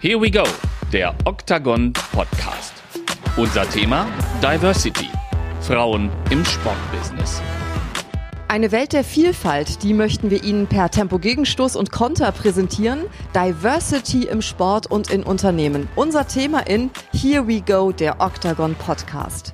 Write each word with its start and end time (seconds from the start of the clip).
Here 0.00 0.20
we 0.20 0.30
go, 0.30 0.44
der 0.92 1.12
Octagon 1.24 1.92
Podcast. 2.12 2.72
Unser 3.36 3.68
Thema 3.68 4.06
Diversity. 4.40 5.08
Frauen 5.60 6.08
im 6.30 6.44
Sportbusiness. 6.44 7.42
Eine 8.46 8.70
Welt 8.70 8.92
der 8.92 9.02
Vielfalt, 9.02 9.82
die 9.82 9.94
möchten 9.94 10.30
wir 10.30 10.44
Ihnen 10.44 10.68
per 10.68 10.88
Tempo-Gegenstoß 10.88 11.74
und 11.74 11.90
Konter 11.90 12.30
präsentieren. 12.30 13.06
Diversity 13.34 14.28
im 14.28 14.40
Sport 14.40 14.86
und 14.88 15.10
in 15.10 15.24
Unternehmen. 15.24 15.88
Unser 15.96 16.28
Thema 16.28 16.60
in 16.60 16.90
Here 17.12 17.48
We 17.48 17.60
Go, 17.60 17.90
der 17.90 18.20
Octagon 18.20 18.76
Podcast. 18.76 19.52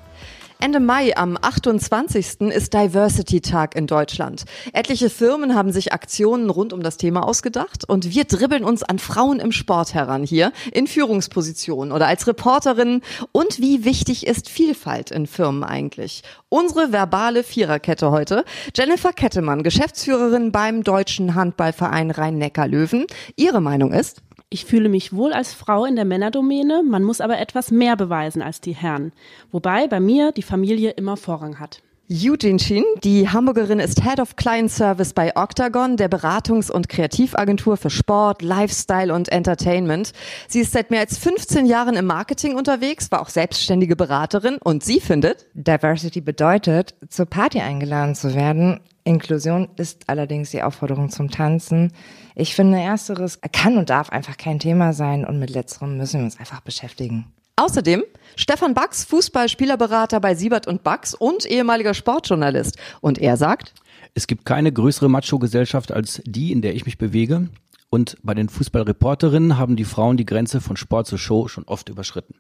Ende 0.65 0.81
Mai 0.81 1.15
am 1.15 1.37
28. 1.39 2.41
ist 2.51 2.73
Diversity-Tag 2.73 3.77
in 3.77 3.87
Deutschland. 3.87 4.45
Etliche 4.73 5.11
Firmen 5.11 5.55
haben 5.55 5.73
sich 5.73 5.93
Aktionen 5.93 6.49
rund 6.49 6.73
um 6.73 6.83
das 6.83 6.97
Thema 6.97 7.29
ausgedacht 7.29 7.87
und 7.87 8.15
wir 8.15 8.25
dribbeln 8.25 8.65
uns 8.65 8.83
an 8.83 8.99
Frauen 8.99 9.41
im 9.41 9.53
Sport 9.53 9.93
heran 9.93 10.25
hier 10.25 10.53
in 10.73 10.87
Führungspositionen 10.87 11.93
oder 11.93 12.07
als 12.07 12.27
Reporterinnen. 12.27 13.03
Und 13.31 13.61
wie 13.61 13.85
wichtig 13.85 14.27
ist 14.27 14.49
Vielfalt 14.49 15.11
in 15.11 15.27
Firmen 15.27 15.65
eigentlich? 15.65 16.23
Unsere 16.49 16.93
verbale 16.93 17.45
Viererkette 17.45 18.11
heute. 18.11 18.43
Jennifer 18.75 19.13
Kettemann, 19.13 19.65
Geschäftsführerin 19.65 20.51
beim 20.51 20.83
Deutschen 20.83 21.35
Handballverein 21.35 22.11
Rhein-Neckar-Löwen. 22.11 23.05
Ihre 23.37 23.61
Meinung 23.61 23.93
ist? 23.93 24.23
Ich 24.55 24.67
fühle 24.67 24.89
mich 24.89 25.13
wohl 25.13 25.33
als 25.33 25.53
Frau 25.53 25.85
in 25.85 25.97
der 25.97 26.05
Männerdomäne, 26.05 26.85
man 26.85 27.03
muss 27.03 27.21
aber 27.21 27.41
etwas 27.41 27.73
mehr 27.73 27.97
beweisen 27.97 28.41
als 28.41 28.61
die 28.61 28.77
Herren. 28.77 29.11
Wobei 29.51 29.89
bei 29.89 29.99
mir 29.99 30.31
die 30.31 30.45
Familie 30.45 30.93
immer 30.93 31.17
Vorrang 31.17 31.59
hat. 31.59 31.83
Eugene 32.09 32.59
Chin, 32.59 32.85
die 33.03 33.29
Hamburgerin 33.29 33.81
ist 33.81 34.05
Head 34.05 34.21
of 34.21 34.37
Client 34.37 34.71
Service 34.71 35.13
bei 35.13 35.35
Octagon, 35.35 35.97
der 35.97 36.09
Beratungs- 36.09 36.71
und 36.71 36.89
Kreativagentur 36.89 37.77
für 37.77 37.91
Sport, 37.91 38.43
Lifestyle 38.43 39.13
und 39.13 39.29
Entertainment. 39.29 40.13
Sie 40.47 40.61
ist 40.61 40.71
seit 40.71 40.93
mehr 40.93 41.01
als 41.01 41.19
15 41.19 41.67
Jahren 41.67 41.97
im 41.97 42.07
Marketing 42.07 42.55
unterwegs, 42.55 43.11
war 43.11 43.23
auch 43.23 43.31
selbstständige 43.31 43.97
Beraterin 43.97 44.59
und 44.63 44.85
sie 44.85 45.01
findet, 45.01 45.47
Diversity 45.55 46.21
bedeutet, 46.21 46.95
zur 47.09 47.27
Party 47.27 47.59
eingeladen 47.59 48.15
zu 48.15 48.37
werden. 48.37 48.79
Inklusion 49.05 49.69
ist 49.77 50.09
allerdings 50.09 50.51
die 50.51 50.63
Aufforderung 50.63 51.11
zum 51.11 51.31
Tanzen. 51.31 51.93
Ich 52.35 52.55
finde, 52.55 52.79
ersteres 52.79 53.39
kann 53.53 53.77
und 53.77 53.91
darf 53.91 54.09
einfach 54.11 54.37
kein 54.37 54.59
Thema 54.59 54.93
sein 54.95 55.25
und 55.25 55.39
mit 55.39 55.51
letzterem 55.51 55.99
müssen 55.99 56.21
wir 56.21 56.25
uns 56.25 56.39
einfach 56.39 56.61
beschäftigen. 56.61 57.27
Außerdem 57.57 58.03
Stefan 58.35 58.75
Bax, 58.75 59.05
Fußballspielerberater 59.05 60.21
bei 60.21 60.35
Siebert 60.35 60.67
und 60.67 60.83
Bax 60.83 61.15
und 61.15 61.45
ehemaliger 61.45 61.95
Sportjournalist. 61.95 62.79
Und 63.01 63.19
er 63.19 63.37
sagt, 63.37 63.75
es 64.15 64.27
gibt 64.27 64.45
keine 64.45 64.73
größere 64.73 65.09
Macho-Gesellschaft 65.09 65.93
als 65.93 66.21
die, 66.25 66.51
in 66.51 66.63
der 66.63 66.75
ich 66.75 66.85
mich 66.85 66.99
bewege. 66.99 67.49
Und 67.91 68.17
bei 68.23 68.35
den 68.35 68.49
Fußballreporterinnen 68.49 69.57
haben 69.57 69.77
die 69.77 69.85
Frauen 69.85 70.17
die 70.17 70.27
Grenze 70.27 70.61
von 70.61 70.77
Sport 70.77 71.07
zur 71.07 71.19
Show 71.19 71.47
schon 71.47 71.65
oft 71.65 71.89
überschritten. 71.89 72.35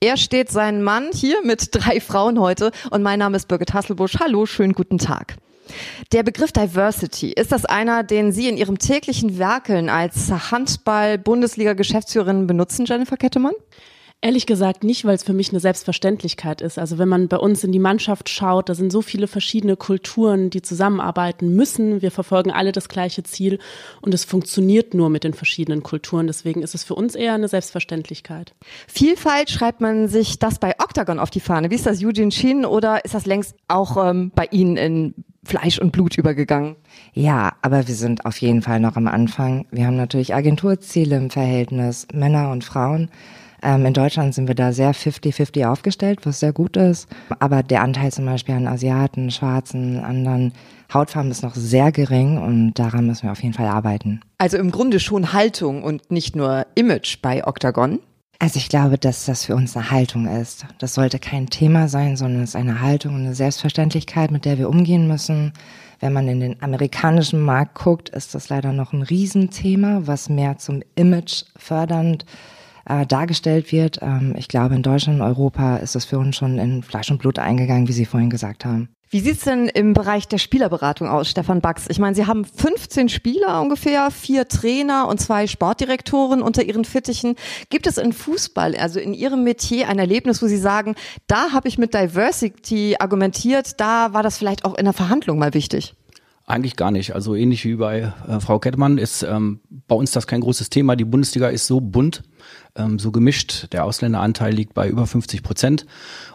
Er 0.00 0.16
steht 0.16 0.50
seinen 0.50 0.82
Mann 0.82 1.08
hier 1.12 1.38
mit 1.44 1.68
drei 1.72 2.00
Frauen 2.00 2.38
heute 2.38 2.70
und 2.90 3.02
mein 3.02 3.18
Name 3.18 3.36
ist 3.36 3.48
Birgit 3.48 3.72
Hasselbusch. 3.72 4.18
Hallo, 4.18 4.44
schönen 4.44 4.74
guten 4.74 4.98
Tag. 4.98 5.36
Der 6.12 6.22
Begriff 6.22 6.52
Diversity, 6.52 7.32
ist 7.32 7.52
das 7.52 7.64
einer, 7.64 8.02
den 8.02 8.32
Sie 8.32 8.48
in 8.48 8.56
Ihrem 8.56 8.78
täglichen 8.78 9.38
Werkeln 9.38 9.88
als 9.88 10.30
Handball-Bundesliga-Geschäftsführerin 10.30 12.46
benutzen, 12.46 12.86
Jennifer 12.86 13.16
Kettemann? 13.16 13.54
Ehrlich 14.22 14.44
gesagt 14.44 14.84
nicht, 14.84 15.06
weil 15.06 15.14
es 15.14 15.22
für 15.22 15.32
mich 15.32 15.48
eine 15.48 15.60
Selbstverständlichkeit 15.60 16.60
ist. 16.60 16.78
Also 16.78 16.98
wenn 16.98 17.08
man 17.08 17.28
bei 17.28 17.38
uns 17.38 17.64
in 17.64 17.72
die 17.72 17.78
Mannschaft 17.78 18.28
schaut, 18.28 18.68
da 18.68 18.74
sind 18.74 18.92
so 18.92 19.00
viele 19.00 19.26
verschiedene 19.26 19.76
Kulturen, 19.76 20.50
die 20.50 20.60
zusammenarbeiten 20.60 21.56
müssen. 21.56 22.02
Wir 22.02 22.10
verfolgen 22.10 22.50
alle 22.50 22.72
das 22.72 22.90
gleiche 22.90 23.22
Ziel 23.22 23.58
und 24.02 24.12
es 24.12 24.26
funktioniert 24.26 24.92
nur 24.92 25.08
mit 25.08 25.24
den 25.24 25.32
verschiedenen 25.32 25.82
Kulturen. 25.82 26.26
Deswegen 26.26 26.62
ist 26.62 26.74
es 26.74 26.84
für 26.84 26.96
uns 26.96 27.14
eher 27.14 27.32
eine 27.32 27.48
Selbstverständlichkeit. 27.48 28.52
Vielfalt 28.88 29.48
schreibt 29.48 29.80
man 29.80 30.08
sich 30.08 30.38
das 30.38 30.58
bei 30.58 30.74
Octagon 30.78 31.18
auf 31.18 31.30
die 31.30 31.40
Fahne. 31.40 31.70
Wie 31.70 31.76
ist 31.76 31.86
das 31.86 32.04
Eugene 32.04 32.30
Shin 32.30 32.66
oder 32.66 33.02
ist 33.06 33.14
das 33.14 33.24
längst 33.24 33.54
auch 33.68 33.96
ähm, 33.96 34.32
bei 34.34 34.48
Ihnen 34.50 34.76
in 34.76 35.14
Fleisch 35.44 35.78
und 35.78 35.92
Blut 35.92 36.18
übergegangen? 36.18 36.76
Ja, 37.12 37.52
aber 37.62 37.88
wir 37.88 37.94
sind 37.94 38.26
auf 38.26 38.38
jeden 38.38 38.62
Fall 38.62 38.80
noch 38.80 38.96
am 38.96 39.08
Anfang. 39.08 39.66
Wir 39.70 39.86
haben 39.86 39.96
natürlich 39.96 40.34
Agenturziele 40.34 41.16
im 41.16 41.30
Verhältnis 41.30 42.06
Männer 42.12 42.50
und 42.50 42.64
Frauen. 42.64 43.10
Ähm, 43.62 43.84
in 43.86 43.94
Deutschland 43.94 44.34
sind 44.34 44.48
wir 44.48 44.54
da 44.54 44.72
sehr 44.72 44.94
50-50 44.94 45.66
aufgestellt, 45.66 46.20
was 46.24 46.40
sehr 46.40 46.52
gut 46.52 46.76
ist. 46.76 47.08
Aber 47.38 47.62
der 47.62 47.82
Anteil 47.82 48.12
zum 48.12 48.26
Beispiel 48.26 48.54
an 48.54 48.66
Asiaten, 48.66 49.30
Schwarzen, 49.30 49.98
anderen 50.02 50.52
Hautfarben 50.92 51.30
ist 51.30 51.42
noch 51.42 51.54
sehr 51.54 51.92
gering 51.92 52.38
und 52.38 52.74
daran 52.74 53.06
müssen 53.06 53.24
wir 53.24 53.32
auf 53.32 53.42
jeden 53.42 53.54
Fall 53.54 53.68
arbeiten. 53.68 54.20
Also 54.38 54.56
im 54.56 54.70
Grunde 54.70 55.00
schon 55.00 55.32
Haltung 55.32 55.82
und 55.82 56.10
nicht 56.10 56.36
nur 56.36 56.66
Image 56.74 57.20
bei 57.22 57.46
Octagon? 57.46 58.00
Also 58.42 58.56
ich 58.56 58.70
glaube, 58.70 58.96
dass 58.96 59.26
das 59.26 59.44
für 59.44 59.54
uns 59.54 59.76
eine 59.76 59.90
Haltung 59.90 60.26
ist. 60.26 60.64
Das 60.78 60.94
sollte 60.94 61.18
kein 61.18 61.48
Thema 61.48 61.88
sein, 61.88 62.16
sondern 62.16 62.42
es 62.42 62.50
ist 62.50 62.56
eine 62.56 62.80
Haltung 62.80 63.14
und 63.14 63.20
eine 63.20 63.34
Selbstverständlichkeit, 63.34 64.30
mit 64.30 64.46
der 64.46 64.56
wir 64.56 64.70
umgehen 64.70 65.06
müssen. 65.06 65.52
Wenn 66.00 66.14
man 66.14 66.26
in 66.26 66.40
den 66.40 66.62
amerikanischen 66.62 67.42
Markt 67.42 67.74
guckt, 67.74 68.08
ist 68.08 68.34
das 68.34 68.48
leider 68.48 68.72
noch 68.72 68.94
ein 68.94 69.02
Riesenthema, 69.02 70.06
was 70.06 70.30
mehr 70.30 70.56
zum 70.56 70.82
Image 70.94 71.44
fördernd 71.54 72.24
äh, 72.86 73.04
dargestellt 73.04 73.72
wird. 73.72 73.98
Ähm, 74.00 74.34
ich 74.38 74.48
glaube, 74.48 74.74
in 74.74 74.82
Deutschland 74.82 75.20
und 75.20 75.26
Europa 75.26 75.76
ist 75.76 75.94
es 75.94 76.06
für 76.06 76.18
uns 76.18 76.34
schon 76.34 76.56
in 76.56 76.82
Fleisch 76.82 77.10
und 77.10 77.18
Blut 77.18 77.38
eingegangen, 77.38 77.88
wie 77.88 77.92
Sie 77.92 78.06
vorhin 78.06 78.30
gesagt 78.30 78.64
haben. 78.64 78.88
Wie 79.12 79.18
sieht's 79.18 79.42
denn 79.42 79.66
im 79.66 79.92
Bereich 79.92 80.28
der 80.28 80.38
Spielerberatung 80.38 81.08
aus, 81.08 81.28
Stefan 81.28 81.60
Bax? 81.60 81.86
Ich 81.88 81.98
meine, 81.98 82.14
Sie 82.14 82.26
haben 82.26 82.44
15 82.44 83.08
Spieler 83.08 83.60
ungefähr, 83.60 84.12
vier 84.12 84.46
Trainer 84.46 85.08
und 85.08 85.20
zwei 85.20 85.48
Sportdirektoren 85.48 86.42
unter 86.42 86.62
Ihren 86.62 86.84
Fittichen. 86.84 87.34
Gibt 87.70 87.88
es 87.88 87.98
in 87.98 88.12
Fußball, 88.12 88.76
also 88.76 89.00
in 89.00 89.12
Ihrem 89.12 89.42
Metier, 89.42 89.88
ein 89.88 89.98
Erlebnis, 89.98 90.40
wo 90.42 90.46
Sie 90.46 90.56
sagen, 90.56 90.94
da 91.26 91.50
habe 91.50 91.66
ich 91.66 91.76
mit 91.76 91.92
Diversity 91.92 92.98
argumentiert, 93.00 93.80
da 93.80 94.12
war 94.12 94.22
das 94.22 94.38
vielleicht 94.38 94.64
auch 94.64 94.76
in 94.76 94.84
der 94.84 94.94
Verhandlung 94.94 95.40
mal 95.40 95.54
wichtig? 95.54 95.96
Eigentlich 96.46 96.76
gar 96.76 96.92
nicht. 96.92 97.12
Also 97.12 97.34
ähnlich 97.34 97.64
wie 97.64 97.74
bei 97.74 98.12
äh, 98.28 98.38
Frau 98.38 98.60
Kettmann 98.60 98.96
ist 98.96 99.24
ähm, 99.24 99.58
bei 99.88 99.96
uns 99.96 100.12
das 100.12 100.28
kein 100.28 100.40
großes 100.40 100.70
Thema. 100.70 100.94
Die 100.94 101.04
Bundesliga 101.04 101.48
ist 101.48 101.66
so 101.66 101.80
bunt, 101.80 102.22
ähm, 102.76 103.00
so 103.00 103.10
gemischt. 103.10 103.72
Der 103.72 103.84
Ausländeranteil 103.84 104.52
liegt 104.52 104.72
bei 104.74 104.88
über 104.88 105.08
50 105.08 105.42
Prozent. 105.42 105.86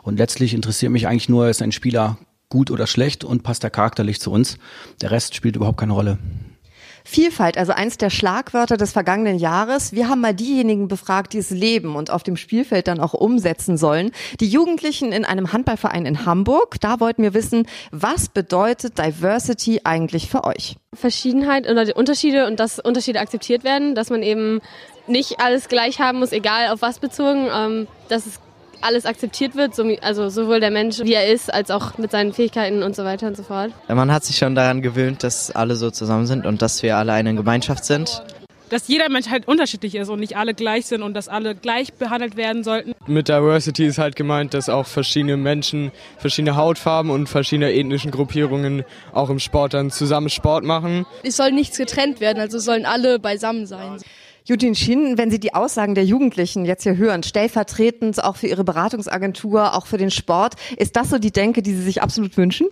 Und 0.04 0.18
letztlich 0.18 0.54
interessiert 0.54 0.92
mich 0.92 1.08
eigentlich 1.08 1.30
nur, 1.30 1.48
ist 1.48 1.62
ein 1.62 1.72
Spieler 1.72 2.18
gut 2.50 2.72
oder 2.72 2.88
schlecht 2.88 3.24
und 3.24 3.44
passt 3.44 3.64
er 3.64 3.70
charakterlich 3.70 4.20
zu 4.20 4.32
uns. 4.32 4.58
Der 5.02 5.12
Rest 5.12 5.36
spielt 5.36 5.56
überhaupt 5.56 5.80
keine 5.80 5.94
Rolle. 5.94 6.18
Vielfalt, 7.08 7.56
also 7.56 7.72
eins 7.72 7.98
der 7.98 8.10
Schlagwörter 8.10 8.78
des 8.78 8.92
vergangenen 8.92 9.38
Jahres. 9.38 9.94
Wir 9.94 10.10
haben 10.10 10.22
mal 10.22 10.34
diejenigen 10.34 10.88
befragt, 10.88 11.34
die 11.34 11.38
es 11.38 11.52
leben 11.52 11.96
und 11.96 12.10
auf 12.10 12.24
dem 12.24 12.36
Spielfeld 12.36 12.88
dann 12.88 13.00
auch 13.00 13.14
umsetzen 13.14 13.78
sollen. 13.78 14.10
Die 14.40 14.48
Jugendlichen 14.50 15.12
in 15.12 15.24
einem 15.24 15.54
Handballverein 15.54 16.08
in 16.08 16.26
Hamburg. 16.26 16.78
Da 16.82 17.00
wollten 17.00 17.22
wir 17.22 17.36
wissen, 17.36 17.68
was 17.92 18.28
bedeutet 18.28 18.98
Diversity 18.98 19.82
eigentlich 19.84 20.30
für 20.32 20.46
euch? 20.46 20.78
Verschiedenheit 20.96 21.70
oder 21.70 21.86
die 21.86 21.94
Unterschiede 21.94 22.48
und 22.48 22.60
dass 22.60 22.80
Unterschiede 22.80 23.20
akzeptiert 23.20 23.64
werden, 23.64 23.94
dass 23.94 24.10
man 24.10 24.24
eben 24.24 24.60
nicht 25.06 25.40
alles 25.40 25.68
gleich 25.68 26.00
haben 26.00 26.18
muss, 26.18 26.32
egal 26.32 26.70
auf 26.70 26.82
was 26.82 26.98
bezogen, 26.98 27.48
ähm, 27.54 27.88
dass 28.10 28.26
es 28.26 28.40
alles 28.82 29.06
akzeptiert 29.06 29.56
wird, 29.56 29.74
also 30.04 30.30
sowohl 30.30 30.60
der 30.60 30.72
Mensch, 30.72 31.00
wie 31.00 31.14
er 31.14 31.32
ist, 31.32 31.54
als 31.54 31.72
auch 31.72 31.98
mit 31.98 32.12
seinen 32.12 32.34
Fähigkeiten 32.34 32.84
und 32.84 32.96
so 32.96 33.04
weiter 33.04 33.28
und 33.28 33.38
so 33.38 33.44
fort. 33.44 33.72
Man 33.88 34.12
hat 34.12 34.24
sich 34.24 34.38
schon 34.38 34.56
daran 34.56 34.82
gewöhnt, 34.82 35.24
dass 35.24 35.52
alle 35.52 35.76
so 35.76 35.92
zusammen 35.92 36.26
sind 36.26 36.46
und 36.46 36.62
dass 36.62 36.84
wir 36.84 36.98
alle 36.98 37.14
eine 37.14 37.36
Gemeinschaft 37.36 37.86
sind. 37.86 38.24
Dass 38.70 38.88
jeder 38.88 39.10
Mensch 39.10 39.30
halt 39.30 39.48
unterschiedlich 39.48 39.94
ist 39.94 40.10
und 40.10 40.20
nicht 40.20 40.38
alle 40.38 40.56
gleich 40.56 40.88
sind 40.88 41.04
und 41.04 41.14
dass 41.14 41.28
alle 41.28 41.54
gleich 41.54 41.94
behandelt 41.94 42.36
werden 42.36 42.64
sollten. 42.64 42.94
Mit 43.06 43.28
Diversity 43.28 43.86
ist 43.86 44.00
halt 44.00 44.16
gemeint, 44.16 44.56
dass 44.56 44.70
auch 44.70 44.88
verschiedene 44.88 45.38
Menschen, 45.38 45.92
verschiedene 46.18 46.56
Hautfarben 46.56 47.12
und 47.12 47.30
verschiedene 47.30 47.72
ethnischen 47.72 48.10
Gruppierungen 48.10 48.84
auch 49.14 49.30
im 49.30 49.38
Sport 49.38 49.76
dann 49.76 49.92
zusammen 49.92 50.30
Sport 50.30 50.64
machen. 50.64 51.06
Es 51.22 51.38
soll 51.38 51.52
nichts 51.52 51.78
getrennt 51.78 52.20
werden, 52.22 52.40
also 52.40 52.58
sollen 52.58 52.88
alle 52.88 53.20
beisammen 53.20 53.68
sein. 53.68 53.98
Eugene 54.48 54.76
Schienen, 54.76 55.18
wenn 55.18 55.32
Sie 55.32 55.40
die 55.40 55.56
Aussagen 55.56 55.96
der 55.96 56.06
Jugendlichen 56.06 56.66
jetzt 56.66 56.84
hier 56.84 56.98
hören, 56.98 57.24
stellvertretend 57.24 58.24
auch 58.24 58.36
für 58.36 58.48
Ihre 58.48 58.64
Beratungsagentur, 58.64 59.74
auch 59.74 59.88
für 59.88 59.98
den 59.98 60.12
Sport, 60.12 60.56
ist 60.78 60.96
das 60.96 61.10
so 61.10 61.18
die 61.18 61.32
Denke, 61.32 61.64
die 61.64 61.74
Sie 61.74 61.82
sich 61.82 62.04
absolut 62.04 62.38
wünschen? 62.38 62.68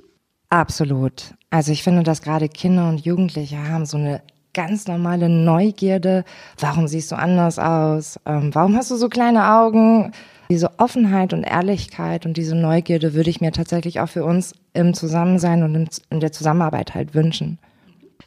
Absolut. 0.50 1.34
Also 1.50 1.72
ich 1.72 1.82
finde, 1.82 2.04
dass 2.04 2.22
gerade 2.22 2.48
Kinder 2.48 2.90
und 2.90 3.04
Jugendliche 3.04 3.58
haben 3.70 3.88
so 3.88 3.98
eine 3.98 4.22
ganz 4.54 4.88
normale 4.88 5.30
Neugierde. 5.30 6.26
Warum 6.60 6.88
siehst 6.88 7.12
du 7.12 7.16
anders 7.16 7.58
aus? 7.58 8.20
Ähm, 8.28 8.54
warum 8.54 8.76
hast 8.76 8.92
du 8.92 8.96
so 8.96 9.10
kleine 9.10 9.54
Augen? 9.56 10.12
Diese 10.52 10.78
Offenheit 10.78 11.34
und 11.34 11.44
Ehrlichkeit 11.44 12.28
und 12.28 12.38
diese 12.38 12.54
Neugierde 12.54 13.16
würde 13.16 13.32
ich 13.32 13.42
mir 13.42 13.52
tatsächlich 13.52 14.00
auch 14.00 14.10
für 14.10 14.24
uns 14.24 14.54
im 14.74 14.94
Zusammensein 14.94 15.64
und 15.64 16.02
in 16.12 16.20
der 16.20 16.32
Zusammenarbeit 16.32 16.94
halt 16.94 17.16
wünschen. 17.16 17.58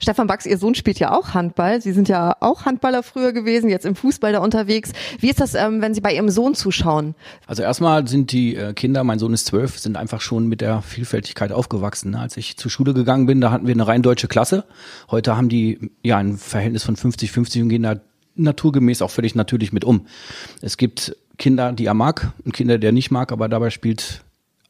Stefan 0.00 0.26
Bax, 0.26 0.46
Ihr 0.46 0.58
Sohn 0.58 0.74
spielt 0.74 0.98
ja 0.98 1.12
auch 1.12 1.34
Handball. 1.34 1.80
Sie 1.80 1.92
sind 1.92 2.08
ja 2.08 2.36
auch 2.40 2.64
Handballer 2.64 3.02
früher 3.02 3.32
gewesen, 3.32 3.70
jetzt 3.70 3.86
im 3.86 3.94
Fußball 3.94 4.32
da 4.32 4.38
unterwegs. 4.40 4.92
Wie 5.20 5.30
ist 5.30 5.40
das, 5.40 5.54
ähm, 5.54 5.80
wenn 5.80 5.94
Sie 5.94 6.00
bei 6.00 6.14
Ihrem 6.14 6.28
Sohn 6.28 6.54
zuschauen? 6.54 7.14
Also 7.46 7.62
erstmal 7.62 8.06
sind 8.08 8.32
die 8.32 8.56
äh, 8.56 8.72
Kinder, 8.72 9.04
mein 9.04 9.18
Sohn 9.18 9.32
ist 9.32 9.46
zwölf, 9.46 9.78
sind 9.78 9.96
einfach 9.96 10.20
schon 10.20 10.46
mit 10.46 10.60
der 10.60 10.82
Vielfältigkeit 10.82 11.52
aufgewachsen. 11.52 12.12
Ne? 12.12 12.20
Als 12.20 12.36
ich 12.36 12.56
zur 12.56 12.70
Schule 12.70 12.94
gegangen 12.94 13.26
bin, 13.26 13.40
da 13.40 13.50
hatten 13.50 13.66
wir 13.66 13.74
eine 13.74 13.86
rein 13.86 14.02
deutsche 14.02 14.28
Klasse. 14.28 14.64
Heute 15.10 15.36
haben 15.36 15.48
die 15.48 15.90
ja 16.02 16.18
ein 16.18 16.36
Verhältnis 16.36 16.82
von 16.82 16.96
50-50 16.96 17.62
und 17.62 17.68
gehen 17.68 17.82
da 17.82 17.96
naturgemäß 18.36 19.02
auch 19.02 19.10
völlig 19.10 19.34
natürlich 19.34 19.72
mit 19.72 19.84
um. 19.84 20.06
Es 20.60 20.76
gibt 20.76 21.16
Kinder, 21.38 21.72
die 21.72 21.86
er 21.86 21.94
mag 21.94 22.32
und 22.44 22.52
Kinder, 22.52 22.78
die 22.78 22.86
er 22.86 22.92
nicht 22.92 23.10
mag, 23.10 23.32
aber 23.32 23.48
dabei 23.48 23.70
spielt 23.70 24.22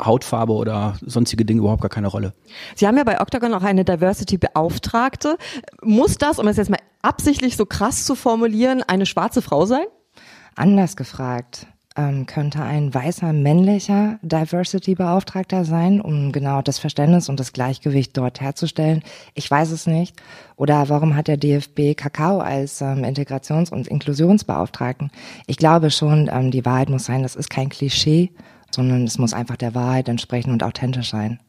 Hautfarbe 0.03 0.53
oder 0.53 0.97
sonstige 1.05 1.45
Dinge 1.45 1.61
überhaupt 1.61 1.83
gar 1.83 1.89
keine 1.89 2.09
Rolle. 2.09 2.33
Sie 2.75 2.87
haben 2.87 2.97
ja 2.97 3.05
bei 3.05 3.21
Octagon 3.21 3.55
auch 3.55 3.63
eine 3.63 3.85
Diversity-Beauftragte. 3.85 5.39
Muss 5.83 6.19
das, 6.19 6.39
um 6.39 6.49
es 6.49 6.57
jetzt 6.57 6.71
mal 6.71 6.81
absichtlich 7.03 7.57
so 7.57 7.67
krass 7.67 8.05
zu 8.05 8.15
formulieren, 8.15 8.83
eine 8.83 9.07
schwarze 9.07 9.43
Frau 9.43 9.67
sein? 9.67 9.87
Anders 10.55 10.97
gefragt 10.97 11.67
ähm, 11.97 12.27
könnte 12.27 12.63
ein 12.63 12.93
weißer 12.93 13.33
männlicher 13.33 14.19
Diversity-Beauftragter 14.23 15.65
sein, 15.65 16.01
um 16.01 16.33
genau 16.33 16.63
das 16.63 16.79
Verständnis 16.79 17.29
und 17.29 17.41
das 17.41 17.53
Gleichgewicht 17.53 18.17
dort 18.17 18.41
herzustellen. 18.41 19.03
Ich 19.35 19.51
weiß 19.51 19.71
es 19.71 19.87
nicht. 19.87 20.17
Oder 20.57 20.89
warum 20.89 21.17
hat 21.17 21.29
der 21.29 21.37
DFB 21.39 21.97
Kakao 21.97 22.39
als 22.39 22.81
ähm, 22.81 23.05
Integrations- 23.05 23.71
und 23.71 23.89
Inklusionsbeauftragten? 23.89 25.11
Ich 25.47 25.57
glaube 25.57 25.91
schon, 25.91 26.31
ähm, 26.33 26.51
die 26.51 26.65
Wahrheit 26.65 26.91
muss 26.91 27.07
sein, 27.07 27.23
das 27.23 27.37
ist 27.37 27.51
kein 27.51 27.69
Klischee, 27.69 28.33
sondern 28.71 29.05
es 29.05 29.19
muss 29.19 29.33
einfach 29.33 29.57
der 29.57 29.75
Wahrheit 29.75 30.09
entsprechen 30.09 30.51
und 30.51 30.63
authentisch 30.63 31.11
sein. 31.11 31.41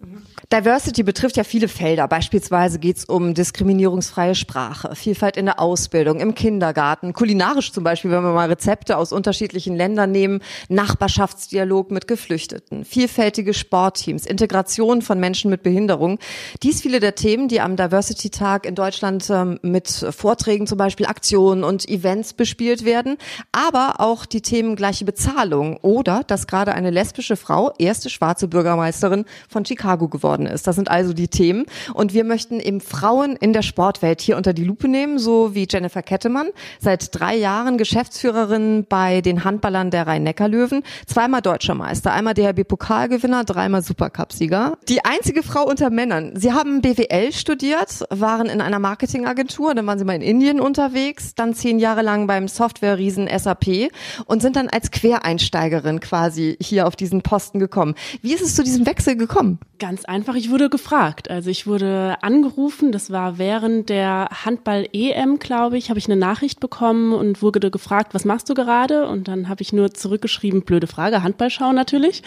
Diversity 0.54 1.04
betrifft 1.04 1.36
ja 1.36 1.44
viele 1.44 1.68
Felder. 1.68 2.08
Beispielsweise 2.08 2.80
geht 2.80 2.98
es 2.98 3.06
um 3.06 3.34
diskriminierungsfreie 3.34 4.34
Sprache, 4.34 4.96
Vielfalt 4.96 5.36
in 5.36 5.46
der 5.46 5.60
Ausbildung, 5.60 6.22
im 6.22 6.36
Kindergarten, 6.36 7.12
kulinarisch 7.12 7.74
zum 7.74 7.84
Beispiel, 7.84 8.12
wenn 8.12 8.24
wir 8.24 8.32
mal 8.32 8.48
Rezepte 8.48 8.98
aus 8.98 9.12
unterschiedlichen 9.12 9.76
Ländern 9.76 10.12
nehmen, 10.12 10.40
Nachbarschaftsdialog 10.70 11.92
mit 11.92 12.08
Geflüchteten, 12.08 12.86
vielfältige 12.86 13.54
Sportteams, 13.54 14.26
Integration 14.26 15.02
von 15.02 15.20
Menschen 15.20 15.50
mit 15.50 15.64
Behinderung. 15.64 16.20
Dies 16.64 16.82
viele 16.82 17.02
der 17.02 17.16
Themen, 17.16 17.50
die 17.50 17.60
am 17.60 17.76
Diversity-Tag 17.76 18.66
in 18.66 18.76
Deutschland 18.76 19.30
ähm, 19.30 19.60
mit 19.64 19.90
Vorträgen 19.90 20.66
zum 20.66 20.78
Beispiel, 20.78 21.08
Aktionen 21.08 21.66
und 21.66 21.90
Events 21.90 22.34
bespielt 22.34 22.86
werden, 22.86 23.18
aber 23.52 23.96
auch 24.00 24.26
die 24.26 24.42
Themen 24.42 24.78
gleiche 24.78 25.04
Bezahlung 25.04 25.78
oder 25.78 26.24
dass 26.26 26.48
gerade 26.48 26.74
eine 26.74 26.92
lesbische 27.08 27.38
Frau 27.38 27.72
erste 27.78 28.10
schwarze 28.10 28.50
Bürgermeisterin 28.50 29.24
von 29.48 29.66
Chicago 29.66 30.10
geworden 30.10 30.46
ist. 30.46 30.68
Das 30.68 30.76
sind 30.76 30.92
also 30.92 31.14
die 31.14 31.30
Themen. 31.30 31.66
Und 31.94 32.14
wir 32.14 32.26
möchten 32.26 32.60
eben 32.60 32.82
Frauen 32.82 33.38
in 33.38 33.54
der 33.54 33.62
Sportwelt 33.62 34.20
hier 34.20 34.36
unter 34.36 34.52
die 34.52 34.66
Lupe 34.66 34.90
nehmen, 34.90 35.20
so 35.20 35.56
wie 35.56 35.68
Jennifer 35.70 36.02
Kettemann, 36.02 36.50
seit 36.82 37.18
drei 37.18 37.36
Jahren 37.36 37.78
Geschäftsführerin 37.78 38.86
bei 38.90 39.22
den 39.22 39.46
Handballern 39.46 39.90
der 39.90 40.06
Rhein-Neckar-Löwen, 40.06 40.84
zweimal 41.06 41.42
deutscher 41.42 41.76
Meister, 41.76 42.12
einmal 42.12 42.34
DHB-Pokalgewinner, 42.34 43.46
dreimal 43.46 43.82
Supercup-Sieger. 43.82 44.78
Die 44.90 45.06
einzige 45.06 45.44
Frau 45.44 45.66
unter 45.66 45.90
Männern. 45.90 46.34
Sie 46.36 46.52
haben 46.52 46.82
BWL 46.82 47.32
studiert, 47.32 48.04
waren 48.10 48.48
in 48.48 48.60
einer 48.60 48.80
Marketingagentur, 48.80 49.74
dann 49.74 49.88
waren 49.88 49.98
sie 49.98 50.06
mal 50.06 50.16
in 50.16 50.22
Indien 50.22 50.60
unterwegs, 50.60 51.36
dann 51.36 51.54
zehn 51.54 51.80
Jahre 51.80 52.02
lang 52.02 52.28
beim 52.28 52.50
Software-Riesen 52.50 53.30
SAP 53.30 53.92
und 54.26 54.42
sind 54.42 54.58
dann 54.58 54.68
als 54.68 54.92
Quereinsteigerin 54.92 56.02
quasi 56.02 56.58
hier 56.60 56.88
auf 56.88 56.97
diesen 56.98 57.22
Posten 57.22 57.60
gekommen. 57.60 57.96
Wie 58.22 58.34
ist 58.34 58.42
es 58.42 58.56
zu 58.56 58.64
diesem 58.64 58.86
Wechsel 58.86 59.16
gekommen? 59.16 59.60
Ganz 59.80 60.06
einfach, 60.06 60.36
ich 60.36 60.50
wurde 60.50 60.70
gefragt. 60.70 61.30
Also 61.30 61.50
ich 61.50 61.68
wurde 61.68 62.18
angerufen, 62.22 62.92
das 62.92 63.12
war 63.12 63.38
während 63.38 63.90
der 63.90 64.30
Handball-EM, 64.46 65.40
glaube 65.40 65.78
ich, 65.78 65.90
habe 65.90 66.00
ich 66.00 66.08
eine 66.08 66.16
Nachricht 66.16 66.60
bekommen 66.60 67.14
und 67.14 67.42
wurde 67.42 67.72
gefragt, 67.72 68.14
was 68.14 68.26
machst 68.26 68.50
du 68.50 68.54
gerade? 68.54 69.08
Und 69.08 69.28
dann 69.28 69.50
habe 69.50 69.62
ich 69.62 69.74
nur 69.74 69.94
zurückgeschrieben, 69.94 70.64
blöde 70.64 70.88
Frage, 70.88 71.24
Handball 71.24 71.50
schauen 71.50 71.76
natürlich. 71.76 72.24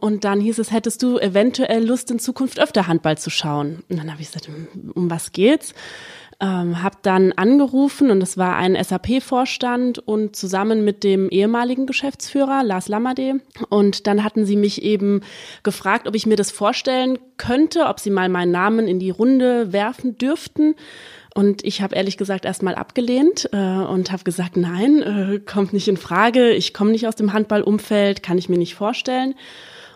Und 0.00 0.24
dann 0.24 0.40
hieß 0.40 0.58
es, 0.58 0.72
hättest 0.72 1.02
du 1.02 1.18
eventuell 1.18 1.84
Lust, 1.84 2.10
in 2.10 2.18
Zukunft 2.18 2.58
öfter 2.58 2.86
Handball 2.86 3.18
zu 3.18 3.28
schauen? 3.28 3.84
Und 3.90 3.98
dann 3.98 4.10
habe 4.10 4.22
ich 4.22 4.28
gesagt, 4.28 4.48
um 4.94 5.10
was 5.10 5.32
geht's? 5.32 5.74
Ähm, 6.40 6.82
habe 6.82 6.96
dann 7.02 7.32
angerufen 7.32 8.10
und 8.10 8.22
es 8.22 8.38
war 8.38 8.56
ein 8.56 8.76
SAP-Vorstand 8.82 9.98
und 9.98 10.34
zusammen 10.34 10.84
mit 10.84 11.04
dem 11.04 11.28
ehemaligen 11.28 11.86
Geschäftsführer 11.86 12.62
Lars 12.64 12.88
Lammerde 12.88 13.40
und 13.68 14.06
dann 14.06 14.24
hatten 14.24 14.46
sie 14.46 14.56
mich 14.56 14.82
eben 14.82 15.20
gefragt, 15.62 16.08
ob 16.08 16.14
ich 16.14 16.26
mir 16.26 16.36
das 16.36 16.50
vorstellen 16.50 17.18
könnte, 17.36 17.86
ob 17.86 18.00
sie 18.00 18.10
mal 18.10 18.28
meinen 18.28 18.52
Namen 18.52 18.88
in 18.88 18.98
die 18.98 19.10
Runde 19.10 19.72
werfen 19.72 20.16
dürften. 20.18 20.74
Und 21.32 21.64
ich 21.64 21.80
habe 21.80 21.94
ehrlich 21.94 22.16
gesagt 22.16 22.44
erstmal 22.44 22.74
abgelehnt 22.74 23.48
äh, 23.52 23.56
und 23.56 24.10
habe 24.10 24.24
gesagt, 24.24 24.56
nein, 24.56 25.02
äh, 25.02 25.38
kommt 25.38 25.72
nicht 25.72 25.86
in 25.86 25.96
Frage. 25.96 26.50
Ich 26.50 26.74
komme 26.74 26.90
nicht 26.90 27.06
aus 27.06 27.14
dem 27.14 27.32
Handballumfeld, 27.32 28.22
kann 28.22 28.36
ich 28.36 28.48
mir 28.48 28.58
nicht 28.58 28.74
vorstellen. 28.74 29.34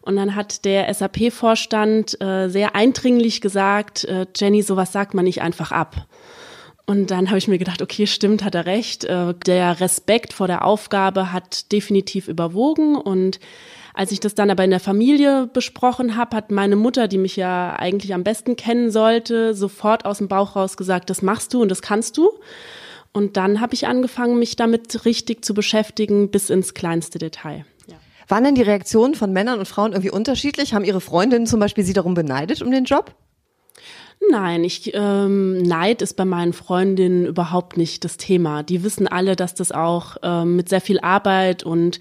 Und 0.02 0.17
dann 0.17 0.35
hat 0.35 0.64
der 0.64 0.93
SAP-Vorstand 0.93 2.20
äh, 2.20 2.49
sehr 2.49 2.76
eindringlich 2.76 3.41
gesagt, 3.41 4.05
äh, 4.05 4.26
Jenny, 4.37 4.62
sowas 4.62 4.93
sagt 4.93 5.14
man 5.14 5.25
nicht 5.25 5.41
einfach 5.41 5.73
ab. 5.73 6.06
Und 6.86 7.10
dann 7.10 7.28
habe 7.28 7.38
ich 7.38 7.48
mir 7.48 7.58
gedacht, 7.58 7.81
okay, 7.81 8.06
stimmt, 8.06 8.44
hat 8.44 8.54
er 8.54 8.66
recht. 8.66 9.04
Äh, 9.04 9.34
der 9.46 9.81
Respekt 9.81 10.34
vor 10.34 10.46
der 10.46 10.64
Aufgabe 10.64 11.32
hat 11.32 11.72
definitiv 11.72 12.28
überwogen. 12.28 12.96
Und 12.96 13.40
als 13.94 14.12
ich 14.12 14.20
das 14.20 14.34
dann 14.34 14.50
aber 14.50 14.64
in 14.64 14.70
der 14.70 14.81
Familie 14.81 15.46
besprochen 15.46 16.16
habe, 16.16 16.36
hat 16.36 16.50
meine 16.50 16.76
Mutter, 16.76 17.08
die 17.08 17.16
mich 17.16 17.36
ja 17.36 17.75
eigentlich 17.75 18.12
am 18.12 18.22
besten 18.22 18.56
kennen 18.56 18.90
sollte, 18.90 19.54
sofort 19.54 20.04
aus 20.04 20.19
dem 20.19 20.28
Bauch 20.28 20.56
raus 20.56 20.76
gesagt, 20.76 21.08
das 21.08 21.22
machst 21.22 21.54
du 21.54 21.62
und 21.62 21.70
das 21.70 21.81
kannst 21.81 22.19
du. 22.19 22.31
Und 23.12 23.36
dann 23.36 23.60
habe 23.60 23.75
ich 23.75 23.86
angefangen, 23.86 24.38
mich 24.38 24.56
damit 24.56 25.04
richtig 25.06 25.44
zu 25.44 25.54
beschäftigen, 25.54 26.31
bis 26.31 26.50
ins 26.50 26.75
kleinste 26.75 27.19
Detail. 27.19 27.64
Waren 28.28 28.44
denn 28.44 28.54
die 28.54 28.62
Reaktionen 28.62 29.14
von 29.14 29.32
Männern 29.32 29.58
und 29.58 29.66
Frauen 29.69 29.92
irgendwie 29.92 30.10
unterschiedlich? 30.10 30.75
Haben 30.75 30.84
Ihre 30.84 31.00
Freundinnen 31.00 31.46
zum 31.46 31.60
Beispiel 31.60 31.84
Sie 31.84 31.92
darum 31.92 32.14
beneidet 32.14 32.62
um 32.62 32.70
den 32.70 32.84
Job? 32.84 33.14
Nein, 34.30 34.64
ich 34.64 34.92
ähm, 34.94 35.62
Neid 35.62 36.02
ist 36.02 36.14
bei 36.14 36.24
meinen 36.24 36.52
Freundinnen 36.52 37.26
überhaupt 37.26 37.76
nicht 37.76 38.04
das 38.04 38.16
Thema. 38.16 38.62
Die 38.62 38.82
wissen 38.82 39.08
alle, 39.08 39.36
dass 39.36 39.54
das 39.54 39.72
auch 39.72 40.16
ähm, 40.22 40.56
mit 40.56 40.68
sehr 40.68 40.80
viel 40.80 41.00
Arbeit 41.00 41.62
und 41.62 42.00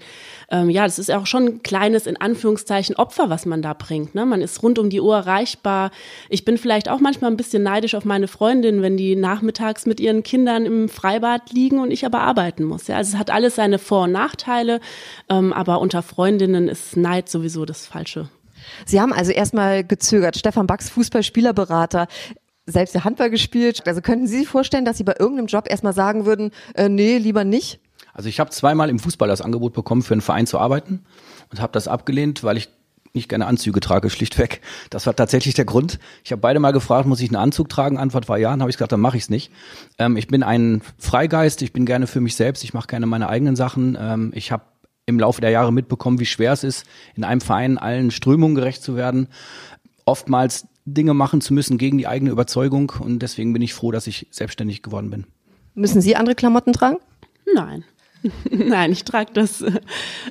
ähm, 0.50 0.70
ja, 0.70 0.84
das 0.84 0.98
ist 0.98 1.10
auch 1.10 1.26
schon 1.26 1.44
ein 1.46 1.62
kleines 1.62 2.06
in 2.06 2.16
Anführungszeichen 2.16 2.96
Opfer, 2.96 3.30
was 3.30 3.46
man 3.46 3.62
da 3.62 3.74
bringt. 3.74 4.14
Ne? 4.14 4.26
Man 4.26 4.42
ist 4.42 4.62
rund 4.62 4.78
um 4.78 4.90
die 4.90 5.00
Uhr 5.00 5.16
erreichbar. 5.16 5.90
Ich 6.28 6.44
bin 6.44 6.58
vielleicht 6.58 6.88
auch 6.88 7.00
manchmal 7.00 7.30
ein 7.30 7.36
bisschen 7.36 7.62
neidisch 7.62 7.94
auf 7.94 8.04
meine 8.04 8.28
Freundin, 8.28 8.82
wenn 8.82 8.96
die 8.96 9.16
nachmittags 9.16 9.86
mit 9.86 10.00
ihren 10.00 10.22
Kindern 10.22 10.66
im 10.66 10.88
Freibad 10.88 11.52
liegen 11.52 11.78
und 11.80 11.90
ich 11.90 12.06
aber 12.06 12.20
arbeiten 12.20 12.64
muss. 12.64 12.86
Ja? 12.86 12.96
Also 12.96 13.14
es 13.14 13.18
hat 13.18 13.30
alles 13.30 13.56
seine 13.56 13.78
Vor- 13.78 14.04
und 14.04 14.12
Nachteile, 14.12 14.80
ähm, 15.28 15.52
aber 15.52 15.80
unter 15.80 16.02
Freundinnen 16.02 16.68
ist 16.68 16.96
Neid 16.96 17.28
sowieso 17.28 17.64
das 17.64 17.86
falsche 17.86 18.28
Sie 18.86 19.00
haben 19.00 19.12
also 19.12 19.32
erstmal 19.32 19.84
gezögert. 19.84 20.36
Stefan 20.36 20.66
Bax, 20.66 20.90
Fußballspielerberater, 20.90 22.06
selbst 22.66 22.94
der 22.94 23.04
Handball 23.04 23.30
gespielt. 23.30 23.86
Also 23.86 24.00
könnten 24.00 24.26
Sie 24.26 24.38
sich 24.38 24.48
vorstellen, 24.48 24.84
dass 24.84 24.96
Sie 24.96 25.04
bei 25.04 25.14
irgendeinem 25.18 25.46
Job 25.46 25.68
erstmal 25.68 25.92
sagen 25.92 26.26
würden, 26.26 26.50
äh, 26.74 26.88
nee, 26.88 27.18
lieber 27.18 27.44
nicht? 27.44 27.80
Also 28.12 28.28
ich 28.28 28.40
habe 28.40 28.50
zweimal 28.50 28.88
im 28.90 28.98
Fußball 28.98 29.28
das 29.28 29.40
Angebot 29.40 29.72
bekommen, 29.74 30.02
für 30.02 30.14
einen 30.14 30.20
Verein 30.20 30.46
zu 30.46 30.58
arbeiten 30.58 31.04
und 31.50 31.60
habe 31.60 31.72
das 31.72 31.88
abgelehnt, 31.88 32.44
weil 32.44 32.56
ich 32.56 32.68
nicht 33.12 33.28
gerne 33.28 33.46
Anzüge 33.46 33.80
trage, 33.80 34.10
schlichtweg. 34.10 34.60
Das 34.90 35.06
war 35.06 35.14
tatsächlich 35.14 35.54
der 35.54 35.64
Grund. 35.64 36.00
Ich 36.24 36.32
habe 36.32 36.40
beide 36.40 36.58
mal 36.58 36.72
gefragt, 36.72 37.06
muss 37.06 37.20
ich 37.20 37.28
einen 37.28 37.36
Anzug 37.36 37.68
tragen? 37.68 37.96
Antwort 37.96 38.28
war 38.28 38.38
ja. 38.38 38.50
Dann 38.50 38.60
habe 38.60 38.70
ich 38.70 38.76
gesagt, 38.76 38.90
dann 38.90 39.00
mache 39.00 39.16
ich 39.16 39.24
es 39.24 39.30
nicht. 39.30 39.52
Ähm, 39.98 40.16
ich 40.16 40.26
bin 40.26 40.42
ein 40.42 40.82
Freigeist, 40.98 41.62
ich 41.62 41.72
bin 41.72 41.86
gerne 41.86 42.08
für 42.08 42.20
mich 42.20 42.34
selbst, 42.34 42.64
ich 42.64 42.74
mache 42.74 42.88
gerne 42.88 43.06
meine 43.06 43.28
eigenen 43.28 43.54
Sachen. 43.54 43.96
Ähm, 44.00 44.32
ich 44.34 44.50
habe 44.50 44.64
im 45.06 45.18
Laufe 45.18 45.40
der 45.40 45.50
Jahre 45.50 45.72
mitbekommen, 45.72 46.18
wie 46.18 46.26
schwer 46.26 46.52
es 46.52 46.64
ist, 46.64 46.86
in 47.14 47.24
einem 47.24 47.40
Verein 47.40 47.78
allen 47.78 48.10
Strömungen 48.10 48.54
gerecht 48.54 48.82
zu 48.82 48.96
werden. 48.96 49.28
Oftmals 50.04 50.66
Dinge 50.84 51.14
machen 51.14 51.40
zu 51.40 51.54
müssen 51.54 51.78
gegen 51.78 51.98
die 51.98 52.06
eigene 52.06 52.30
Überzeugung 52.30 52.92
und 52.98 53.20
deswegen 53.20 53.52
bin 53.52 53.62
ich 53.62 53.74
froh, 53.74 53.90
dass 53.90 54.06
ich 54.06 54.26
selbstständig 54.30 54.82
geworden 54.82 55.10
bin. 55.10 55.26
Müssen 55.74 56.00
Sie 56.00 56.16
andere 56.16 56.34
Klamotten 56.34 56.72
tragen? 56.72 56.98
Nein. 57.54 57.84
Nein, 58.50 58.92
ich 58.92 59.04
trage 59.04 59.32
das, 59.32 59.64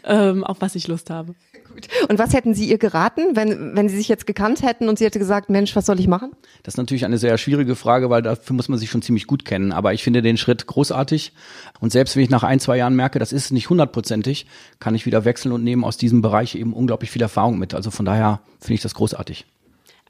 ähm, 0.03 0.43
auf 0.43 0.61
was 0.61 0.75
ich 0.75 0.87
Lust 0.87 1.09
habe. 1.09 1.35
Gut. 1.73 1.87
Und 2.09 2.19
was 2.19 2.33
hätten 2.33 2.53
Sie 2.53 2.69
ihr 2.69 2.77
geraten, 2.77 3.35
wenn, 3.35 3.75
wenn 3.75 3.89
Sie 3.89 3.97
sich 3.97 4.07
jetzt 4.07 4.27
gekannt 4.27 4.61
hätten 4.61 4.89
und 4.89 4.99
sie 4.99 5.05
hätte 5.05 5.19
gesagt, 5.19 5.49
Mensch, 5.49 5.75
was 5.75 5.85
soll 5.85 5.99
ich 5.99 6.07
machen? 6.07 6.31
Das 6.61 6.75
ist 6.75 6.77
natürlich 6.77 7.05
eine 7.05 7.17
sehr 7.17 7.37
schwierige 7.37 7.75
Frage, 7.75 8.09
weil 8.09 8.21
dafür 8.21 8.55
muss 8.55 8.69
man 8.69 8.77
sich 8.77 8.89
schon 8.89 9.01
ziemlich 9.01 9.27
gut 9.27 9.43
kennen. 9.45 9.71
Aber 9.71 9.93
ich 9.93 10.03
finde 10.03 10.21
den 10.21 10.37
Schritt 10.37 10.67
großartig. 10.67 11.33
Und 11.79 11.91
selbst 11.91 12.15
wenn 12.15 12.23
ich 12.23 12.29
nach 12.29 12.43
ein, 12.43 12.59
zwei 12.59 12.77
Jahren 12.77 12.95
merke, 12.95 13.17
das 13.17 13.33
ist 13.33 13.51
nicht 13.51 13.69
hundertprozentig, 13.69 14.45
kann 14.79 14.93
ich 14.93 15.05
wieder 15.05 15.25
wechseln 15.25 15.51
und 15.51 15.63
nehme 15.63 15.85
aus 15.85 15.97
diesem 15.97 16.21
Bereich 16.21 16.55
eben 16.55 16.73
unglaublich 16.73 17.11
viel 17.11 17.21
Erfahrung 17.21 17.57
mit. 17.57 17.73
Also 17.73 17.89
von 17.91 18.05
daher 18.05 18.41
finde 18.59 18.75
ich 18.75 18.81
das 18.81 18.93
großartig. 18.93 19.45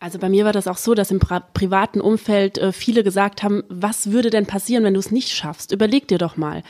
Also 0.03 0.19
bei 0.19 0.27
mir 0.27 0.43
war 0.43 0.51
das 0.51 0.67
auch 0.67 0.75
so, 0.75 0.95
dass 0.95 1.11
im 1.11 1.19
privaten 1.19 2.01
Umfeld 2.01 2.57
äh, 2.57 2.73
viele 2.73 3.05
gesagt 3.05 3.41
haben, 3.41 3.63
was 3.69 4.11
würde 4.11 4.31
denn 4.31 4.45
passieren, 4.45 4.83
wenn 4.83 4.95
du 4.95 4.99
es 4.99 5.11
nicht 5.11 5.29
schaffst? 5.29 5.71
Überleg 5.71 6.09
dir 6.09 6.17
doch 6.17 6.35
mal. 6.35 6.61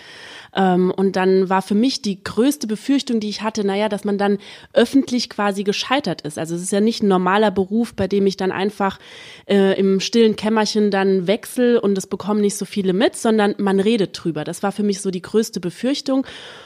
Ähm, 0.55 0.91
und 0.91 1.15
dann 1.15 1.49
war 1.49 1.61
für 1.61 1.75
mich 1.75 2.01
die 2.01 2.23
größte 2.23 2.67
Befürchtung, 2.67 3.19
die 3.19 3.29
ich 3.29 3.41
hatte, 3.41 3.65
naja, 3.65 3.89
dass 3.89 4.03
man 4.03 4.17
dann 4.17 4.37
öffentlich 4.73 5.29
quasi 5.29 5.63
gescheitert 5.63 6.21
ist. 6.21 6.37
Also 6.37 6.55
es 6.55 6.61
ist 6.61 6.71
ja 6.71 6.81
nicht 6.81 7.03
ein 7.03 7.07
normaler 7.07 7.51
Beruf, 7.51 7.93
bei 7.93 8.07
dem 8.07 8.27
ich 8.27 8.37
dann 8.37 8.51
einfach 8.51 8.99
äh, 9.47 9.77
im 9.79 9.99
stillen 9.99 10.35
Kämmerchen 10.35 10.91
dann 10.91 11.27
wechsle 11.27 11.81
und 11.81 11.97
es 11.97 12.07
bekommen 12.07 12.41
nicht 12.41 12.55
so 12.55 12.65
viele 12.65 12.93
mit, 12.93 13.15
sondern 13.15 13.55
man 13.57 13.79
redet 13.79 14.11
drüber. 14.13 14.43
Das 14.43 14.63
war 14.63 14.71
für 14.71 14.83
mich 14.83 15.01
so 15.01 15.11
die 15.11 15.21
größte 15.21 15.59
Befürchtung. 15.59 16.25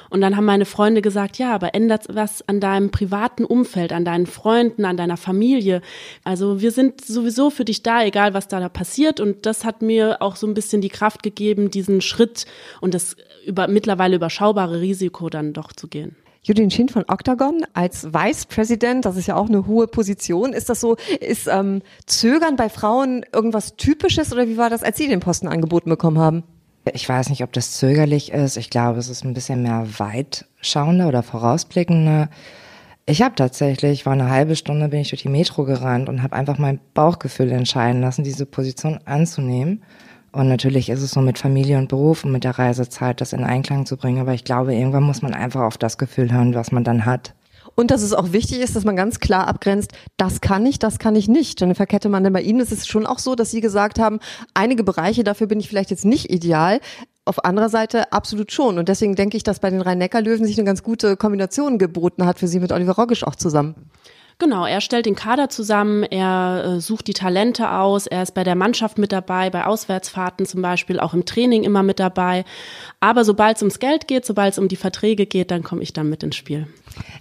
Und 0.10 0.22
dann 0.22 0.38
haben 0.38 0.46
meine 0.46 0.66
Freunde 0.66 1.02
gesagt, 1.02 1.38
ja, 1.38 1.54
aber 1.54 1.76
ändert 1.76 2.06
was 2.10 2.48
an 2.48 2.62
deinem 2.62 2.92
privaten 2.92 3.44
Umfeld, 3.44 3.92
an 3.92 4.06
deinen 4.06 4.26
Freunden, 4.26 4.86
an 4.86 4.96
deiner 4.96 5.18
Familie. 5.18 5.82
Also 6.24 6.62
wir 6.62 6.72
sind 6.72 7.04
sowieso 7.04 7.50
für 7.50 7.66
dich 7.66 7.84
da, 7.84 8.04
egal 8.04 8.34
was 8.34 8.48
da 8.48 8.70
passiert. 8.70 9.20
Und 9.20 9.46
das 9.46 9.66
hat 9.66 9.82
mir 9.82 10.22
auch 10.22 10.36
so 10.36 10.48
ein 10.48 10.54
bisschen 10.54 10.82
die 10.82 10.90
Kraft 10.90 11.24
gegeben, 11.24 11.72
diesen 11.72 12.02
Schritt 12.02 12.46
und 12.80 12.94
das 12.94 13.18
über, 13.48 13.68
mittlerweile 13.68 14.18
überschaubare 14.18 14.82
Risiko 14.82 15.30
dann 15.30 15.54
doch 15.54 15.72
zu 15.72 15.88
gehen. 15.88 16.16
Judin 16.44 16.72
Shin 16.72 16.88
von 16.88 17.04
Octagon 17.08 17.66
als 17.74 18.14
Vice 18.14 18.46
President, 18.46 19.04
das 19.04 19.18
ist 19.18 19.28
ja 19.28 19.36
auch 19.36 19.50
eine 19.50 19.68
hohe 19.68 19.88
Position. 19.88 20.54
Ist 20.54 20.70
das 20.70 20.80
so, 20.80 20.96
ist 21.20 21.48
ähm, 21.48 21.82
Zögern 22.06 22.56
bei 22.56 22.70
Frauen 22.70 23.26
irgendwas 23.34 23.76
Typisches 23.76 24.32
oder 24.32 24.48
wie 24.48 24.58
war 24.58 24.70
das, 24.70 24.84
als 24.84 24.98
Sie 24.98 25.08
den 25.08 25.20
Posten 25.20 25.48
angeboten 25.48 25.90
bekommen 25.90 26.20
haben? 26.20 26.44
Ich 26.94 27.10
weiß 27.10 27.30
nicht, 27.30 27.44
ob 27.44 27.52
das 27.52 27.74
zögerlich 27.74 28.32
ist. 28.32 28.56
Ich 28.56 28.70
glaube, 28.70 29.00
es 29.00 29.10
ist 29.10 29.26
ein 29.26 29.34
bisschen 29.34 29.62
mehr 29.62 29.86
weitschauender 29.98 31.10
oder 31.10 31.22
vorausblickender. 31.22 32.30
Ich 33.06 33.22
habe 33.22 33.36
tatsächlich, 33.36 34.06
war 34.06 34.14
eine 34.14 34.30
halbe 34.30 34.56
Stunde, 34.56 34.88
bin 34.90 35.02
ich 35.02 35.10
durch 35.10 35.24
die 35.24 35.30
Metro 35.30 35.66
gerannt 35.66 36.08
und 36.08 36.24
habe 36.24 36.36
einfach 36.36 36.58
mein 36.58 36.80
Bauchgefühl 36.94 37.52
entscheiden 37.52 38.02
lassen, 38.02 38.24
diese 38.24 38.46
Position 38.46 39.00
anzunehmen. 39.06 39.84
Und 40.32 40.50
natürlich 40.50 40.90
ist 40.90 41.02
es 41.02 41.12
so 41.12 41.22
mit 41.22 41.40
Familie 41.40 41.78
und 41.78 41.88
Beruf 41.88 42.24
und 42.24 42.32
mit 42.32 42.44
der 42.44 42.60
Reisezeit, 42.60 43.22
das 43.22 43.34
in 43.34 43.44
Einklang 43.44 43.86
zu 43.86 43.98
bringen. 43.98 44.20
Aber 44.20 44.34
ich 44.34 44.44
glaube, 44.44 44.76
irgendwann 44.76 45.04
muss 45.04 45.22
man 45.22 45.34
einfach 45.34 45.62
auf 45.62 45.78
das 45.78 45.98
Gefühl 45.98 46.32
hören, 46.32 46.54
was 46.54 46.72
man 46.72 46.84
dann 46.84 47.06
hat. 47.06 47.34
Und 47.76 47.92
dass 47.92 48.02
es 48.02 48.14
auch 48.14 48.32
wichtig 48.32 48.60
ist, 48.60 48.76
dass 48.76 48.86
man 48.86 48.96
ganz 48.96 49.20
klar 49.20 49.48
abgrenzt, 49.48 49.92
das 50.18 50.42
kann 50.42 50.66
ich, 50.66 50.80
das 50.80 50.98
kann 50.98 51.16
ich 51.16 51.28
nicht. 51.28 51.62
Jennifer 51.62 51.86
Kettemann, 51.86 52.24
denn 52.24 52.34
bei 52.34 52.42
Ihnen 52.42 52.60
ist 52.60 52.72
es 52.72 52.88
schon 52.88 53.06
auch 53.06 53.20
so, 53.20 53.36
dass 53.36 53.52
Sie 53.52 53.62
gesagt 53.62 54.00
haben, 54.00 54.20
einige 54.56 54.84
Bereiche, 54.84 55.24
dafür 55.24 55.46
bin 55.46 55.60
ich 55.60 55.70
vielleicht 55.70 55.92
jetzt 55.92 56.04
nicht 56.04 56.32
ideal. 56.32 56.80
Auf 57.26 57.46
anderer 57.46 57.70
Seite 57.70 58.12
absolut 58.12 58.52
schon. 58.52 58.80
Und 58.80 58.90
deswegen 58.90 59.16
denke 59.16 59.38
ich, 59.38 59.44
dass 59.44 59.60
bei 59.60 59.70
den 59.70 59.82
Rhein-Neckar-Löwen 59.82 60.46
sich 60.46 60.58
eine 60.58 60.66
ganz 60.66 60.82
gute 60.82 61.18
Kombination 61.18 61.78
geboten 61.78 62.26
hat 62.26 62.40
für 62.40 62.48
Sie 62.48 62.60
mit 62.60 62.72
Oliver 62.72 62.94
Rogisch 62.94 63.24
auch 63.24 63.36
zusammen. 63.36 63.76
Genau, 64.40 64.68
er 64.68 64.82
stellt 64.82 65.08
den 65.08 65.16
Kader 65.16 65.50
zusammen, 65.50 66.04
er 66.04 66.64
äh, 66.64 66.80
sucht 66.80 67.08
die 67.08 67.14
Talente 67.14 67.72
aus, 67.72 68.06
er 68.06 68.22
ist 68.22 68.36
bei 68.36 68.44
der 68.44 68.54
Mannschaft 68.54 69.00
mit 69.00 69.12
dabei, 69.12 69.50
bei 69.50 69.66
Auswärtsfahrten 69.66 70.46
zum 70.46 70.62
Beispiel, 70.62 71.00
auch 71.00 71.16
im 71.16 71.26
Training 71.26 71.64
immer 71.64 71.82
mit 71.82 72.00
dabei. 72.00 72.46
Aber 73.00 73.26
sobald 73.26 73.58
es 73.58 73.64
ums 73.64 73.80
Geld 73.80 74.08
geht, 74.08 74.28
sobald 74.28 74.54
es 74.54 74.60
um 74.60 74.68
die 74.68 74.76
Verträge 74.76 75.26
geht, 75.26 75.50
dann 75.50 75.64
komme 75.64 75.82
ich 75.82 75.92
dann 75.92 76.10
mit 76.10 76.22
ins 76.22 76.36
Spiel. 76.36 76.68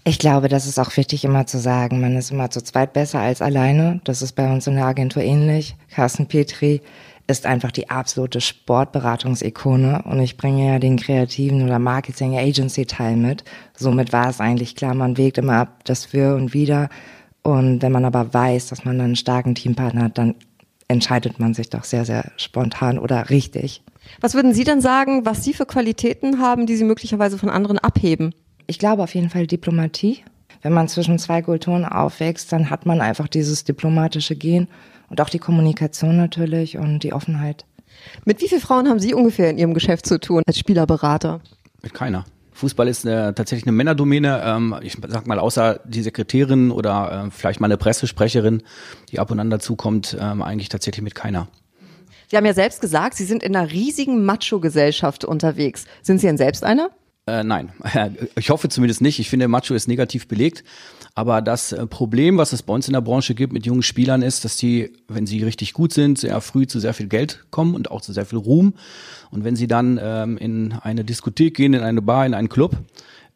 Ich 0.05 0.19
glaube, 0.19 0.49
das 0.49 0.67
ist 0.67 0.79
auch 0.79 0.95
wichtig 0.99 1.25
immer 1.25 1.47
zu 1.47 1.59
sagen, 1.59 2.03
man 2.03 2.17
ist 2.19 2.31
immer 2.31 2.51
zu 2.51 2.63
zweit 2.63 2.93
besser 2.93 3.21
als 3.21 3.41
alleine. 3.41 4.01
Das 4.05 4.21
ist 4.21 4.33
bei 4.33 4.53
uns 4.53 4.67
in 4.67 4.75
der 4.75 4.85
Agentur 4.85 5.23
ähnlich. 5.23 5.75
Carsten 5.95 6.27
Petri 6.27 6.83
ist 7.27 7.47
einfach 7.47 7.73
die 7.73 7.91
absolute 7.91 8.41
Sportberatungsikone 8.41 10.03
und 10.05 10.21
ich 10.21 10.37
bringe 10.37 10.73
ja 10.73 10.79
den 10.79 10.97
kreativen 10.97 11.65
oder 11.65 11.79
Marketing 11.79 12.39
Agency 12.39 12.87
Teil 12.87 13.17
mit. 13.17 13.45
Somit 13.75 14.13
war 14.13 14.29
es 14.29 14.41
eigentlich 14.41 14.77
klar, 14.77 14.95
man 14.95 15.17
wägt 15.17 15.39
immer 15.39 15.55
ab 15.55 15.85
das 15.85 16.07
für 16.07 16.37
und 16.37 16.55
wieder. 16.55 16.89
Und 17.43 17.83
wenn 17.83 17.93
man 17.93 18.05
aber 18.05 18.33
weiß, 18.33 18.69
dass 18.69 18.85
man 18.85 18.99
dann 18.99 19.07
einen 19.07 19.17
starken 19.17 19.55
Teampartner 19.55 20.05
hat, 20.05 20.19
dann 20.19 20.35
entscheidet 20.89 21.41
man 21.41 21.55
sich 21.55 21.71
doch 21.71 21.85
sehr, 21.85 22.05
sehr 22.05 22.31
spontan 22.37 22.99
oder 22.99 23.29
richtig. 23.31 23.83
Was 24.21 24.35
würden 24.35 24.55
Sie 24.55 24.65
denn 24.65 24.81
sagen, 24.81 25.27
was 25.27 25.43
Sie 25.43 25.53
für 25.53 25.67
Qualitäten 25.67 26.41
haben, 26.41 26.67
die 26.67 26.77
Sie 26.77 26.85
möglicherweise 26.85 27.39
von 27.39 27.51
anderen 27.51 27.79
abheben? 27.79 28.35
Ich 28.69 28.79
glaube 28.79 29.03
auf 29.03 29.15
jeden 29.15 29.31
Fall 29.31 29.49
Diplomatie. 29.49 30.23
Wenn 30.63 30.73
man 30.73 30.89
zwischen 30.89 31.19
zwei 31.19 31.43
Kulturen 31.43 31.85
aufwächst, 31.85 32.53
dann 32.53 32.71
hat 32.71 32.87
man 32.87 33.01
einfach 33.01 33.29
dieses 33.29 33.65
diplomatische 33.65 34.37
Gen 34.37 34.69
und 35.09 35.21
auch 35.21 35.29
die 35.29 35.39
Kommunikation 35.39 36.17
natürlich 36.17 36.79
und 36.79 37.01
die 37.01 37.13
Offenheit. 37.13 37.65
Mit 38.25 38.41
wie 38.41 38.49
vielen 38.49 38.61
Frauen 38.61 38.89
haben 38.89 39.01
Sie 39.01 39.15
ungefähr 39.15 39.51
in 39.51 39.59
Ihrem 39.59 39.75
Geschäft 39.75 40.07
zu 40.07 40.19
tun 40.21 40.43
als 40.47 40.59
Spielerberater? 40.59 41.41
Mit 41.83 41.95
keiner. 41.95 42.25
Fußball 42.53 42.89
ist 42.89 43.07
eine, 43.07 43.35
tatsächlich 43.35 43.67
eine 43.67 43.77
Männerdomäne. 43.77 44.43
Ähm, 44.45 44.75
ich 44.83 44.97
sag 45.09 45.27
mal, 45.27 45.39
außer 45.39 45.81
die 45.85 46.03
Sekretärin 46.03 46.71
oder 46.71 47.27
äh, 47.27 47.31
vielleicht 47.31 47.61
mal 47.61 47.67
eine 47.67 47.77
Pressesprecherin, 47.77 48.63
die 49.11 49.19
ab 49.19 49.31
und 49.31 49.39
an 49.41 49.51
dazukommt, 49.51 50.17
ähm, 50.19 50.43
eigentlich 50.43 50.71
tatsächlich 50.71 51.03
mit 51.03 51.15
keiner. 51.15 51.49
Sie 52.29 52.37
haben 52.37 52.47
ja 52.47 52.55
selbst 52.55 52.81
gesagt, 52.81 53.15
Sie 53.15 53.25
sind 53.25 53.43
in 53.43 53.55
einer 53.55 53.71
riesigen 53.71 54.25
Macho-Gesellschaft 54.25 55.25
unterwegs. 55.25 55.85
Sind 56.03 56.19
Sie 56.19 56.27
denn 56.27 56.39
selbst 56.39 56.65
einer? 56.65 56.91
Äh, 57.29 57.43
nein, 57.43 57.73
ich 58.37 58.51
hoffe 58.51 58.69
zumindest 58.69 59.01
nicht. 59.01 59.19
Ich 59.19 59.29
finde, 59.29 59.49
Macho 59.49 59.75
ist 59.75 59.89
negativ 59.89 60.29
belegt. 60.29 60.63
Aber 61.15 61.43
das 61.43 61.73
äh, 61.73 61.87
Problem, 61.87 62.39
was 62.39 62.53
es 62.53 62.63
bei 62.63 62.73
uns 62.73 62.87
in 62.87 62.93
der 62.93 63.01
Branche 63.01 63.35
gibt 63.35 63.53
mit 63.53 63.67
jungen 63.67 63.83
Spielern, 63.83 64.23
ist, 64.23 64.45
dass 64.45 64.57
die, 64.57 64.93
wenn 65.09 65.27
sie 65.27 65.43
richtig 65.43 65.73
gut 65.73 65.93
sind, 65.93 66.19
sehr 66.19 66.41
früh 66.41 66.67
zu 66.67 66.79
sehr 66.79 66.95
viel 66.95 67.09
Geld 67.09 67.45
kommen 67.51 67.75
und 67.75 67.91
auch 67.91 68.01
zu 68.01 68.13
sehr 68.13 68.27
viel 68.27 68.39
Ruhm. 68.39 68.75
Und 69.31 69.43
wenn 69.43 69.57
sie 69.57 69.67
dann 69.67 69.99
ähm, 70.01 70.39
in 70.39 70.75
eine 70.83 71.05
Diskothek 71.05 71.57
gehen, 71.57 71.75
in 71.75 71.83
eine 71.83 72.03
Bar, 72.03 72.27
in 72.27 72.35
einen 72.35 72.49
Club, 72.49 72.77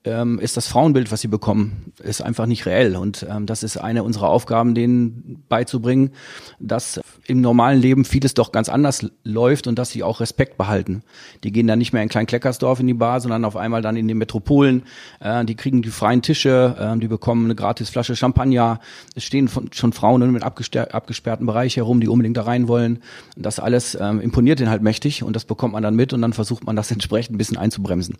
ähm, 0.04 0.38
ist 0.38 0.56
das 0.56 0.66
Frauenbild, 0.66 1.12
was 1.12 1.20
sie 1.20 1.28
bekommen, 1.28 1.92
ist 2.02 2.22
einfach 2.22 2.46
nicht 2.46 2.64
reell. 2.64 2.96
Und 2.96 3.26
ähm, 3.28 3.44
das 3.46 3.62
ist 3.62 3.76
eine 3.76 4.02
unserer 4.02 4.30
Aufgaben, 4.30 4.74
denen 4.74 5.44
beizubringen, 5.48 6.12
dass 6.58 7.00
im 7.26 7.42
normalen 7.42 7.80
Leben 7.80 8.04
vieles 8.04 8.32
doch 8.32 8.50
ganz 8.50 8.68
anders 8.68 9.06
läuft 9.24 9.66
und 9.66 9.78
dass 9.78 9.90
sie 9.90 10.02
auch 10.02 10.20
Respekt 10.20 10.56
behalten. 10.56 11.02
Die 11.44 11.52
gehen 11.52 11.66
dann 11.66 11.78
nicht 11.78 11.92
mehr 11.92 12.02
in 12.02 12.08
Klein-Kleckersdorf 12.08 12.80
in 12.80 12.86
die 12.86 12.94
Bar, 12.94 13.20
sondern 13.20 13.44
auf 13.44 13.56
einmal 13.56 13.82
dann 13.82 13.96
in 13.96 14.08
die 14.08 14.14
Metropolen. 14.14 14.84
Äh, 15.20 15.44
die 15.44 15.54
kriegen 15.54 15.82
die 15.82 15.90
freien 15.90 16.22
Tische, 16.22 16.76
äh, 16.78 16.98
die 16.98 17.08
bekommen 17.08 17.44
eine 17.44 17.54
gratis 17.54 17.90
Flasche 17.90 18.16
Champagner. 18.16 18.80
Es 19.14 19.24
stehen 19.24 19.48
von, 19.48 19.70
schon 19.72 19.92
Frauen 19.92 20.22
einem 20.22 20.36
abgesperrten 20.42 21.46
Bereich 21.46 21.76
herum, 21.76 22.00
die 22.00 22.08
unbedingt 22.08 22.38
da 22.38 22.42
rein 22.42 22.68
wollen. 22.68 23.00
Das 23.36 23.60
alles 23.60 23.96
ähm, 24.00 24.20
imponiert 24.20 24.60
den 24.60 24.70
halt 24.70 24.82
mächtig 24.82 25.22
und 25.22 25.36
das 25.36 25.44
bekommt 25.44 25.74
man 25.74 25.82
dann 25.82 25.94
mit 25.94 26.14
und 26.14 26.22
dann 26.22 26.32
versucht 26.32 26.64
man 26.64 26.74
das 26.74 26.90
entsprechend 26.90 27.34
ein 27.34 27.38
bisschen 27.38 27.58
einzubremsen. 27.58 28.16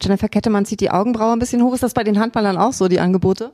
Jennifer 0.00 0.28
Kettemann 0.28 0.64
zieht 0.64 0.80
die 0.80 0.90
Augenbraue 0.90 1.32
ein 1.32 1.38
bisschen 1.38 1.62
hoch. 1.62 1.74
Ist 1.74 1.82
das 1.82 1.94
bei 1.94 2.04
den 2.04 2.18
Handballern 2.18 2.56
auch 2.56 2.72
so, 2.72 2.88
die 2.88 3.00
Angebote? 3.00 3.52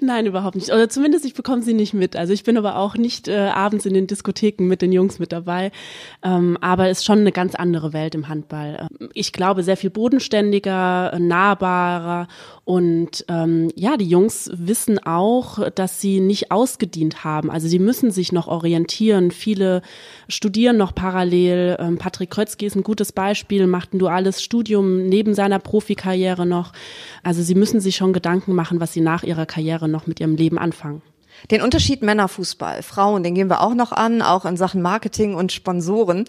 Nein, 0.00 0.26
überhaupt 0.26 0.56
nicht. 0.56 0.72
Oder 0.72 0.88
zumindest 0.88 1.24
ich 1.24 1.34
bekomme 1.34 1.62
sie 1.62 1.74
nicht 1.74 1.94
mit. 1.94 2.16
Also 2.16 2.32
ich 2.32 2.44
bin 2.44 2.56
aber 2.56 2.76
auch 2.76 2.96
nicht 2.96 3.28
äh, 3.28 3.48
abends 3.48 3.86
in 3.86 3.94
den 3.94 4.06
Diskotheken 4.06 4.66
mit 4.66 4.82
den 4.82 4.92
Jungs 4.92 5.18
mit 5.18 5.32
dabei. 5.32 5.72
Ähm, 6.22 6.58
aber 6.60 6.88
es 6.88 6.98
ist 6.98 7.04
schon 7.04 7.20
eine 7.20 7.32
ganz 7.32 7.54
andere 7.54 7.92
Welt 7.92 8.14
im 8.14 8.28
Handball. 8.28 8.88
Ähm, 9.00 9.08
ich 9.14 9.32
glaube, 9.32 9.62
sehr 9.62 9.76
viel 9.76 9.90
bodenständiger, 9.90 11.18
nahbarer 11.18 12.28
und 12.64 13.26
ähm, 13.28 13.70
ja, 13.74 13.98
die 13.98 14.08
Jungs 14.08 14.50
wissen 14.54 14.98
auch, 14.98 15.70
dass 15.70 16.00
sie 16.00 16.20
nicht 16.20 16.50
ausgedient 16.50 17.22
haben. 17.22 17.50
Also 17.50 17.68
sie 17.68 17.78
müssen 17.78 18.10
sich 18.10 18.32
noch 18.32 18.48
orientieren. 18.48 19.30
Viele 19.30 19.82
studieren 20.28 20.78
noch 20.78 20.94
parallel. 20.94 21.76
Ähm, 21.78 21.98
Patrick 21.98 22.30
Krötzky 22.30 22.64
ist 22.64 22.74
ein 22.74 22.82
gutes 22.82 23.12
Beispiel, 23.12 23.66
macht 23.66 23.92
ein 23.92 23.98
duales 23.98 24.42
Studium 24.42 25.06
neben 25.06 25.34
seiner 25.34 25.58
Profikarriere 25.58 26.46
noch. 26.46 26.72
Also 27.22 27.42
sie 27.42 27.54
müssen 27.54 27.80
sich 27.80 27.96
schon 27.96 28.14
Gedanken 28.14 28.54
machen, 28.54 28.80
was 28.80 28.94
sie 28.94 29.02
nach 29.02 29.24
ihrer 29.24 29.44
Karriere 29.44 29.86
noch 29.86 30.06
mit 30.06 30.20
ihrem 30.20 30.34
Leben 30.34 30.58
anfangen. 30.58 31.02
Den 31.50 31.60
Unterschied 31.60 32.00
Männerfußball, 32.00 32.82
Frauen, 32.82 33.22
den 33.22 33.34
gehen 33.34 33.50
wir 33.50 33.60
auch 33.60 33.74
noch 33.74 33.92
an, 33.92 34.22
auch 34.22 34.46
in 34.46 34.56
Sachen 34.56 34.80
Marketing 34.80 35.34
und 35.34 35.52
Sponsoren. 35.52 36.24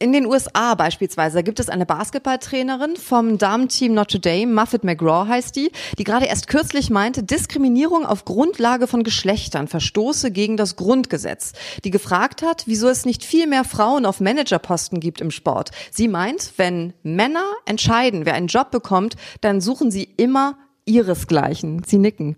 In 0.00 0.12
den 0.12 0.26
USA 0.26 0.74
beispielsweise 0.74 1.44
gibt 1.44 1.60
es 1.60 1.68
eine 1.68 1.86
Basketballtrainerin 1.86 2.96
vom 2.96 3.38
Damenteam 3.38 3.94
Notre 3.94 4.18
Dame, 4.18 4.52
Muffet 4.52 4.82
McGraw 4.82 5.28
heißt 5.28 5.54
die, 5.54 5.70
die 5.98 6.04
gerade 6.04 6.26
erst 6.26 6.48
kürzlich 6.48 6.90
meinte, 6.90 7.22
Diskriminierung 7.22 8.04
auf 8.04 8.24
Grundlage 8.24 8.88
von 8.88 9.04
Geschlechtern 9.04 9.68
verstoße 9.68 10.32
gegen 10.32 10.56
das 10.56 10.74
Grundgesetz. 10.74 11.52
Die 11.84 11.92
gefragt 11.92 12.42
hat, 12.42 12.64
wieso 12.66 12.88
es 12.88 13.06
nicht 13.06 13.24
viel 13.24 13.46
mehr 13.46 13.62
Frauen 13.62 14.04
auf 14.04 14.20
Managerposten 14.20 14.98
gibt 14.98 15.20
im 15.20 15.30
Sport. 15.30 15.70
Sie 15.92 16.08
meint, 16.08 16.54
wenn 16.56 16.92
Männer 17.04 17.44
entscheiden, 17.64 18.26
wer 18.26 18.34
einen 18.34 18.48
Job 18.48 18.72
bekommt, 18.72 19.14
dann 19.42 19.60
suchen 19.60 19.92
sie 19.92 20.08
immer 20.16 20.58
ihresgleichen. 20.86 21.84
Sie 21.86 21.98
nicken. 21.98 22.36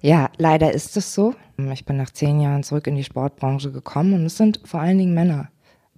Ja, 0.00 0.30
leider 0.38 0.72
ist 0.72 0.96
es 0.96 1.12
so. 1.12 1.34
Ich 1.74 1.84
bin 1.84 1.98
nach 1.98 2.10
zehn 2.10 2.40
Jahren 2.40 2.62
zurück 2.62 2.86
in 2.86 2.96
die 2.96 3.04
Sportbranche 3.04 3.70
gekommen 3.70 4.14
und 4.14 4.24
es 4.24 4.38
sind 4.38 4.60
vor 4.64 4.80
allen 4.80 4.96
Dingen 4.96 5.12
Männer 5.12 5.50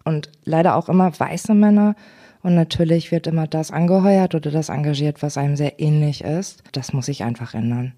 und 0.04 0.30
leider 0.44 0.76
auch 0.76 0.88
immer 0.88 1.18
weiße 1.18 1.54
Männer. 1.54 1.94
Und 2.42 2.54
natürlich 2.54 3.12
wird 3.12 3.26
immer 3.26 3.46
das 3.46 3.70
angeheuert 3.70 4.34
oder 4.34 4.50
das 4.50 4.68
engagiert, 4.68 5.22
was 5.22 5.38
einem 5.38 5.56
sehr 5.56 5.80
ähnlich 5.80 6.24
ist. 6.24 6.62
Das 6.72 6.92
muss 6.92 7.06
sich 7.06 7.22
einfach 7.22 7.54
ändern. 7.54 7.94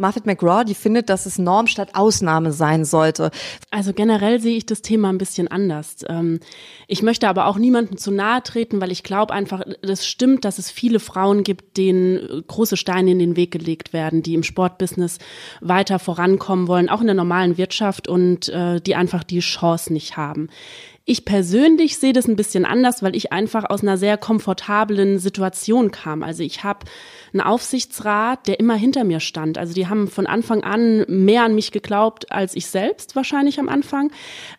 Muffet 0.00 0.24
McGraw, 0.24 0.64
die 0.64 0.74
findet, 0.74 1.10
dass 1.10 1.26
es 1.26 1.38
Norm 1.38 1.66
statt 1.66 1.90
Ausnahme 1.92 2.52
sein 2.52 2.84
sollte. 2.84 3.30
Also 3.70 3.92
generell 3.92 4.40
sehe 4.40 4.56
ich 4.56 4.64
das 4.64 4.80
Thema 4.80 5.10
ein 5.10 5.18
bisschen 5.18 5.48
anders. 5.48 5.96
Ähm, 6.08 6.40
ich 6.88 7.02
möchte 7.02 7.28
aber 7.28 7.46
auch 7.46 7.58
niemandem 7.58 7.98
zu 7.98 8.10
nahe 8.10 8.42
treten, 8.42 8.80
weil 8.80 8.90
ich 8.90 9.02
glaube 9.02 9.34
einfach, 9.34 9.62
das 9.82 10.06
stimmt, 10.06 10.44
dass 10.44 10.58
es 10.58 10.70
viele 10.70 11.00
Frauen 11.00 11.44
gibt, 11.44 11.76
denen 11.76 12.44
große 12.46 12.78
Steine 12.78 13.12
in 13.12 13.18
den 13.18 13.36
Weg 13.36 13.50
gelegt 13.50 13.92
werden, 13.92 14.22
die 14.22 14.34
im 14.34 14.42
Sportbusiness 14.42 15.18
weiter 15.60 15.98
vorankommen 15.98 16.66
wollen, 16.66 16.88
auch 16.88 17.02
in 17.02 17.06
der 17.06 17.14
normalen 17.14 17.58
Wirtschaft 17.58 18.08
und 18.08 18.48
äh, 18.48 18.80
die 18.80 18.94
einfach 18.94 19.22
die 19.22 19.40
Chance 19.40 19.92
nicht 19.92 20.16
haben. 20.16 20.48
Ich 21.10 21.24
persönlich 21.24 21.98
sehe 21.98 22.12
das 22.12 22.28
ein 22.28 22.36
bisschen 22.36 22.64
anders, 22.64 23.02
weil 23.02 23.16
ich 23.16 23.32
einfach 23.32 23.64
aus 23.68 23.82
einer 23.82 23.98
sehr 23.98 24.16
komfortablen 24.16 25.18
Situation 25.18 25.90
kam. 25.90 26.22
Also 26.22 26.44
ich 26.44 26.62
habe 26.62 26.86
einen 27.32 27.40
Aufsichtsrat, 27.40 28.46
der 28.46 28.60
immer 28.60 28.74
hinter 28.74 29.04
mir 29.04 29.20
stand. 29.20 29.58
Also 29.58 29.74
die 29.74 29.88
haben 29.88 30.08
von 30.08 30.26
Anfang 30.26 30.62
an 30.62 31.04
mehr 31.08 31.44
an 31.44 31.54
mich 31.54 31.72
geglaubt 31.72 32.32
als 32.32 32.54
ich 32.54 32.66
selbst 32.66 33.16
wahrscheinlich 33.16 33.58
am 33.58 33.68
Anfang. 33.68 34.10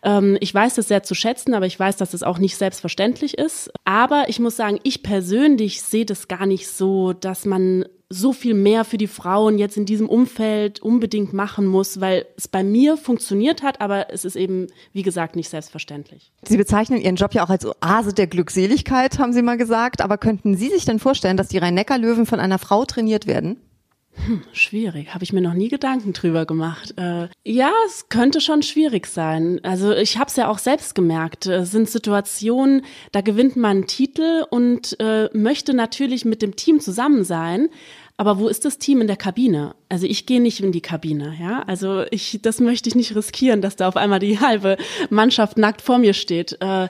Ähm, 0.02 0.36
ich 0.40 0.54
weiß 0.54 0.74
das 0.74 0.88
sehr 0.88 1.02
zu 1.02 1.14
schätzen, 1.14 1.54
aber 1.54 1.66
ich 1.66 1.78
weiß, 1.78 1.96
dass 1.96 2.14
es 2.14 2.22
auch 2.22 2.38
nicht 2.38 2.56
selbstverständlich 2.56 3.38
ist. 3.38 3.70
Aber 3.84 4.24
ich 4.28 4.40
muss 4.40 4.56
sagen, 4.56 4.78
ich 4.82 5.02
persönlich 5.02 5.82
sehe 5.82 6.06
das 6.06 6.28
gar 6.28 6.46
nicht 6.46 6.68
so, 6.68 7.12
dass 7.12 7.44
man 7.44 7.84
so 8.12 8.32
viel 8.32 8.54
mehr 8.54 8.84
für 8.84 8.98
die 8.98 9.06
Frauen 9.06 9.58
jetzt 9.58 9.76
in 9.76 9.86
diesem 9.86 10.08
Umfeld 10.08 10.80
unbedingt 10.80 11.32
machen 11.32 11.66
muss, 11.66 12.00
weil 12.00 12.26
es 12.36 12.46
bei 12.46 12.62
mir 12.62 12.96
funktioniert 12.96 13.62
hat, 13.62 13.80
aber 13.80 14.12
es 14.12 14.24
ist 14.24 14.36
eben, 14.36 14.66
wie 14.92 15.02
gesagt, 15.02 15.34
nicht 15.34 15.48
selbstverständlich. 15.48 16.30
Sie 16.46 16.56
bezeichnen 16.56 17.00
Ihren 17.00 17.16
Job 17.16 17.32
ja 17.32 17.42
auch 17.44 17.50
als 17.50 17.64
Oase 17.64 18.12
der 18.12 18.26
Glückseligkeit, 18.26 19.18
haben 19.18 19.32
Sie 19.32 19.42
mal 19.42 19.56
gesagt. 19.56 20.02
Aber 20.02 20.18
könnten 20.18 20.56
Sie 20.56 20.68
sich 20.68 20.84
denn 20.84 20.98
vorstellen, 20.98 21.36
dass 21.36 21.48
die 21.48 21.58
Rhein-Neckar-Löwen 21.58 22.26
von 22.26 22.38
einer 22.38 22.58
Frau 22.62 22.84
trainiert 22.84 23.26
werden? 23.26 23.58
Hm, 24.14 24.42
schwierig, 24.52 25.14
habe 25.14 25.24
ich 25.24 25.32
mir 25.32 25.40
noch 25.40 25.54
nie 25.54 25.68
Gedanken 25.68 26.12
drüber 26.12 26.44
gemacht. 26.44 26.94
Äh, 26.98 27.28
ja, 27.44 27.72
es 27.86 28.10
könnte 28.10 28.42
schon 28.42 28.62
schwierig 28.62 29.06
sein. 29.06 29.58
Also 29.62 29.92
ich 29.92 30.18
habe 30.18 30.28
es 30.28 30.36
ja 30.36 30.48
auch 30.48 30.58
selbst 30.58 30.94
gemerkt. 30.94 31.46
Es 31.46 31.70
sind 31.70 31.88
Situationen, 31.88 32.82
da 33.12 33.22
gewinnt 33.22 33.56
man 33.56 33.78
einen 33.78 33.86
Titel 33.86 34.44
und 34.50 35.00
äh, 35.00 35.30
möchte 35.32 35.72
natürlich 35.72 36.26
mit 36.26 36.42
dem 36.42 36.56
Team 36.56 36.78
zusammen 36.80 37.24
sein. 37.24 37.70
Aber 38.22 38.38
wo 38.38 38.46
ist 38.46 38.64
das 38.64 38.78
Team 38.78 39.00
in 39.00 39.08
der 39.08 39.16
Kabine? 39.16 39.74
Also 39.88 40.06
ich 40.06 40.26
gehe 40.26 40.40
nicht 40.40 40.60
in 40.60 40.70
die 40.70 40.80
Kabine, 40.80 41.34
ja. 41.40 41.64
Also 41.66 42.04
ich, 42.12 42.38
das 42.40 42.60
möchte 42.60 42.88
ich 42.88 42.94
nicht 42.94 43.16
riskieren, 43.16 43.60
dass 43.60 43.74
da 43.74 43.88
auf 43.88 43.96
einmal 43.96 44.20
die 44.20 44.38
halbe 44.40 44.76
Mannschaft 45.10 45.58
nackt 45.58 45.82
vor 45.82 45.98
mir 45.98 46.14
steht. 46.14 46.56
Äh, 46.60 46.88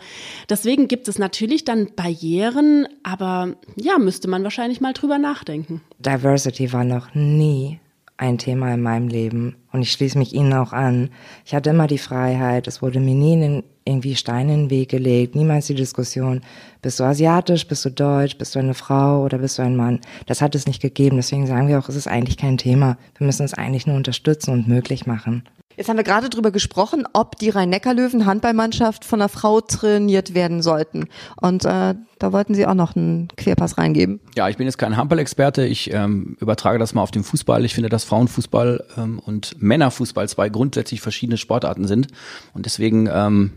deswegen 0.50 0.88
gibt 0.88 1.08
es 1.08 1.18
natürlich 1.18 1.64
dann 1.64 1.88
Barrieren, 1.96 2.86
aber 3.02 3.56
ja, 3.76 3.96
müsste 3.96 4.28
man 4.28 4.44
wahrscheinlich 4.44 4.82
mal 4.82 4.92
drüber 4.92 5.16
nachdenken. 5.16 5.80
Diversity 6.00 6.70
war 6.74 6.84
noch 6.84 7.14
nie 7.14 7.80
ein 8.22 8.38
Thema 8.38 8.72
in 8.72 8.80
meinem 8.80 9.08
Leben 9.08 9.56
und 9.72 9.82
ich 9.82 9.90
schließe 9.90 10.16
mich 10.16 10.32
Ihnen 10.32 10.52
auch 10.52 10.72
an. 10.72 11.10
Ich 11.44 11.56
hatte 11.56 11.70
immer 11.70 11.88
die 11.88 11.98
Freiheit, 11.98 12.68
es 12.68 12.80
wurde 12.80 13.00
mir 13.00 13.16
nie 13.16 13.32
in 13.32 13.64
irgendwie 13.84 14.14
Steine 14.14 14.54
in 14.54 14.60
den 14.60 14.70
Weg 14.70 14.90
gelegt, 14.90 15.34
niemals 15.34 15.66
die 15.66 15.74
Diskussion, 15.74 16.40
bist 16.82 17.00
du 17.00 17.04
asiatisch, 17.04 17.66
bist 17.66 17.84
du 17.84 17.90
deutsch, 17.90 18.38
bist 18.38 18.54
du 18.54 18.60
eine 18.60 18.74
Frau 18.74 19.24
oder 19.24 19.38
bist 19.38 19.58
du 19.58 19.62
ein 19.62 19.74
Mann. 19.74 19.98
Das 20.26 20.40
hat 20.40 20.54
es 20.54 20.68
nicht 20.68 20.80
gegeben. 20.80 21.16
Deswegen 21.16 21.48
sagen 21.48 21.66
wir 21.66 21.80
auch, 21.80 21.88
es 21.88 21.96
ist 21.96 22.06
eigentlich 22.06 22.36
kein 22.36 22.58
Thema. 22.58 22.96
Wir 23.18 23.26
müssen 23.26 23.44
es 23.44 23.54
eigentlich 23.54 23.88
nur 23.88 23.96
unterstützen 23.96 24.52
und 24.52 24.68
möglich 24.68 25.04
machen. 25.06 25.42
Jetzt 25.76 25.88
haben 25.88 25.96
wir 25.96 26.04
gerade 26.04 26.28
darüber 26.28 26.50
gesprochen, 26.50 27.06
ob 27.12 27.36
die 27.36 27.50
Rhein-Neckar-Löwen 27.50 28.26
Handballmannschaft 28.26 29.04
von 29.04 29.20
einer 29.20 29.28
Frau 29.28 29.60
trainiert 29.60 30.34
werden 30.34 30.62
sollten. 30.62 31.08
Und 31.40 31.64
äh, 31.64 31.94
da 32.18 32.32
wollten 32.32 32.54
Sie 32.54 32.66
auch 32.66 32.74
noch 32.74 32.94
einen 32.94 33.28
Querpass 33.36 33.78
reingeben. 33.78 34.20
Ja, 34.36 34.48
ich 34.48 34.56
bin 34.56 34.66
jetzt 34.66 34.78
kein 34.78 34.96
Handballexperte. 34.96 35.64
Ich 35.66 35.92
ähm, 35.92 36.36
übertrage 36.40 36.78
das 36.78 36.94
mal 36.94 37.02
auf 37.02 37.10
den 37.10 37.24
Fußball. 37.24 37.64
Ich 37.64 37.74
finde, 37.74 37.88
dass 37.88 38.04
Frauenfußball 38.04 38.84
ähm, 38.96 39.18
und 39.18 39.60
Männerfußball 39.60 40.28
zwei 40.28 40.48
grundsätzlich 40.48 41.00
verschiedene 41.00 41.38
Sportarten 41.38 41.86
sind. 41.86 42.08
Und 42.54 42.66
deswegen 42.66 43.08
ähm, 43.12 43.52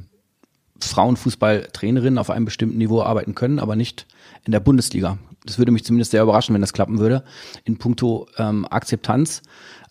Frauenfußballtrainerinnen 0.79 2.17
auf 2.17 2.29
einem 2.29 2.45
bestimmten 2.45 2.77
Niveau 2.77 3.01
arbeiten 3.01 3.35
können, 3.35 3.59
aber 3.59 3.75
nicht 3.75 4.07
in 4.45 4.51
der 4.51 4.59
Bundesliga. 4.59 5.17
Das 5.45 5.59
würde 5.59 5.71
mich 5.71 5.85
zumindest 5.85 6.11
sehr 6.11 6.23
überraschen, 6.23 6.53
wenn 6.53 6.61
das 6.61 6.73
klappen 6.73 6.99
würde. 6.99 7.23
In 7.65 7.77
puncto 7.77 8.27
ähm, 8.37 8.65
Akzeptanz, 8.69 9.43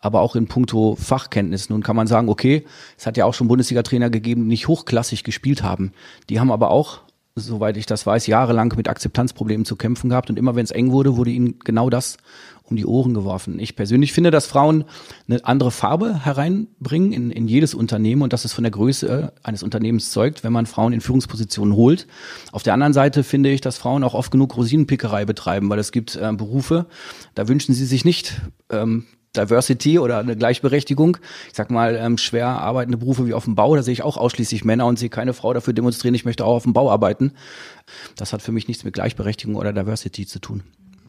aber 0.05 0.21
auch 0.21 0.37
in 0.37 0.47
puncto 0.47 0.97
Fachkenntnis. 0.97 1.71
Nun 1.71 1.83
kann 1.83 1.97
man 1.97 2.07
sagen, 2.07 2.29
okay, 2.29 2.67
es 2.99 3.07
hat 3.07 3.17
ja 3.17 3.25
auch 3.25 3.33
schon 3.33 3.49
Bundesliga-Trainer 3.49 4.11
gegeben, 4.11 4.43
die 4.43 4.49
nicht 4.49 4.69
hochklassig 4.69 5.25
gespielt 5.25 5.63
haben. 5.63 5.93
Die 6.29 6.39
haben 6.41 6.53
aber 6.53 6.71
auch 6.71 7.01
soweit 7.37 7.77
ich 7.77 7.87
das 7.87 8.07
weiß, 8.07 8.29
jahrelang 8.29 8.73
mit 8.77 8.89
Akzeptanzproblemen 8.89 9.65
zu 9.65 9.75
kämpfen 9.75 10.11
gehabt 10.11 10.31
und 10.31 10.39
immer 10.39 10.55
wenn 10.55 10.63
es 10.63 10.71
eng 10.71 10.93
wurde, 10.93 11.17
wurde 11.17 11.33
ihnen 11.33 11.59
genau 11.65 11.91
das 11.91 12.17
um 12.63 12.77
die 12.77 12.87
Ohren 12.87 13.13
geworfen. 13.13 13.59
Ich 13.59 13.75
persönlich 13.75 14.13
finde, 14.13 14.31
dass 14.31 14.47
Frauen 14.47 14.85
eine 15.29 15.45
andere 15.45 15.73
Farbe 15.73 16.25
hereinbringen 16.25 17.13
in, 17.13 17.33
in 17.33 17.49
jedes 17.49 17.75
Unternehmen 17.75 18.23
und 18.23 18.33
dass 18.33 18.45
es 18.45 18.53
von 18.53 18.63
der 18.63 18.71
Größe 18.71 19.33
eines 19.43 19.65
Unternehmens 19.65 20.13
zeugt, 20.13 20.45
wenn 20.45 20.53
man 20.53 20.67
Frauen 20.67 20.93
in 20.93 21.01
Führungspositionen 21.01 21.75
holt. 21.75 22.07
Auf 22.53 22.63
der 22.63 22.73
anderen 22.73 22.93
Seite 22.93 23.25
finde 23.25 23.51
ich, 23.51 23.61
dass 23.61 23.79
Frauen 23.79 24.05
auch 24.05 24.15
oft 24.15 24.31
genug 24.31 24.57
Rosinenpickerei 24.57 25.25
betreiben, 25.25 25.69
weil 25.71 25.81
es 25.81 25.91
gibt 25.91 26.15
äh, 26.15 26.33
Berufe, 26.33 26.87
da 27.35 27.49
wünschen 27.49 27.75
sie 27.75 27.85
sich 27.85 28.05
nicht 28.05 28.41
ähm, 28.71 29.07
Diversity 29.37 29.99
oder 29.99 30.19
eine 30.19 30.37
Gleichberechtigung. 30.37 31.17
Ich 31.49 31.55
sag 31.55 31.71
mal, 31.71 31.97
ähm, 31.97 32.19
schwer 32.19 32.49
arbeitende 32.49 32.99
Berufe 32.99 33.27
wie 33.27 33.35
auf 33.35 33.45
dem 33.45 33.55
Bau, 33.55 33.75
da 33.77 33.83
sehe 33.83 33.93
ich 33.93 34.03
auch 34.03 34.17
ausschließlich 34.17 34.65
Männer 34.65 34.87
und 34.87 34.99
sehe 34.99 35.09
keine 35.09 35.35
Frau 35.35 35.53
dafür 35.53 35.73
demonstrieren, 35.73 36.15
ich 36.15 36.25
möchte 36.25 36.45
auch 36.45 36.57
auf 36.57 36.63
dem 36.65 36.73
Bau 36.73 36.91
arbeiten. 36.91 37.33
Das 38.17 38.33
hat 38.33 38.43
für 38.43 38.53
mich 38.53 38.69
nichts 38.69 38.85
mit 38.85 38.95
Gleichberechtigung 38.95 39.57
oder 39.57 39.73
Diversity 39.73 40.27
zu 40.27 40.39
tun. 40.39 40.63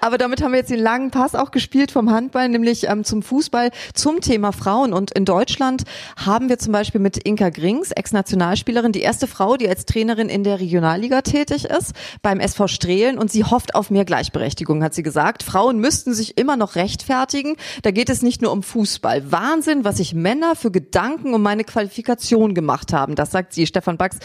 Aber 0.05 0.19
damit 0.19 0.43
haben 0.43 0.51
wir 0.51 0.59
jetzt 0.59 0.69
den 0.69 0.77
langen 0.77 1.09
Pass 1.09 1.33
auch 1.33 1.50
gespielt 1.50 1.89
vom 1.89 2.12
Handball, 2.12 2.47
nämlich 2.47 2.88
ähm, 2.88 3.03
zum 3.03 3.24
Fußball, 3.24 3.71
zum 3.95 4.21
Thema 4.21 4.51
Frauen. 4.51 4.93
Und 4.93 5.10
in 5.10 5.25
Deutschland 5.25 5.82
haben 6.15 6.47
wir 6.47 6.60
zum 6.60 6.73
Beispiel 6.73 7.01
mit 7.01 7.17
Inka 7.17 7.49
Grings, 7.49 7.89
Ex-Nationalspielerin, 7.89 8.91
die 8.91 8.99
erste 9.01 9.25
Frau, 9.25 9.58
die 9.58 9.67
als 9.67 9.86
Trainerin 9.86 10.30
in 10.30 10.43
der 10.43 10.60
Regionalliga 10.60 11.23
tätig 11.23 11.65
ist, 11.65 11.93
beim 12.21 12.39
SV 12.39 12.67
Strehlen. 12.67 13.17
Und 13.17 13.32
sie 13.32 13.45
hofft 13.45 13.73
auf 13.73 13.89
mehr 13.89 14.06
Gleichberechtigung, 14.06 14.84
hat 14.84 14.93
sie 14.93 15.01
gesagt. 15.01 15.41
Frauen 15.41 15.80
müssten 15.80 16.13
sich 16.13 16.38
immer 16.38 16.56
noch 16.56 16.75
rechtfertigen. 16.75 17.56
Da 17.82 17.89
geht 17.89 18.12
es 18.12 18.21
nicht 18.21 18.43
nur 18.43 18.51
um 18.51 18.62
Fußball. 18.62 19.32
Wahnsinn, 19.32 19.86
was 19.86 19.97
sich 19.97 20.13
Männer 20.13 20.56
für 20.56 20.69
Gedanken 20.69 21.34
um 21.34 21.41
meine 21.41 21.63
Qualifikation 21.63 22.53
gemacht 22.53 22.93
haben. 22.93 23.15
Das 23.15 23.32
sagt 23.32 23.53
sie, 23.53 23.65
Stefan 23.65 23.97
Bax. 23.97 24.19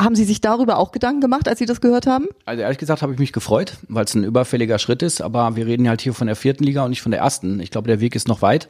Haben 0.00 0.14
Sie 0.14 0.24
sich 0.24 0.42
darüber 0.42 0.76
auch 0.76 0.92
Gedanken 0.92 1.22
gemacht, 1.22 1.48
als 1.48 1.58
Sie 1.58 1.64
das 1.64 1.80
gehört 1.80 2.06
haben? 2.06 2.26
Also 2.44 2.62
ehrlich 2.62 2.78
gesagt 2.78 3.00
habe 3.00 3.14
ich 3.14 3.18
mich 3.18 3.32
gefreut, 3.32 3.78
weil 3.88 4.04
es 4.04 4.14
ein 4.14 4.24
überfälliger 4.24 4.78
Schritt 4.78 5.02
ist, 5.02 5.22
aber 5.22 5.56
wir 5.56 5.66
reden 5.66 5.88
halt 5.88 6.02
hier 6.02 6.12
von 6.12 6.26
der 6.26 6.36
vierten 6.36 6.64
Liga 6.64 6.84
und 6.84 6.90
nicht 6.90 7.00
von 7.00 7.12
der 7.12 7.20
ersten. 7.20 7.60
Ich 7.60 7.70
glaube, 7.70 7.88
der 7.88 8.00
Weg 8.00 8.14
ist 8.14 8.28
noch 8.28 8.42
weit. 8.42 8.68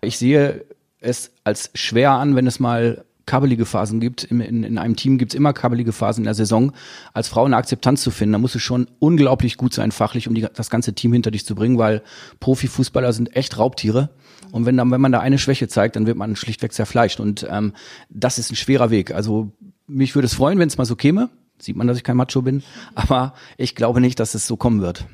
Ich 0.00 0.16
sehe 0.16 0.64
es 1.00 1.32
als 1.42 1.70
schwer 1.74 2.12
an, 2.12 2.36
wenn 2.36 2.46
es 2.46 2.60
mal 2.60 3.04
kabbelige 3.26 3.64
Phasen 3.64 4.00
gibt. 4.00 4.24
In, 4.24 4.40
in, 4.40 4.64
in 4.64 4.78
einem 4.78 4.96
Team 4.96 5.18
gibt 5.18 5.32
es 5.32 5.36
immer 5.36 5.52
kabbelige 5.52 5.92
Phasen 5.92 6.22
in 6.22 6.24
der 6.24 6.34
Saison. 6.34 6.72
Als 7.14 7.28
Frau 7.28 7.44
eine 7.44 7.56
Akzeptanz 7.56 8.02
zu 8.02 8.10
finden, 8.10 8.32
da 8.32 8.38
musst 8.38 8.54
du 8.54 8.58
schon 8.60 8.88
unglaublich 8.98 9.56
gut 9.56 9.74
sein, 9.74 9.92
fachlich, 9.92 10.28
um 10.28 10.34
die, 10.34 10.46
das 10.52 10.70
ganze 10.70 10.94
Team 10.94 11.12
hinter 11.12 11.30
dich 11.30 11.46
zu 11.46 11.54
bringen, 11.54 11.78
weil 11.78 12.02
Profifußballer 12.40 13.12
sind 13.12 13.34
echt 13.34 13.58
Raubtiere. 13.58 14.10
Und 14.52 14.66
wenn, 14.66 14.76
dann, 14.76 14.90
wenn 14.90 15.00
man 15.00 15.12
da 15.12 15.20
eine 15.20 15.38
Schwäche 15.38 15.68
zeigt, 15.68 15.96
dann 15.96 16.06
wird 16.06 16.16
man 16.16 16.34
schlichtweg 16.34 16.72
zerfleischt. 16.72 17.20
Und 17.20 17.46
ähm, 17.48 17.72
das 18.08 18.38
ist 18.38 18.50
ein 18.50 18.56
schwerer 18.56 18.90
Weg. 18.90 19.12
Also 19.12 19.52
mich 19.90 20.14
würde 20.14 20.26
es 20.26 20.34
freuen, 20.34 20.58
wenn 20.58 20.68
es 20.68 20.78
mal 20.78 20.84
so 20.84 20.96
käme. 20.96 21.30
Sieht 21.58 21.76
man, 21.76 21.86
dass 21.86 21.98
ich 21.98 22.04
kein 22.04 22.16
Macho 22.16 22.42
bin. 22.42 22.62
Aber 22.94 23.34
ich 23.58 23.74
glaube 23.74 24.00
nicht, 24.00 24.18
dass 24.18 24.34
es 24.34 24.46
so 24.46 24.56
kommen 24.56 24.80
wird. 24.80 25.04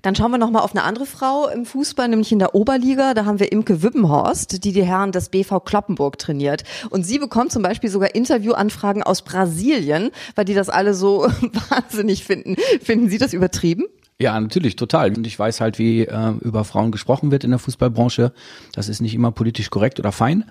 Dann 0.00 0.16
schauen 0.16 0.30
wir 0.30 0.38
noch 0.38 0.50
mal 0.50 0.60
auf 0.60 0.72
eine 0.72 0.84
andere 0.84 1.06
Frau 1.06 1.48
im 1.48 1.64
Fußball, 1.66 2.08
nämlich 2.08 2.32
in 2.32 2.38
der 2.38 2.54
Oberliga. 2.54 3.14
Da 3.14 3.24
haben 3.24 3.38
wir 3.38 3.52
Imke 3.52 3.82
Wippenhorst, 3.82 4.64
die 4.64 4.72
die 4.72 4.84
Herren 4.84 5.12
des 5.12 5.28
BV 5.28 5.60
Kloppenburg 5.60 6.18
trainiert. 6.18 6.64
Und 6.90 7.04
sie 7.04 7.18
bekommt 7.18 7.52
zum 7.52 7.62
Beispiel 7.62 7.90
sogar 7.90 8.14
Interviewanfragen 8.14 9.02
aus 9.02 9.22
Brasilien, 9.22 10.10
weil 10.34 10.44
die 10.44 10.54
das 10.54 10.68
alle 10.68 10.94
so 10.94 11.22
wahnsinnig 11.68 12.24
finden. 12.24 12.56
Finden 12.82 13.10
Sie 13.10 13.18
das 13.18 13.32
übertrieben? 13.32 13.84
Ja, 14.20 14.38
natürlich, 14.38 14.76
total. 14.76 15.16
Und 15.16 15.26
ich 15.26 15.38
weiß 15.38 15.60
halt, 15.60 15.78
wie 15.78 16.02
äh, 16.02 16.32
über 16.40 16.64
Frauen 16.64 16.92
gesprochen 16.92 17.30
wird 17.30 17.44
in 17.44 17.50
der 17.50 17.58
Fußballbranche. 17.58 18.32
Das 18.72 18.88
ist 18.88 19.00
nicht 19.00 19.14
immer 19.14 19.32
politisch 19.32 19.70
korrekt 19.70 19.98
oder 19.98 20.12
fein. 20.12 20.44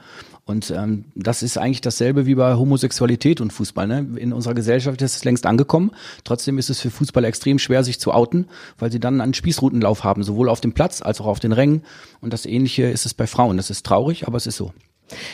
Und 0.44 0.72
ähm, 0.72 1.06
das 1.16 1.44
ist 1.44 1.58
eigentlich 1.58 1.82
dasselbe 1.82 2.26
wie 2.26 2.36
bei 2.36 2.56
Homosexualität 2.56 3.40
und 3.40 3.54
Fußball. 3.54 3.88
Ne? 3.88 4.08
In 4.18 4.34
unserer 4.34 4.56
Gesellschaft 4.56 5.02
ist 5.02 5.16
es 5.16 5.24
längst 5.24 5.46
angekommen. 5.46 5.92
Trotzdem 6.24 6.58
ist 6.58 6.70
es 6.70 6.82
für 6.82 6.90
Fußball 6.90 7.24
extrem 7.24 7.60
schwer, 7.60 7.84
sich 7.84 8.00
zu 8.00 8.12
outen, 8.12 8.48
weil 8.78 8.92
sie 8.92 9.00
dann 9.00 9.22
einen 9.22 9.34
Spießrutenlauf 9.34 10.04
haben, 10.04 10.24
sowohl 10.24 10.50
auf 10.50 10.60
dem 10.60 10.74
Platz 10.74 11.02
als 11.02 11.22
auch 11.22 11.28
auf 11.28 11.40
den 11.40 11.52
Rängen. 11.52 11.84
Und 12.20 12.34
das 12.34 12.46
Ähnliche 12.46 12.84
ist 12.84 13.06
es 13.06 13.14
bei 13.14 13.28
Frauen. 13.28 13.58
Das 13.58 13.70
ist 13.70 13.86
traurig, 13.86 14.28
aber 14.28 14.38
es 14.38 14.48
ist 14.48 14.58
so. 14.58 14.74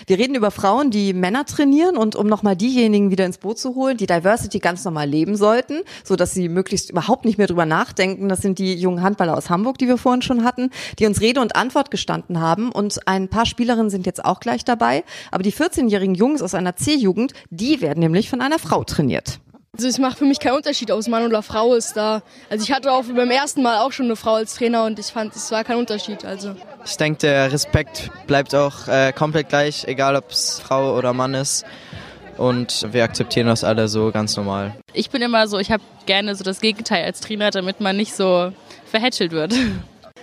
Wir 0.06 0.18
reden 0.18 0.36
über 0.36 0.52
Frauen, 0.52 0.92
die 0.92 1.14
Männer 1.14 1.46
trainieren 1.46 1.98
und 1.98 2.16
um 2.16 2.28
nochmal 2.28 2.56
diejenigen 2.56 3.12
wieder 3.12 3.26
ins 3.26 3.38
Boot 3.38 3.60
zu 3.60 3.76
holen, 3.76 3.98
die 3.98 4.08
Diversity 4.08 4.60
ganz 4.60 4.84
normal 4.86 5.10
leben 5.10 5.36
sollten, 5.36 5.82
so 6.04 6.16
dass 6.16 6.34
sie 6.34 6.50
möglichst 6.50 6.90
überhaupt 6.90 7.26
nicht 7.26 7.38
mehr 7.38 7.48
drüber 7.48 7.66
nachdenken. 7.66 8.30
Das 8.30 8.42
sind 8.42 8.60
die 8.60 8.76
jungen 8.76 9.02
Handballer 9.02 9.38
aus 9.38 9.50
Hamburg, 9.50 9.78
die 9.78 9.88
wir 9.88 9.98
vorhin 9.98 10.22
schon 10.22 10.44
hatten, 10.44 10.70
die 11.00 11.06
uns 11.06 11.22
Rede 11.22 11.42
und 11.42 11.56
Antwort 11.56 11.92
gestanden 11.92 12.40
haben 12.40 12.72
und 12.72 13.08
ein 13.08 13.28
paar 13.28 13.46
Spielerinnen 13.46 13.90
sind 13.90 14.06
jetzt 14.06 14.24
auch 14.24 14.40
gleich 14.40 14.66
dabei. 14.66 15.04
Aber 15.32 15.44
die 15.44 15.54
14-jährigen 15.54 16.16
Jungs 16.16 16.42
aus 16.42 16.54
einer 16.54 16.76
C-Jugend, 16.76 17.34
die 17.50 17.82
werden 17.82 18.00
nämlich 18.00 18.30
von 18.30 18.42
einer 18.42 18.60
Frau 18.60 18.84
trainiert. 18.84 19.40
Also 19.78 19.90
es 19.90 20.00
macht 20.00 20.18
für 20.18 20.26
mich 20.26 20.40
keinen 20.40 20.56
Unterschied, 20.56 20.90
ob 20.90 20.98
es 20.98 21.08
Mann 21.08 21.24
oder 21.24 21.44
Frau 21.44 21.76
ist 21.76 21.96
da. 21.96 22.24
Also 22.50 22.64
ich 22.64 22.72
hatte 22.72 22.92
auch 22.92 23.04
beim 23.04 23.30
ersten 23.30 23.62
Mal 23.62 23.78
auch 23.78 23.92
schon 23.92 24.08
eine 24.08 24.16
Frau 24.16 24.34
als 24.34 24.56
Trainer 24.56 24.86
und 24.86 24.98
ich 24.98 25.06
fand, 25.06 25.36
es 25.36 25.52
war 25.52 25.64
kein 25.64 25.78
Unterschied. 25.78 26.26
Also 26.26 26.56
ich 26.84 26.98
denke, 26.98 27.20
der 27.20 27.52
Respekt 27.52 28.10
bleibt 28.26 28.56
auch 28.56 28.88
äh, 28.88 29.14
komplett 29.14 29.50
gleich, 29.50 29.86
egal 29.88 30.16
ob 30.16 30.32
es 30.32 30.60
Frau 30.60 30.98
oder 30.98 31.14
Mann 31.14 31.36
ist. 31.36 31.64
Und 32.38 32.88
wir 32.92 33.04
akzeptieren 33.04 33.46
das 33.46 33.64
alle 33.64 33.88
so 33.88 34.12
ganz 34.12 34.36
normal. 34.36 34.74
Ich 34.94 35.12
bin 35.12 35.22
immer 35.22 35.48
so, 35.48 35.60
ich 35.60 35.70
habe 35.70 35.84
gerne 36.08 36.34
so 36.34 36.44
das 36.44 36.60
Gegenteil 36.60 37.06
als 37.06 37.20
Trainer, 37.20 37.52
damit 37.52 37.80
man 37.80 37.98
nicht 37.98 38.16
so 38.16 38.52
verhätschelt 38.90 39.32
wird. 39.32 39.54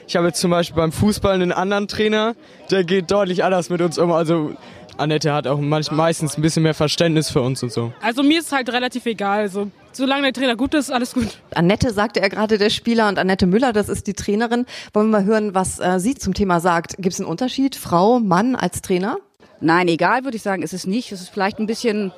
Ich 0.08 0.16
habe 0.16 0.26
jetzt 0.26 0.40
zum 0.40 0.50
Beispiel 0.50 0.76
beim 0.76 0.92
Fußball 0.92 1.34
einen 1.34 1.52
anderen 1.52 1.86
Trainer, 1.86 2.34
der 2.72 2.82
geht 2.82 3.10
deutlich 3.10 3.44
anders 3.44 3.70
mit 3.70 3.80
uns 3.80 3.98
um. 3.98 4.10
Also 4.10 4.54
Annette 4.96 5.32
hat 5.32 5.46
auch 5.46 5.58
manch, 5.58 5.90
meistens 5.90 6.36
ein 6.36 6.42
bisschen 6.42 6.62
mehr 6.62 6.74
Verständnis 6.74 7.30
für 7.30 7.42
uns 7.42 7.62
und 7.62 7.72
so. 7.72 7.92
Also 8.00 8.22
mir 8.22 8.40
ist 8.40 8.52
halt 8.52 8.70
relativ 8.72 9.06
egal. 9.06 9.40
Also 9.40 9.70
solange 9.92 10.22
der 10.22 10.32
Trainer 10.32 10.56
gut 10.56 10.74
ist, 10.74 10.90
alles 10.90 11.14
gut. 11.14 11.38
Annette 11.54 11.92
sagte 11.92 12.20
er 12.20 12.28
gerade 12.28 12.58
der 12.58 12.70
Spieler 12.70 13.08
und 13.08 13.18
Annette 13.18 13.46
Müller, 13.46 13.72
das 13.72 13.88
ist 13.88 14.06
die 14.06 14.14
Trainerin. 14.14 14.66
Wollen 14.92 15.10
wir 15.10 15.20
mal 15.20 15.24
hören, 15.24 15.54
was 15.54 15.80
äh, 15.80 15.98
sie 15.98 16.14
zum 16.14 16.34
Thema 16.34 16.60
sagt. 16.60 16.96
Gibt 16.96 17.14
es 17.14 17.20
einen 17.20 17.28
Unterschied, 17.28 17.76
Frau, 17.76 18.20
Mann 18.20 18.54
als 18.56 18.82
Trainer? 18.82 19.18
Nein, 19.60 19.88
egal 19.88 20.24
würde 20.24 20.36
ich 20.36 20.42
sagen, 20.42 20.62
ist 20.62 20.74
es 20.74 20.86
nicht. 20.86 21.10
Es 21.12 21.20
ist 21.20 21.30
vielleicht 21.30 21.58
ein 21.58 21.66
bisschen, 21.66 22.12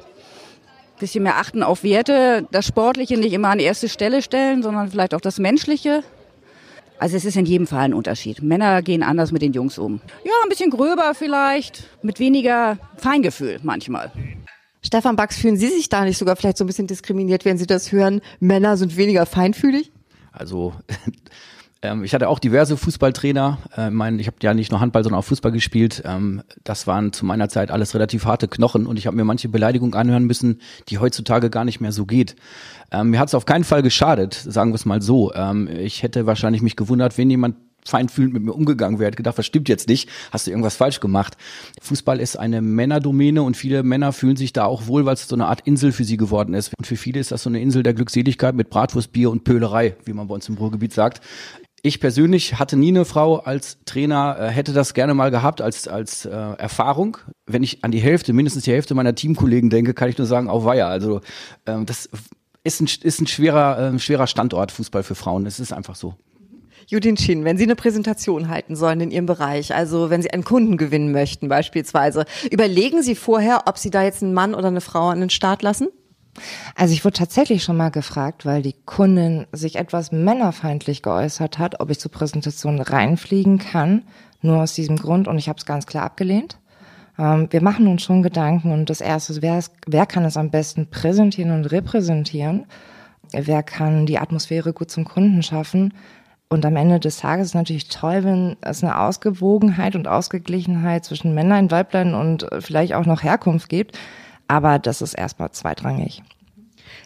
bisschen 0.99 1.23
mehr 1.23 1.37
achten 1.37 1.63
auf 1.63 1.83
Werte, 1.83 2.47
das 2.51 2.67
Sportliche 2.67 3.17
nicht 3.17 3.33
immer 3.33 3.49
an 3.49 3.59
erste 3.59 3.89
Stelle 3.89 4.23
stellen, 4.23 4.63
sondern 4.63 4.91
vielleicht 4.91 5.15
auch 5.15 5.21
das 5.21 5.39
Menschliche. 5.39 6.03
Also 6.99 7.17
es 7.17 7.25
ist 7.25 7.37
in 7.37 7.45
jedem 7.45 7.67
Fall 7.67 7.81
ein 7.81 7.95
Unterschied. 7.95 8.43
Männer 8.43 8.83
gehen 8.83 9.03
anders 9.03 9.33
mit 9.33 9.43
den 9.43 9.53
Jungs 9.53 9.79
um. 9.79 10.01
Ja, 10.25 10.33
ein 10.43 10.49
bisschen 10.49 10.71
gröber 10.71 11.15
vielleicht, 11.15 11.85
mit 12.03 12.19
weniger 12.19 12.79
Feingefühl 12.97 13.59
manchmal. 13.63 14.11
Stefan 14.83 15.17
Bax, 15.17 15.37
fühlen 15.37 15.57
Sie 15.57 15.69
sich 15.69 15.89
da 15.89 16.05
nicht 16.05 16.17
sogar 16.17 16.37
vielleicht 16.37 16.57
so 16.57 16.65
ein 16.65 16.69
bisschen 16.69 16.87
diskriminiert, 16.87 17.45
wenn 17.45 17.59
Sie 17.59 17.67
das 17.67 17.93
hören, 17.93 18.21
Männer 18.41 18.77
sind 18.77 18.97
weniger 18.97 19.27
feinfühlig? 19.27 19.93
Also 20.33 20.75
ähm, 21.83 22.05
ich 22.05 22.15
hatte 22.15 22.29
auch 22.29 22.39
diverse 22.39 22.77
Fußballtrainer. 22.77 23.59
Äh, 23.77 23.91
mein, 23.91 24.19
ich 24.19 24.27
habe 24.27 24.37
ja 24.43 24.55
nicht 24.55 24.71
nur 24.71 24.81
Handball, 24.81 25.05
sondern 25.05 25.21
auch 25.21 25.25
Fußball 25.25 25.53
gespielt. 25.53 26.03
Ähm, 26.05 26.43
das 26.65 26.87
waren 26.87 27.13
zu 27.13 27.25
meiner 27.25 27.49
Zeit 27.49 27.71
alles 27.71 27.95
relativ 27.95 28.25
harte 28.25 28.49
Knochen 28.49 28.87
und 28.87 28.99
ich 28.99 29.07
habe 29.07 29.17
mir 29.17 29.25
manche 29.25 29.49
Beleidigungen 29.49 29.95
anhören 29.95 30.25
müssen, 30.25 30.61
die 30.89 30.99
heutzutage 30.99 31.51
gar 31.51 31.65
nicht 31.65 31.81
mehr 31.81 31.93
so 31.93 32.07
geht. 32.07 32.37
Ähm, 32.91 33.11
mir 33.11 33.19
hat 33.19 33.29
es 33.29 33.35
auf 33.35 33.47
keinen 33.47 33.65
Fall 33.65 33.83
geschadet, 33.83 34.35
sagen 34.35 34.71
wir 34.71 34.77
es 34.77 34.85
mal 34.85 35.03
so. 35.03 35.33
Ähm, 35.35 35.69
ich 35.69 36.03
hätte 36.03 36.27
wahrscheinlich 36.27 36.63
mich 36.63 36.77
gewundert, 36.77 37.19
wenn 37.19 37.31
jemand 37.31 37.57
feinfühlend 37.89 38.35
mit 38.35 38.43
mir 38.43 38.53
umgegangen 38.53 38.99
wäre, 38.99 39.09
hätte 39.09 39.17
gedacht, 39.17 39.39
was 39.39 39.47
stimmt 39.47 39.69
jetzt 39.69 39.89
nicht? 39.89 40.09
Hast 40.31 40.47
du 40.47 40.51
irgendwas 40.51 40.77
falsch 40.77 41.01
gemacht? 41.01 41.37
Fußball 41.81 42.21
ist 42.21 42.37
eine 42.37 42.61
Männerdomäne 42.61 43.43
und 43.43 43.57
viele 43.57 43.83
Männer 43.83 44.13
fühlen 44.13 44.37
sich 44.37 44.53
da 44.53 44.65
auch 44.65 44.87
wohl, 44.87 45.07
weil 45.07 45.15
es 45.15 45.29
so 45.29 45.37
eine 45.37 45.47
Art 45.47 45.63
Insel 45.63 45.93
für 45.93 46.05
sie 46.05 46.17
geworden 46.17 46.55
ist. 46.55 46.73
Und 46.77 46.87
für 46.87 46.97
viele 46.97 47.21
ist 47.21 47.33
das 47.33 47.43
so 47.43 47.51
eine 47.51 47.61
Insel 47.61 47.83
der 47.83 47.95
Glückseligkeit 47.95 48.55
mit 48.55 48.71
Bratwurst, 48.71 49.13
Bier 49.13 49.31
und 49.31 49.45
Pölerei, 49.45 49.97
wie 50.05 50.13
man 50.13 50.29
bei 50.29 50.35
uns 50.35 50.49
im 50.49 50.57
Ruhrgebiet 50.57 50.93
sagt. 50.93 51.21
Ich 51.83 52.01
persönlich 52.01 52.59
hatte 52.59 52.77
nie 52.77 52.89
eine 52.89 53.05
Frau 53.05 53.37
als 53.37 53.79
Trainer, 53.85 54.37
äh, 54.41 54.49
hätte 54.49 54.73
das 54.73 54.95
gerne 54.95 55.15
mal 55.15 55.31
gehabt 55.31 55.61
als, 55.61 55.87
als 55.87 56.25
äh, 56.25 56.31
Erfahrung. 56.31 57.19
Wenn 57.47 57.63
ich 57.63 57.85
an 57.85 57.93
die 57.93 58.01
Hälfte, 58.01 58.33
mindestens 58.33 58.65
die 58.65 58.73
Hälfte 58.73 58.95
meiner 58.95 59.15
Teamkollegen 59.15 59.71
denke, 59.71 59.95
kann 59.95 60.09
ich 60.09 60.19
nur 60.19 60.27
sagen, 60.27 60.49
auf 60.49 60.65
Weiher. 60.65 60.89
Also 60.89 61.21
ähm, 61.67 61.87
das 61.87 62.09
ist 62.65 62.81
ein, 62.81 62.89
ist 63.03 63.21
ein 63.21 63.27
schwerer, 63.27 63.95
äh, 63.95 63.99
schwerer 63.99 64.27
Standort 64.27 64.73
Fußball 64.73 65.03
für 65.03 65.15
Frauen. 65.15 65.47
Es 65.47 65.61
ist 65.61 65.73
einfach 65.73 65.95
so. 65.95 66.15
Judin 66.89 67.17
Schien, 67.17 67.45
wenn 67.45 67.59
Sie 67.59 67.65
eine 67.65 67.75
Präsentation 67.75 68.49
halten 68.49 68.77
sollen 68.77 69.01
in 69.01 69.11
Ihrem 69.11 69.27
Bereich, 69.27 69.75
also 69.75 70.09
wenn 70.09 70.23
Sie 70.23 70.31
einen 70.31 70.45
Kunden 70.45 70.77
gewinnen 70.77 71.11
möchten 71.11 71.49
beispielsweise, 71.49 72.27
überlegen 72.51 73.03
Sie 73.03 73.17
vorher, 73.17 73.65
ob 73.67 73.77
Sie 73.77 73.91
da 73.91 74.05
jetzt 74.05 74.23
einen 74.23 74.35
Mann 74.35 74.55
oder 74.55 74.69
eine 74.69 74.81
Frau 74.81 75.09
an 75.09 75.21
den 75.21 75.31
Start 75.31 75.63
lassen? 75.63 75.89
Also 76.75 76.93
ich 76.93 77.05
wurde 77.05 77.19
tatsächlich 77.19 77.63
schon 77.65 77.77
mal 77.77 77.91
gefragt, 77.91 78.47
weil 78.47 78.63
die 78.63 78.75
Kundin 78.85 79.47
sich 79.53 79.77
etwas 79.77 80.13
männerfeindlich 80.13 81.03
geäußert 81.03 81.59
hat, 81.59 81.81
ob 81.81 81.91
ich 81.91 82.01
zur 82.01 82.11
Präsentation 82.11 82.81
reinfliegen 82.81 83.59
kann, 83.59 84.03
nur 84.43 84.63
aus 84.63 84.75
diesem 84.75 84.97
Grund 84.97 85.29
und 85.29 85.39
ich 85.39 85.49
habe 85.49 85.59
es 85.59 85.67
ganz 85.67 85.87
klar 85.87 86.05
abgelehnt. 86.05 86.59
Ähm, 87.19 87.49
wir 87.51 87.63
machen 87.63 87.87
uns 87.87 88.03
schon 88.03 88.23
Gedanken 88.23 88.73
und 88.73 88.91
das 88.91 89.01
Erste 89.01 89.33
ist, 89.33 89.43
wer, 89.43 89.63
wer 89.87 90.07
kann 90.07 90.25
es 90.25 90.37
am 90.37 90.51
besten 90.51 90.89
präsentieren 90.91 91.51
und 91.53 91.67
repräsentieren? 91.67 92.67
Wer 93.33 93.63
kann 93.63 94.07
die 94.07 94.19
Atmosphäre 94.19 94.73
gut 94.73 94.91
zum 94.91 95.05
Kunden 95.05 95.43
schaffen? 95.43 95.93
Und 96.49 96.65
am 96.65 96.77
Ende 96.77 97.01
des 97.01 97.19
Tages 97.19 97.49
ist 97.49 97.55
natürlich 97.55 97.89
toll, 97.89 98.23
wenn 98.23 98.57
es 98.61 98.85
eine 98.85 99.01
Ausgewogenheit 99.01 99.97
und 99.97 100.07
Ausgeglichenheit 100.07 101.05
zwischen 101.05 101.35
Männlein, 101.35 101.73
Weiblein 101.73 102.15
und 102.15 102.47
vielleicht 102.61 102.95
auch 102.95 103.05
noch 103.05 103.25
Herkunft 103.25 103.69
gibt. 103.69 103.99
Aber 104.49 104.79
das 104.79 105.03
ist 105.03 105.15
erstmal 105.15 105.51
zweitrangig. 105.53 106.23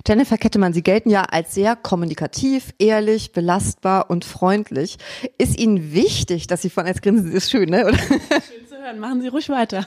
Jennifer 0.07 0.39
Kettemann, 0.39 0.73
Sie 0.73 0.83
gelten 0.83 1.11
ja 1.11 1.25
als 1.25 1.55
sehr 1.55 1.77
kommunikativ, 1.77 2.73
ehrlich, 2.79 3.33
belastbar 3.33 4.09
und 4.09 4.25
freundlich. 4.25 4.97
Ist 5.37 5.59
Ihnen 5.59 5.93
wichtig, 5.93 6.47
dass 6.47 6.63
Sie 6.63 6.71
von 6.71 6.87
als 6.87 7.03
Grinsen 7.03 7.33
ist 7.33 7.51
schön, 7.51 7.69
ne? 7.69 7.87
Oder? 7.87 7.99
Schön 7.99 8.67
zu 8.67 8.77
hören. 8.79 8.99
Machen 8.99 9.21
Sie 9.21 9.29
ruhig 9.29 9.49
weiter. 9.51 9.87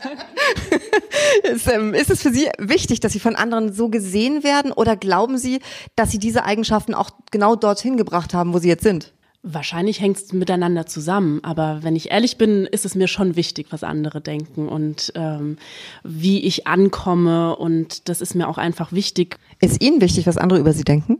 ist, 1.43 1.67
ähm, 1.67 1.93
ist 1.93 2.11
es 2.11 2.21
für 2.21 2.31
Sie 2.31 2.47
wichtig, 2.59 2.99
dass 2.99 3.13
Sie 3.13 3.19
von 3.19 3.35
anderen 3.35 3.73
so 3.73 3.89
gesehen 3.89 4.43
werden? 4.43 4.71
Oder 4.71 4.95
glauben 4.95 5.37
Sie, 5.37 5.61
dass 5.95 6.11
Sie 6.11 6.19
diese 6.19 6.43
Eigenschaften 6.45 6.93
auch 6.93 7.09
genau 7.31 7.55
dorthin 7.55 7.97
gebracht 7.97 8.33
haben, 8.33 8.53
wo 8.53 8.59
Sie 8.59 8.67
jetzt 8.69 8.83
sind? 8.83 9.13
Wahrscheinlich 9.45 9.99
hängt 9.99 10.15
es 10.15 10.31
miteinander 10.31 10.85
zusammen, 10.85 11.41
aber 11.43 11.79
wenn 11.81 11.97
ich 11.97 12.11
ehrlich 12.11 12.37
bin, 12.37 12.65
ist 12.65 12.85
es 12.85 12.95
mir 12.95 13.09
schon 13.09 13.35
wichtig, 13.35 13.67
was 13.71 13.83
andere 13.83 14.21
denken 14.21 14.69
und 14.69 15.11
ähm, 15.15 15.57
wie 16.01 16.39
ich 16.45 16.65
ankomme 16.65 17.53
und 17.57 18.07
das 18.07 18.21
ist 18.21 18.35
mir 18.35 18.47
auch 18.47 18.57
einfach 18.57 18.93
wichtig. 18.93 19.37
Ist 19.59 19.83
Ihnen 19.83 19.99
wichtig, 19.99 20.27
was 20.27 20.37
andere 20.37 20.59
über 20.59 20.71
Sie 20.71 20.85
denken? 20.85 21.17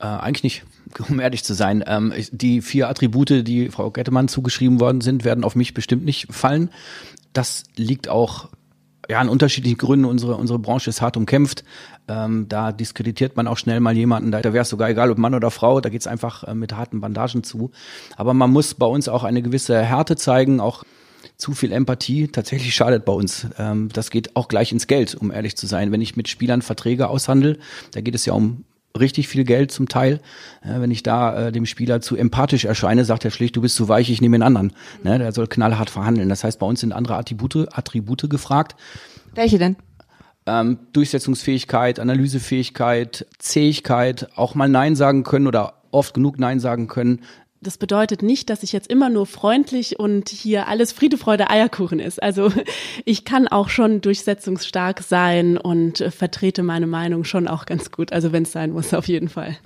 Äh, 0.00 0.06
eigentlich 0.06 0.42
nicht, 0.42 0.64
um 1.08 1.20
ehrlich 1.20 1.44
zu 1.44 1.54
sein. 1.54 1.84
Ähm, 1.86 2.12
die 2.32 2.60
vier 2.60 2.88
Attribute, 2.88 3.46
die 3.46 3.68
Frau 3.68 3.92
Gettemann 3.92 4.26
zugeschrieben 4.26 4.80
worden 4.80 5.00
sind, 5.00 5.24
werden 5.24 5.44
auf 5.44 5.54
mich 5.54 5.74
bestimmt 5.74 6.04
nicht 6.04 6.26
fallen. 6.34 6.70
Das 7.34 7.62
liegt 7.76 8.08
auch 8.08 8.48
ja, 9.08 9.20
an 9.20 9.28
unterschiedlichen 9.28 9.78
Gründen. 9.78 10.04
Unsere, 10.04 10.36
unsere 10.36 10.58
Branche 10.58 10.90
ist 10.90 11.00
hart 11.00 11.16
umkämpft. 11.16 11.64
Ähm, 12.08 12.46
da 12.48 12.72
diskreditiert 12.72 13.36
man 13.36 13.46
auch 13.46 13.58
schnell 13.58 13.80
mal 13.80 13.96
jemanden. 13.96 14.30
Da, 14.30 14.40
da 14.40 14.52
wäre 14.52 14.62
es 14.62 14.68
sogar 14.68 14.88
egal, 14.88 15.10
ob 15.10 15.18
Mann 15.18 15.34
oder 15.34 15.50
Frau. 15.50 15.80
Da 15.80 15.88
geht's 15.88 16.06
einfach 16.06 16.44
äh, 16.44 16.54
mit 16.54 16.76
harten 16.76 17.00
Bandagen 17.00 17.42
zu. 17.44 17.70
Aber 18.16 18.34
man 18.34 18.50
muss 18.50 18.74
bei 18.74 18.86
uns 18.86 19.08
auch 19.08 19.24
eine 19.24 19.42
gewisse 19.42 19.82
Härte 19.82 20.16
zeigen, 20.16 20.60
auch 20.60 20.84
zu 21.36 21.52
viel 21.52 21.72
Empathie 21.72 22.28
tatsächlich 22.28 22.74
schadet 22.74 23.04
bei 23.04 23.12
uns. 23.12 23.46
Ähm, 23.58 23.88
das 23.92 24.10
geht 24.10 24.36
auch 24.36 24.48
gleich 24.48 24.72
ins 24.72 24.86
Geld, 24.86 25.14
um 25.14 25.30
ehrlich 25.30 25.56
zu 25.56 25.66
sein. 25.66 25.92
Wenn 25.92 26.00
ich 26.00 26.16
mit 26.16 26.28
Spielern 26.28 26.62
Verträge 26.62 27.08
aushandle, 27.08 27.58
da 27.92 28.00
geht 28.00 28.14
es 28.14 28.24
ja 28.26 28.34
um 28.34 28.64
richtig 28.98 29.26
viel 29.26 29.44
Geld 29.44 29.72
zum 29.72 29.88
Teil. 29.88 30.20
Ja, 30.64 30.80
wenn 30.80 30.90
ich 30.90 31.02
da 31.02 31.48
äh, 31.48 31.52
dem 31.52 31.66
Spieler 31.66 32.00
zu 32.00 32.16
empathisch 32.16 32.64
erscheine, 32.64 33.04
sagt 33.04 33.24
er 33.24 33.30
schlicht, 33.30 33.56
du 33.56 33.60
bist 33.60 33.74
zu 33.74 33.88
weich, 33.88 34.08
ich 34.08 34.20
nehme 34.20 34.36
den 34.36 34.42
anderen. 34.42 34.72
Ne, 35.02 35.18
der 35.18 35.32
soll 35.32 35.48
knallhart 35.48 35.90
verhandeln. 35.90 36.28
Das 36.28 36.44
heißt, 36.44 36.58
bei 36.58 36.66
uns 36.66 36.80
sind 36.80 36.92
andere 36.92 37.16
Attribute, 37.16 37.68
Attribute 37.76 38.30
gefragt. 38.30 38.76
Welche 39.34 39.58
denn? 39.58 39.76
Ähm, 40.46 40.78
Durchsetzungsfähigkeit, 40.92 41.98
Analysefähigkeit, 41.98 43.26
Zähigkeit, 43.38 44.28
auch 44.36 44.54
mal 44.54 44.68
Nein 44.68 44.94
sagen 44.94 45.24
können 45.24 45.46
oder 45.46 45.74
oft 45.90 46.14
genug 46.14 46.38
Nein 46.38 46.60
sagen 46.60 46.86
können, 46.86 47.20
das 47.66 47.78
bedeutet 47.78 48.22
nicht, 48.22 48.50
dass 48.50 48.62
ich 48.62 48.72
jetzt 48.72 48.90
immer 48.90 49.08
nur 49.08 49.26
freundlich 49.26 49.98
und 49.98 50.28
hier 50.28 50.68
alles 50.68 50.92
Friede, 50.92 51.18
Freude, 51.18 51.50
Eierkuchen 51.50 51.98
ist. 51.98 52.22
Also 52.22 52.52
ich 53.04 53.24
kann 53.24 53.48
auch 53.48 53.68
schon 53.68 54.00
durchsetzungsstark 54.00 55.02
sein 55.02 55.56
und 55.58 56.04
vertrete 56.16 56.62
meine 56.62 56.86
Meinung 56.86 57.24
schon 57.24 57.48
auch 57.48 57.66
ganz 57.66 57.90
gut. 57.90 58.12
Also 58.12 58.32
wenn 58.32 58.44
es 58.44 58.52
sein 58.52 58.72
muss, 58.72 58.94
auf 58.94 59.08
jeden 59.08 59.28
Fall. 59.28 59.56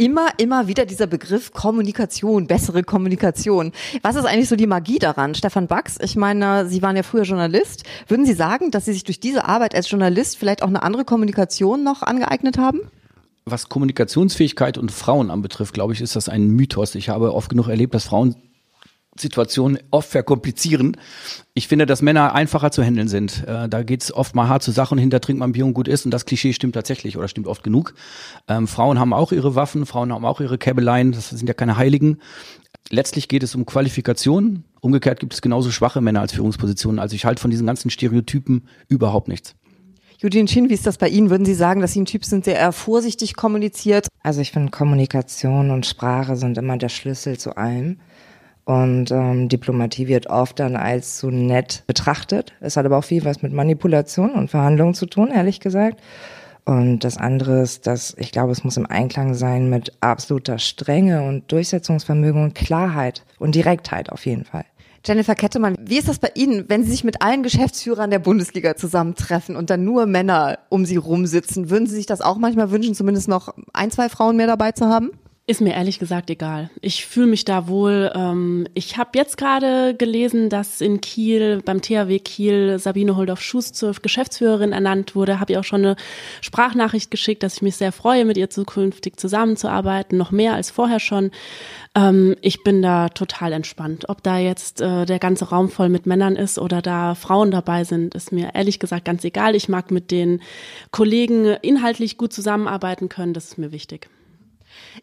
Immer, 0.00 0.28
immer 0.36 0.68
wieder 0.68 0.86
dieser 0.86 1.08
Begriff 1.08 1.52
Kommunikation, 1.52 2.46
bessere 2.46 2.84
Kommunikation. 2.84 3.72
Was 4.02 4.14
ist 4.14 4.26
eigentlich 4.26 4.48
so 4.48 4.54
die 4.54 4.68
Magie 4.68 5.00
daran? 5.00 5.34
Stefan 5.34 5.66
Bax, 5.66 5.98
ich 6.00 6.14
meine, 6.14 6.68
Sie 6.68 6.82
waren 6.82 6.94
ja 6.94 7.02
früher 7.02 7.24
Journalist. 7.24 7.82
Würden 8.06 8.24
Sie 8.24 8.34
sagen, 8.34 8.70
dass 8.70 8.84
Sie 8.84 8.92
sich 8.92 9.02
durch 9.02 9.18
diese 9.18 9.46
Arbeit 9.46 9.74
als 9.74 9.90
Journalist 9.90 10.38
vielleicht 10.38 10.62
auch 10.62 10.68
eine 10.68 10.84
andere 10.84 11.04
Kommunikation 11.04 11.82
noch 11.82 12.02
angeeignet 12.02 12.58
haben? 12.58 12.82
Was 13.50 13.68
Kommunikationsfähigkeit 13.68 14.78
und 14.78 14.92
Frauen 14.92 15.30
anbetrifft, 15.30 15.74
glaube 15.74 15.92
ich, 15.92 16.00
ist 16.00 16.16
das 16.16 16.28
ein 16.28 16.48
Mythos. 16.48 16.94
Ich 16.94 17.08
habe 17.08 17.34
oft 17.34 17.48
genug 17.48 17.68
erlebt, 17.68 17.94
dass 17.94 18.04
Frauen 18.04 18.36
Situationen 19.20 19.78
oft 19.90 20.10
verkomplizieren. 20.10 20.96
Ich 21.54 21.68
finde, 21.68 21.86
dass 21.86 22.02
Männer 22.02 22.34
einfacher 22.34 22.70
zu 22.70 22.82
handeln 22.82 23.08
sind. 23.08 23.44
Äh, 23.46 23.68
da 23.68 23.82
geht's 23.82 24.12
oft 24.12 24.34
mal 24.34 24.48
hart 24.48 24.62
zur 24.62 24.74
Sache 24.74 24.94
und 24.94 24.98
hinter 24.98 25.20
trinkt 25.20 25.40
man 25.40 25.52
Bier 25.52 25.66
und 25.66 25.74
gut 25.74 25.88
ist 25.88 26.04
und 26.04 26.10
das 26.12 26.24
Klischee 26.24 26.52
stimmt 26.52 26.74
tatsächlich 26.74 27.16
oder 27.16 27.28
stimmt 27.28 27.46
oft 27.46 27.62
genug. 27.62 27.94
Ähm, 28.46 28.66
Frauen 28.66 28.98
haben 28.98 29.12
auch 29.12 29.32
ihre 29.32 29.54
Waffen, 29.54 29.86
Frauen 29.86 30.12
haben 30.12 30.24
auch 30.24 30.40
ihre 30.40 30.58
Käbeleien, 30.58 31.12
das 31.12 31.30
sind 31.30 31.48
ja 31.48 31.54
keine 31.54 31.76
Heiligen. 31.76 32.18
Letztlich 32.90 33.28
geht 33.28 33.42
es 33.42 33.54
um 33.54 33.66
Qualifikation. 33.66 34.64
Umgekehrt 34.80 35.20
gibt 35.20 35.34
es 35.34 35.42
genauso 35.42 35.70
schwache 35.70 36.00
Männer 36.00 36.20
als 36.20 36.32
Führungspositionen. 36.32 36.98
Also 36.98 37.16
ich 37.16 37.24
halte 37.24 37.42
von 37.42 37.50
diesen 37.50 37.66
ganzen 37.66 37.90
Stereotypen 37.90 38.68
überhaupt 38.88 39.28
nichts. 39.28 39.56
Judin 40.20 40.48
Shin, 40.48 40.68
wie 40.68 40.74
ist 40.74 40.84
das 40.84 40.98
bei 40.98 41.08
Ihnen? 41.08 41.30
Würden 41.30 41.44
Sie 41.44 41.54
sagen, 41.54 41.80
dass 41.80 41.92
Sie 41.92 42.00
ein 42.00 42.04
Typ 42.04 42.24
sind, 42.24 42.46
der 42.46 42.56
eher 42.56 42.72
vorsichtig 42.72 43.36
kommuniziert? 43.36 44.08
Also 44.24 44.40
ich 44.40 44.50
finde, 44.50 44.72
Kommunikation 44.72 45.70
und 45.70 45.86
Sprache 45.86 46.34
sind 46.34 46.58
immer 46.58 46.76
der 46.76 46.88
Schlüssel 46.88 47.38
zu 47.38 47.56
allem. 47.56 48.00
Und 48.64 49.12
ähm, 49.12 49.48
Diplomatie 49.48 50.08
wird 50.08 50.26
oft 50.26 50.58
dann 50.58 50.74
als 50.74 51.20
so 51.20 51.30
nett 51.30 51.84
betrachtet. 51.86 52.52
Es 52.60 52.76
hat 52.76 52.84
aber 52.84 52.98
auch 52.98 53.04
viel 53.04 53.24
was 53.24 53.42
mit 53.42 53.52
Manipulation 53.52 54.32
und 54.32 54.50
Verhandlungen 54.50 54.94
zu 54.94 55.06
tun, 55.06 55.30
ehrlich 55.30 55.60
gesagt. 55.60 56.00
Und 56.64 57.04
das 57.04 57.16
andere 57.16 57.62
ist, 57.62 57.86
dass 57.86 58.14
ich 58.18 58.32
glaube, 58.32 58.50
es 58.50 58.64
muss 58.64 58.76
im 58.76 58.86
Einklang 58.86 59.34
sein 59.34 59.70
mit 59.70 59.92
absoluter 60.00 60.58
Strenge 60.58 61.22
und 61.22 61.50
Durchsetzungsvermögen 61.52 62.42
und 62.42 62.56
Klarheit 62.56 63.24
und 63.38 63.54
Direktheit 63.54 64.10
auf 64.10 64.26
jeden 64.26 64.44
Fall. 64.44 64.64
Jennifer 65.04 65.34
Kettemann, 65.34 65.76
wie 65.80 65.98
ist 65.98 66.08
das 66.08 66.18
bei 66.18 66.32
Ihnen, 66.34 66.68
wenn 66.68 66.84
Sie 66.84 66.90
sich 66.90 67.04
mit 67.04 67.22
allen 67.22 67.42
Geschäftsführern 67.42 68.10
der 68.10 68.18
Bundesliga 68.18 68.76
zusammentreffen 68.76 69.56
und 69.56 69.70
dann 69.70 69.84
nur 69.84 70.06
Männer 70.06 70.58
um 70.68 70.84
Sie 70.84 70.96
rumsitzen? 70.96 71.70
Würden 71.70 71.86
Sie 71.86 71.94
sich 71.94 72.06
das 72.06 72.20
auch 72.20 72.38
manchmal 72.38 72.70
wünschen, 72.70 72.94
zumindest 72.94 73.28
noch 73.28 73.54
ein, 73.72 73.90
zwei 73.90 74.08
Frauen 74.08 74.36
mehr 74.36 74.46
dabei 74.46 74.72
zu 74.72 74.86
haben? 74.86 75.12
Ist 75.48 75.62
mir 75.62 75.72
ehrlich 75.72 75.98
gesagt 75.98 76.28
egal. 76.28 76.68
Ich 76.82 77.06
fühle 77.06 77.28
mich 77.28 77.46
da 77.46 77.68
wohl. 77.68 78.12
Ähm, 78.14 78.68
ich 78.74 78.98
habe 78.98 79.12
jetzt 79.14 79.38
gerade 79.38 79.94
gelesen, 79.94 80.50
dass 80.50 80.82
in 80.82 81.00
Kiel, 81.00 81.62
beim 81.64 81.80
THW 81.80 82.18
Kiel, 82.18 82.78
Sabine 82.78 83.16
Holdorf-Schuss 83.16 83.72
zur 83.72 83.92
Geschäftsführerin 83.92 84.72
ernannt 84.72 85.14
wurde. 85.14 85.40
Habe 85.40 85.54
ihr 85.54 85.60
auch 85.60 85.64
schon 85.64 85.86
eine 85.86 85.96
Sprachnachricht 86.42 87.10
geschickt, 87.10 87.42
dass 87.42 87.54
ich 87.54 87.62
mich 87.62 87.76
sehr 87.76 87.92
freue, 87.92 88.26
mit 88.26 88.36
ihr 88.36 88.50
zukünftig 88.50 89.16
zusammenzuarbeiten, 89.16 90.18
noch 90.18 90.32
mehr 90.32 90.52
als 90.52 90.70
vorher 90.70 91.00
schon. 91.00 91.30
Ähm, 91.94 92.36
ich 92.42 92.62
bin 92.62 92.82
da 92.82 93.08
total 93.08 93.54
entspannt. 93.54 94.10
Ob 94.10 94.22
da 94.22 94.36
jetzt 94.36 94.82
äh, 94.82 95.06
der 95.06 95.18
ganze 95.18 95.46
Raum 95.46 95.70
voll 95.70 95.88
mit 95.88 96.04
Männern 96.04 96.36
ist 96.36 96.58
oder 96.58 96.82
da 96.82 97.14
Frauen 97.14 97.50
dabei 97.50 97.84
sind, 97.84 98.14
ist 98.14 98.32
mir 98.32 98.54
ehrlich 98.54 98.80
gesagt 98.80 99.06
ganz 99.06 99.24
egal. 99.24 99.54
Ich 99.54 99.70
mag 99.70 99.92
mit 99.92 100.10
den 100.10 100.42
Kollegen 100.90 101.46
inhaltlich 101.62 102.18
gut 102.18 102.34
zusammenarbeiten 102.34 103.08
können. 103.08 103.32
Das 103.32 103.46
ist 103.46 103.56
mir 103.56 103.72
wichtig. 103.72 104.10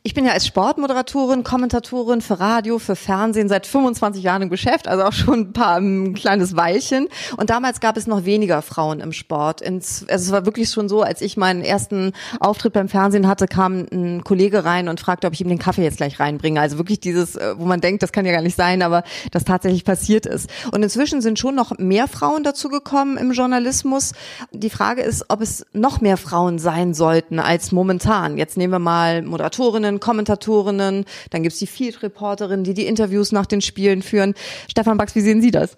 Ich 0.03 0.13
bin 0.13 0.25
ja 0.25 0.33
als 0.33 0.45
Sportmoderatorin, 0.45 1.43
Kommentatorin 1.43 2.21
für 2.21 2.39
Radio, 2.39 2.77
für 2.77 2.95
Fernsehen 2.95 3.49
seit 3.49 3.65
25 3.65 4.23
Jahren 4.23 4.43
im 4.43 4.49
Geschäft, 4.49 4.87
also 4.87 5.03
auch 5.03 5.13
schon 5.13 5.39
ein 5.39 5.53
paar 5.53 5.77
ein 5.77 6.13
kleines 6.13 6.55
Weilchen. 6.55 7.07
Und 7.37 7.49
damals 7.49 7.79
gab 7.79 7.97
es 7.97 8.05
noch 8.05 8.23
weniger 8.23 8.61
Frauen 8.61 8.99
im 8.99 9.13
Sport. 9.13 9.63
Also 9.63 10.05
es 10.07 10.31
war 10.31 10.45
wirklich 10.45 10.69
schon 10.69 10.89
so, 10.89 11.01
als 11.01 11.21
ich 11.21 11.37
meinen 11.37 11.63
ersten 11.63 12.13
Auftritt 12.39 12.73
beim 12.73 12.87
Fernsehen 12.87 13.27
hatte, 13.27 13.47
kam 13.47 13.87
ein 13.91 14.23
Kollege 14.23 14.63
rein 14.63 14.89
und 14.89 14.99
fragte, 14.99 15.25
ob 15.27 15.33
ich 15.33 15.41
ihm 15.41 15.49
den 15.49 15.59
Kaffee 15.59 15.83
jetzt 15.83 15.97
gleich 15.97 16.19
reinbringe. 16.19 16.61
Also 16.61 16.77
wirklich 16.77 16.99
dieses, 16.99 17.35
äh, 17.35 17.55
wo 17.57 17.65
man 17.65 17.81
denkt, 17.81 18.03
das 18.03 18.11
kann 18.11 18.25
ja 18.25 18.31
gar 18.31 18.43
nicht 18.43 18.55
sein, 18.55 18.83
aber 18.83 19.03
das 19.31 19.43
tatsächlich 19.43 19.85
passiert 19.85 20.25
ist. 20.25 20.49
Und 20.71 20.83
inzwischen 20.83 21.21
sind 21.21 21.39
schon 21.39 21.55
noch 21.55 21.77
mehr 21.79 22.07
Frauen 22.07 22.43
dazu 22.43 22.69
gekommen 22.69 23.17
im 23.17 23.31
Journalismus. 23.31 24.11
Die 24.51 24.69
Frage 24.69 25.01
ist, 25.01 25.25
ob 25.29 25.41
es 25.41 25.65
noch 25.73 25.99
mehr 25.99 26.17
Frauen 26.17 26.59
sein 26.59 26.93
sollten 26.93 27.39
als 27.39 27.71
momentan. 27.71 28.37
Jetzt 28.37 28.55
nehmen 28.55 28.71
wir 28.71 28.79
mal 28.79 29.23
Moderatorinnen 29.23 29.64
Moderatorinnen, 29.65 29.99
Kommentatorinnen, 29.99 31.05
dann 31.31 31.43
gibt's 31.43 31.59
die 31.59 31.67
Field-Reporterinnen, 31.67 32.63
die 32.63 32.73
die 32.73 32.85
Interviews 32.85 33.31
nach 33.31 33.45
den 33.45 33.61
Spielen 33.61 34.01
führen. 34.01 34.35
Stefan 34.69 34.97
Bax, 34.97 35.15
wie 35.15 35.21
sehen 35.21 35.41
Sie 35.41 35.51
das? 35.51 35.77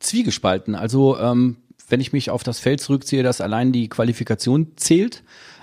Zwiegespalten. 0.00 0.74
Also 0.74 1.16
ähm, 1.18 1.56
wenn 1.88 2.00
ich 2.00 2.12
mich 2.12 2.30
auf 2.30 2.42
das 2.42 2.58
Feld 2.58 2.80
zurückziehe, 2.80 3.22
dass 3.22 3.40
allein 3.40 3.72
die 3.72 3.88
Qualifikation 3.88 4.72
zählt, 4.76 5.22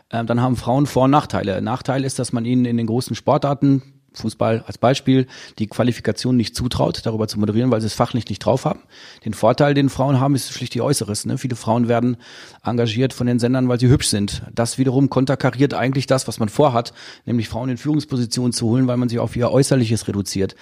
äh, 0.09 0.23
dann 0.23 0.41
haben 0.41 0.55
Frauen 0.55 0.85
Vor- 0.85 1.05
und 1.05 1.11
Nachteile. 1.11 1.61
Nachteil 1.61 2.05
ist, 2.05 2.19
dass 2.19 2.31
man 2.31 2.45
ihnen 2.45 2.65
in 2.65 2.77
den 2.77 2.87
großen 2.87 3.15
Sportarten 3.15 3.98
Fußball 4.21 4.63
als 4.67 4.77
Beispiel 4.77 5.27
die 5.57 5.67
Qualifikation 5.67 6.35
nicht 6.35 6.55
zutraut, 6.55 7.01
darüber 7.05 7.27
zu 7.27 7.39
moderieren, 7.39 7.71
weil 7.71 7.81
sie 7.81 7.87
es 7.87 7.93
fachlich 7.93 8.27
nicht 8.29 8.39
drauf 8.39 8.65
haben. 8.65 8.81
Den 9.25 9.33
Vorteil, 9.33 9.73
den 9.73 9.89
Frauen 9.89 10.19
haben, 10.19 10.35
ist 10.35 10.51
schlicht 10.51 10.73
die 10.73 10.81
Äußeres. 10.81 11.25
Ne? 11.25 11.37
Viele 11.37 11.55
Frauen 11.55 11.87
werden 11.87 12.17
engagiert 12.63 13.13
von 13.13 13.27
den 13.27 13.39
Sendern, 13.39 13.69
weil 13.69 13.79
sie 13.79 13.89
hübsch 13.89 14.07
sind. 14.07 14.43
Das 14.53 14.77
wiederum 14.77 15.09
konterkariert 15.09 15.73
eigentlich 15.73 16.07
das, 16.07 16.27
was 16.27 16.39
man 16.39 16.49
vorhat, 16.49 16.93
nämlich 17.25 17.49
Frauen 17.49 17.69
in 17.69 17.77
Führungspositionen 17.77 18.53
zu 18.53 18.67
holen, 18.67 18.87
weil 18.87 18.97
man 18.97 19.09
sie 19.09 19.19
auf 19.19 19.35
ihr 19.35 19.51
Äußerliches 19.51 20.07
reduziert. 20.07 20.55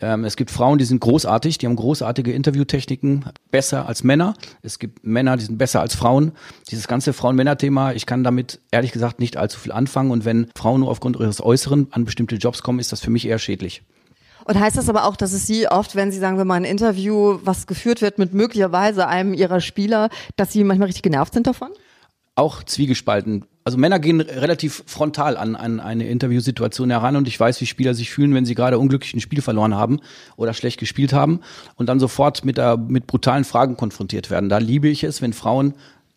Ähm, 0.00 0.24
es 0.24 0.36
gibt 0.36 0.50
Frauen, 0.50 0.78
die 0.78 0.84
sind 0.84 1.00
großartig, 1.00 1.58
die 1.58 1.66
haben 1.66 1.76
großartige 1.76 2.32
Interviewtechniken, 2.32 3.24
besser 3.50 3.86
als 3.86 4.02
Männer. 4.04 4.34
Es 4.62 4.78
gibt 4.78 5.04
Männer, 5.04 5.36
die 5.36 5.44
sind 5.44 5.58
besser 5.58 5.80
als 5.80 5.94
Frauen. 5.94 6.32
Dieses 6.70 6.88
ganze 6.88 7.12
Frauen-Männer-Thema, 7.12 7.92
ich 7.92 8.06
kann 8.06 8.24
damit 8.24 8.60
ehrlich 8.70 8.92
gesagt 8.92 9.20
nicht 9.20 9.36
allzu 9.36 9.58
viel 9.58 9.72
anfangen. 9.72 10.10
Und 10.10 10.24
wenn 10.24 10.48
Frauen 10.56 10.80
nur 10.80 10.90
aufgrund 10.90 11.16
ihres 11.16 11.42
Äußeren 11.42 11.88
an 11.90 12.04
bestimmte 12.04 12.36
Jobs 12.36 12.62
kommen, 12.62 12.78
ist 12.78 12.92
das 12.92 13.01
für 13.02 13.10
mich 13.10 13.26
eher 13.26 13.38
schädlich. 13.38 13.82
Und 14.44 14.58
heißt 14.58 14.76
das 14.76 14.88
aber 14.88 15.04
auch, 15.04 15.16
dass 15.16 15.32
es 15.32 15.46
Sie 15.46 15.68
oft, 15.68 15.94
wenn 15.94 16.10
Sie 16.10 16.18
sagen 16.18 16.36
wir 16.36 16.44
mal 16.44 16.54
ein 16.54 16.64
Interview, 16.64 17.38
was 17.44 17.66
geführt 17.66 18.02
wird 18.02 18.18
mit 18.18 18.34
möglicherweise 18.34 19.06
einem 19.06 19.34
Ihrer 19.34 19.60
Spieler, 19.60 20.08
dass 20.36 20.52
Sie 20.52 20.64
manchmal 20.64 20.86
richtig 20.86 21.02
genervt 21.02 21.34
sind 21.34 21.46
davon? 21.46 21.68
Auch 22.34 22.62
zwiegespalten. 22.62 23.44
Also 23.64 23.78
Männer 23.78 24.00
gehen 24.00 24.20
relativ 24.20 24.82
frontal 24.86 25.36
an, 25.36 25.54
an 25.54 25.78
eine 25.78 26.08
Interviewsituation 26.08 26.90
heran 26.90 27.14
und 27.14 27.28
ich 27.28 27.38
weiß, 27.38 27.60
wie 27.60 27.66
Spieler 27.66 27.94
sich 27.94 28.10
fühlen, 28.10 28.34
wenn 28.34 28.44
sie 28.44 28.56
gerade 28.56 28.78
unglücklich 28.78 29.14
ein 29.14 29.20
Spiel 29.20 29.40
verloren 29.40 29.76
haben 29.76 30.00
oder 30.36 30.52
schlecht 30.52 30.80
gespielt 30.80 31.12
haben 31.12 31.40
und 31.76 31.88
dann 31.88 32.00
sofort 32.00 32.44
mit, 32.44 32.56
der, 32.56 32.76
mit 32.76 33.06
brutalen 33.06 33.44
Fragen 33.44 33.76
konfrontiert 33.76 34.30
werden. 34.30 34.48
Da 34.48 34.58
liebe 34.58 34.88
ich 34.88 35.04
es, 35.04 35.22
wenn 35.22 35.32
Frauen 35.32 35.74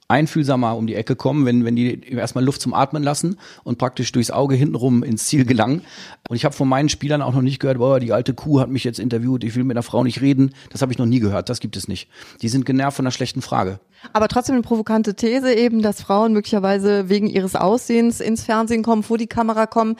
einfühlsamer 0.08 0.76
um 0.76 0.88
die 0.88 0.96
Ecke 0.96 1.16
kommen, 1.16 1.46
wenn, 1.46 1.66
wenn 1.66 1.76
die 1.76 2.00
erstmal 2.12 2.44
Luft 2.44 2.62
zum 2.62 2.74
Atmen 2.74 3.04
lassen 3.04 3.38
und 3.64 3.78
praktisch 3.78 4.12
durchs 4.12 4.32
Auge 4.32 4.56
hintenrum 4.56 5.04
ins 5.04 5.26
Ziel 5.26 5.46
gelangen. 5.46 5.82
Und 6.30 6.36
ich 6.36 6.46
habe 6.46 6.56
von 6.56 6.68
meinen 6.68 6.90
Spielern 6.90 7.22
auch 7.22 7.34
noch 7.34 7.42
nicht 7.42 7.60
gehört, 7.60 7.78
boah, 7.80 8.00
die 8.00 8.12
alte 8.12 8.34
Kuh 8.34 8.60
hat 8.60 8.70
mich 8.70 8.84
jetzt 8.84 9.00
interviewt, 9.00 9.44
ich 9.44 9.56
will 9.56 9.64
mit 9.64 9.76
einer 9.76 9.84
Frau 9.84 10.04
nicht 10.04 10.22
reden. 10.22 10.54
Das 10.70 10.82
habe 10.82 10.92
ich 10.92 10.98
noch 10.98 11.06
nie 11.06 11.20
gehört, 11.20 11.50
das 11.50 11.60
gibt 11.60 11.76
es 11.76 11.88
nicht. 11.88 12.08
Die 12.42 12.50
sind 12.50 12.66
genervt 12.66 12.98
von 12.98 13.06
einer 13.06 13.12
schlechten 13.12 13.42
Frage. 13.42 13.80
Aber 14.14 14.28
trotzdem 14.28 14.56
eine 14.56 14.62
provokante 14.62 15.16
These 15.16 15.54
eben, 15.54 15.82
dass 15.82 16.02
Frauen 16.02 16.34
möglicherweise 16.34 17.10
wegen 17.10 17.28
ihres 17.28 17.56
Aussehens 17.56 18.20
ins 18.20 18.44
Fernsehen 18.44 18.84
kommen, 18.84 19.04
vor 19.04 19.18
die 19.18 19.28
Kamera 19.28 19.66
kommen. 19.66 19.96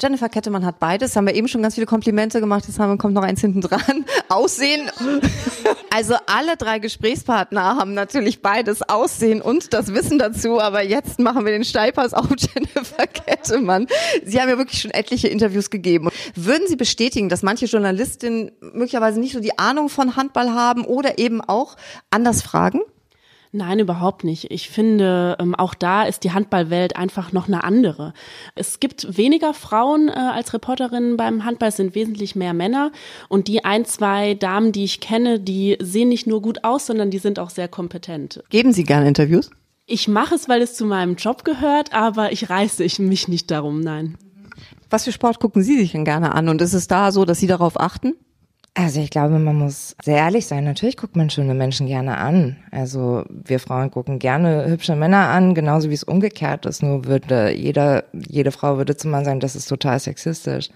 Jennifer 0.00 0.28
Kettemann 0.28 0.64
hat 0.64 0.78
beides. 0.78 1.16
Haben 1.16 1.26
wir 1.26 1.34
eben 1.34 1.48
schon 1.48 1.62
ganz 1.62 1.74
viele 1.74 1.86
Komplimente 1.86 2.40
gemacht. 2.40 2.64
Jetzt 2.66 2.78
haben, 2.78 2.98
kommt 2.98 3.14
noch 3.14 3.22
eins 3.22 3.40
hinten 3.40 3.60
dran. 3.60 4.04
Aussehen. 4.28 4.90
Also 5.94 6.14
alle 6.26 6.56
drei 6.56 6.78
Gesprächspartner 6.78 7.76
haben 7.76 7.94
natürlich 7.94 8.42
beides 8.42 8.88
Aussehen 8.88 9.40
und 9.48 9.72
das 9.72 9.94
Wissen 9.94 10.18
dazu. 10.18 10.60
Aber 10.60 10.82
jetzt 10.82 11.18
machen 11.18 11.44
wir 11.44 11.52
den 11.52 11.64
Steilpass 11.64 12.12
auf 12.12 12.28
Jennifer 12.38 13.06
Kettemann. 13.06 13.86
Sie 14.24 14.40
haben 14.40 14.48
ja 14.50 14.58
wirklich 14.58 14.82
schon 14.82 14.90
etliche 14.90 15.28
Interviews 15.28 15.70
gegeben. 15.70 16.10
Würden 16.34 16.68
Sie 16.68 16.76
bestätigen, 16.76 17.28
dass 17.28 17.42
manche 17.42 17.64
Journalistinnen 17.64 18.52
möglicherweise 18.60 19.18
nicht 19.18 19.32
so 19.32 19.40
die 19.40 19.58
Ahnung 19.58 19.88
von 19.88 20.16
Handball 20.16 20.50
haben 20.50 20.84
oder 20.84 21.18
eben 21.18 21.40
auch 21.40 21.76
anders 22.10 22.42
fragen? 22.42 22.80
Nein, 23.50 23.78
überhaupt 23.78 24.24
nicht. 24.24 24.50
Ich 24.50 24.68
finde, 24.68 25.36
ähm, 25.40 25.54
auch 25.54 25.74
da 25.74 26.02
ist 26.02 26.24
die 26.24 26.32
Handballwelt 26.32 26.96
einfach 26.96 27.32
noch 27.32 27.48
eine 27.48 27.64
andere. 27.64 28.12
Es 28.54 28.78
gibt 28.78 29.16
weniger 29.16 29.54
Frauen 29.54 30.08
äh, 30.08 30.12
als 30.12 30.52
Reporterinnen 30.52 31.16
beim 31.16 31.44
Handball, 31.44 31.70
es 31.70 31.76
sind 31.76 31.94
wesentlich 31.94 32.36
mehr 32.36 32.52
Männer. 32.52 32.92
Und 33.28 33.48
die 33.48 33.64
ein, 33.64 33.86
zwei 33.86 34.34
Damen, 34.34 34.72
die 34.72 34.84
ich 34.84 35.00
kenne, 35.00 35.40
die 35.40 35.78
sehen 35.80 36.10
nicht 36.10 36.26
nur 36.26 36.42
gut 36.42 36.64
aus, 36.64 36.86
sondern 36.86 37.10
die 37.10 37.18
sind 37.18 37.38
auch 37.38 37.50
sehr 37.50 37.68
kompetent. 37.68 38.42
Geben 38.50 38.72
Sie 38.72 38.84
gerne 38.84 39.08
Interviews? 39.08 39.50
Ich 39.86 40.08
mache 40.08 40.34
es, 40.34 40.50
weil 40.50 40.60
es 40.60 40.74
zu 40.74 40.84
meinem 40.84 41.16
Job 41.16 41.44
gehört, 41.44 41.94
aber 41.94 42.32
ich 42.32 42.50
reiße 42.50 42.84
ich 42.84 42.98
mich 42.98 43.28
nicht 43.28 43.50
darum, 43.50 43.80
nein. 43.80 44.18
Was 44.90 45.04
für 45.04 45.12
Sport 45.12 45.40
gucken 45.40 45.62
Sie 45.62 45.78
sich 45.78 45.92
denn 45.92 46.04
gerne 46.04 46.34
an? 46.34 46.50
Und 46.50 46.60
ist 46.60 46.74
es 46.74 46.88
da 46.88 47.12
so, 47.12 47.24
dass 47.24 47.38
Sie 47.38 47.46
darauf 47.46 47.80
achten? 47.80 48.14
Also 48.80 49.00
ich 49.00 49.10
glaube, 49.10 49.40
man 49.40 49.56
muss 49.56 49.96
sehr 50.04 50.18
ehrlich 50.18 50.46
sein. 50.46 50.62
Natürlich 50.62 50.96
guckt 50.96 51.16
man 51.16 51.30
schöne 51.30 51.52
Menschen 51.52 51.88
gerne 51.88 52.16
an. 52.16 52.58
Also 52.70 53.24
wir 53.28 53.58
Frauen 53.58 53.90
gucken 53.90 54.20
gerne 54.20 54.66
hübsche 54.68 54.94
Männer 54.94 55.30
an, 55.30 55.56
genauso 55.56 55.90
wie 55.90 55.94
es 55.94 56.04
umgekehrt 56.04 56.64
ist. 56.64 56.84
Nur 56.84 57.04
würde 57.04 57.50
jeder, 57.50 58.04
jede 58.12 58.52
Frau 58.52 58.76
würde 58.76 58.96
zu 58.96 59.08
Mann 59.08 59.24
sagen, 59.24 59.40
das 59.40 59.56
ist 59.56 59.66
total 59.66 59.98
sexistisch. 59.98 60.68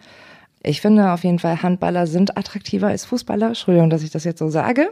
Ich 0.65 0.81
finde 0.81 1.13
auf 1.13 1.23
jeden 1.23 1.39
Fall, 1.39 1.63
Handballer 1.63 2.09
sind 2.09 2.37
attraktiver 2.37 2.89
als 2.89 3.05
Fußballer. 3.05 3.49
Entschuldigung, 3.49 3.89
dass 3.89 4.03
ich 4.03 4.11
das 4.11 4.25
jetzt 4.25 4.41
so 4.41 4.49
sage. 4.49 4.91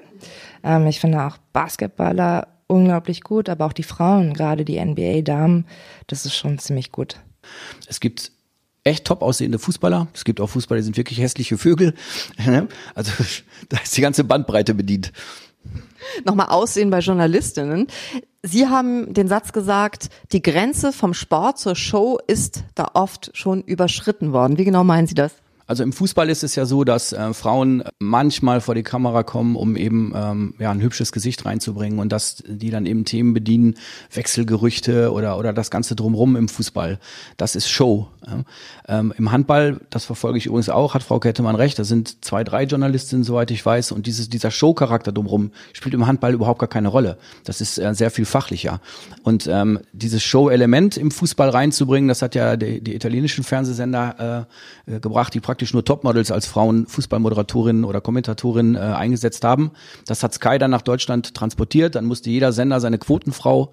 Ähm, 0.63 0.87
ich 0.87 1.01
finde 1.01 1.25
auch 1.25 1.37
Basketballer 1.53 2.47
unglaublich 2.69 3.23
gut, 3.23 3.49
aber 3.49 3.67
auch 3.67 3.73
die 3.73 3.83
Frauen, 3.83 4.35
gerade 4.35 4.65
die 4.65 4.79
NBA-Damen, 4.79 5.67
das 6.07 6.27
ist 6.27 6.37
schon 6.37 6.61
ziemlich 6.61 6.93
gut. 6.93 7.17
Es 7.89 7.99
gibt 7.99 8.31
echt 8.85 9.05
top 9.05 9.23
aussehende 9.23 9.59
Fußballer. 9.59 10.09
Es 10.15 10.25
gibt 10.25 10.41
auch 10.41 10.49
Fußballer, 10.49 10.81
die 10.81 10.85
sind 10.85 10.97
wirklich 10.97 11.21
hässliche 11.21 11.59
Vögel. 11.59 11.95
Ne? 12.47 12.69
Also 12.95 13.13
da 13.69 13.79
ist 13.79 13.97
die 13.97 14.01
ganze 14.01 14.25
Bandbreite 14.25 14.75
bedient. 14.75 15.13
Nochmal 16.25 16.49
Aussehen 16.49 16.91
bei 16.91 17.01
Journalistinnen. 17.01 17.87
Sie 18.43 18.67
haben 18.67 19.13
den 19.13 19.29
Satz 19.29 19.53
gesagt, 19.53 20.09
die 20.33 20.41
Grenze 20.41 20.93
vom 20.93 21.13
Sport 21.13 21.59
zur 21.59 21.77
Show 21.77 22.19
ist 22.27 22.65
da 22.75 22.89
oft 22.95 23.31
schon 23.35 23.63
überschritten 23.63 24.33
worden. 24.33 24.57
Wie 24.57 24.65
genau 24.65 24.83
meinen 24.85 25.07
Sie 25.07 25.15
das? 25.15 25.35
Also 25.71 25.85
im 25.85 25.93
Fußball 25.93 26.29
ist 26.29 26.43
es 26.43 26.57
ja 26.57 26.67
so, 26.67 26.83
dass 26.83 27.13
äh, 27.13 27.33
Frauen 27.33 27.85
manchmal 28.01 28.61
vor 28.61 28.75
die 28.75 28.83
Kamera 28.83 29.23
kommen, 29.23 29.55
um 29.55 29.77
eben 29.77 30.13
ähm, 30.17 30.55
ja 30.59 30.73
ein 30.73 30.81
hübsches 30.81 31.13
Gesicht 31.13 31.47
reinzubringen 31.47 32.01
und 32.01 32.11
dass 32.11 32.43
die 32.45 32.71
dann 32.71 32.87
eben 32.87 33.05
Themen 33.05 33.35
bedienen, 33.35 33.77
Wechselgerüchte 34.13 35.13
oder 35.13 35.39
oder 35.39 35.53
das 35.53 35.71
ganze 35.71 35.95
drumrum 35.95 36.35
im 36.35 36.49
Fußball. 36.49 36.99
Das 37.37 37.55
ist 37.55 37.69
Show. 37.69 38.09
Ja. 38.27 38.43
Ähm, 38.89 39.15
Im 39.17 39.31
Handball, 39.31 39.81
das 39.91 40.05
verfolge 40.05 40.39
ich 40.39 40.47
übrigens 40.47 40.69
auch, 40.69 40.95
hat 40.95 41.05
Frau 41.05 41.21
Kettemann 41.21 41.55
recht. 41.55 41.79
Da 41.79 41.85
sind 41.85 42.25
zwei, 42.25 42.43
drei 42.43 42.65
Journalistinnen, 42.65 43.25
soweit 43.25 43.53
ich 43.53 43.65
weiß, 43.65 43.93
und 43.93 44.07
dieses 44.07 44.29
dieser 44.29 44.51
Show-Charakter 44.51 45.13
drumrum 45.13 45.53
spielt 45.73 45.95
im 45.95 46.07
Handball 46.09 46.35
überhaupt 46.35 46.59
gar 46.59 46.69
keine 46.69 46.89
Rolle. 46.89 47.17
Das 47.45 47.61
ist 47.61 47.79
äh, 47.79 47.95
sehr 47.95 48.11
viel 48.11 48.25
fachlicher. 48.25 48.81
Und 49.23 49.47
ähm, 49.47 49.79
dieses 49.93 50.25
Show-Element 50.25 50.97
im 50.97 51.13
Fußball 51.13 51.49
reinzubringen, 51.49 52.09
das 52.09 52.23
hat 52.23 52.35
ja 52.35 52.57
die, 52.57 52.81
die 52.81 52.97
italienischen 52.97 53.45
Fernsehsender 53.45 54.49
äh, 54.87 54.99
gebracht, 54.99 55.33
die 55.33 55.41
praktisch 55.41 55.60
praktisch 55.61 55.75
nur 55.75 55.85
Topmodels 55.85 56.31
als 56.31 56.47
Frauen 56.47 56.87
Fußballmoderatorinnen 56.87 57.85
oder 57.85 58.01
Kommentatorin 58.01 58.77
äh, 58.77 58.79
eingesetzt 58.79 59.45
haben. 59.45 59.73
Das 60.07 60.23
hat 60.23 60.33
Sky 60.33 60.57
dann 60.57 60.71
nach 60.71 60.81
Deutschland 60.81 61.35
transportiert. 61.35 61.97
Dann 61.97 62.07
musste 62.07 62.31
jeder 62.31 62.53
Sender 62.53 62.81
seine 62.81 62.97
Quotenfrau 62.97 63.71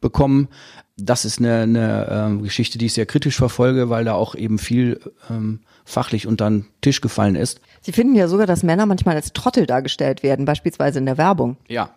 bekommen. 0.00 0.48
Das 0.96 1.26
ist 1.26 1.38
eine, 1.38 1.60
eine 1.60 2.08
ähm, 2.10 2.42
Geschichte, 2.42 2.78
die 2.78 2.86
ich 2.86 2.94
sehr 2.94 3.04
kritisch 3.04 3.36
verfolge, 3.36 3.90
weil 3.90 4.06
da 4.06 4.14
auch 4.14 4.34
eben 4.34 4.58
viel 4.58 4.98
ähm, 5.28 5.60
fachlich 5.84 6.26
unter 6.26 6.48
den 6.48 6.64
Tisch 6.80 7.02
gefallen 7.02 7.34
ist. 7.34 7.60
Sie 7.82 7.92
finden 7.92 8.14
ja 8.14 8.28
sogar, 8.28 8.46
dass 8.46 8.62
Männer 8.62 8.86
manchmal 8.86 9.16
als 9.16 9.34
Trottel 9.34 9.66
dargestellt 9.66 10.22
werden, 10.22 10.46
beispielsweise 10.46 11.00
in 11.00 11.04
der 11.04 11.18
Werbung. 11.18 11.58
Ja, 11.68 11.90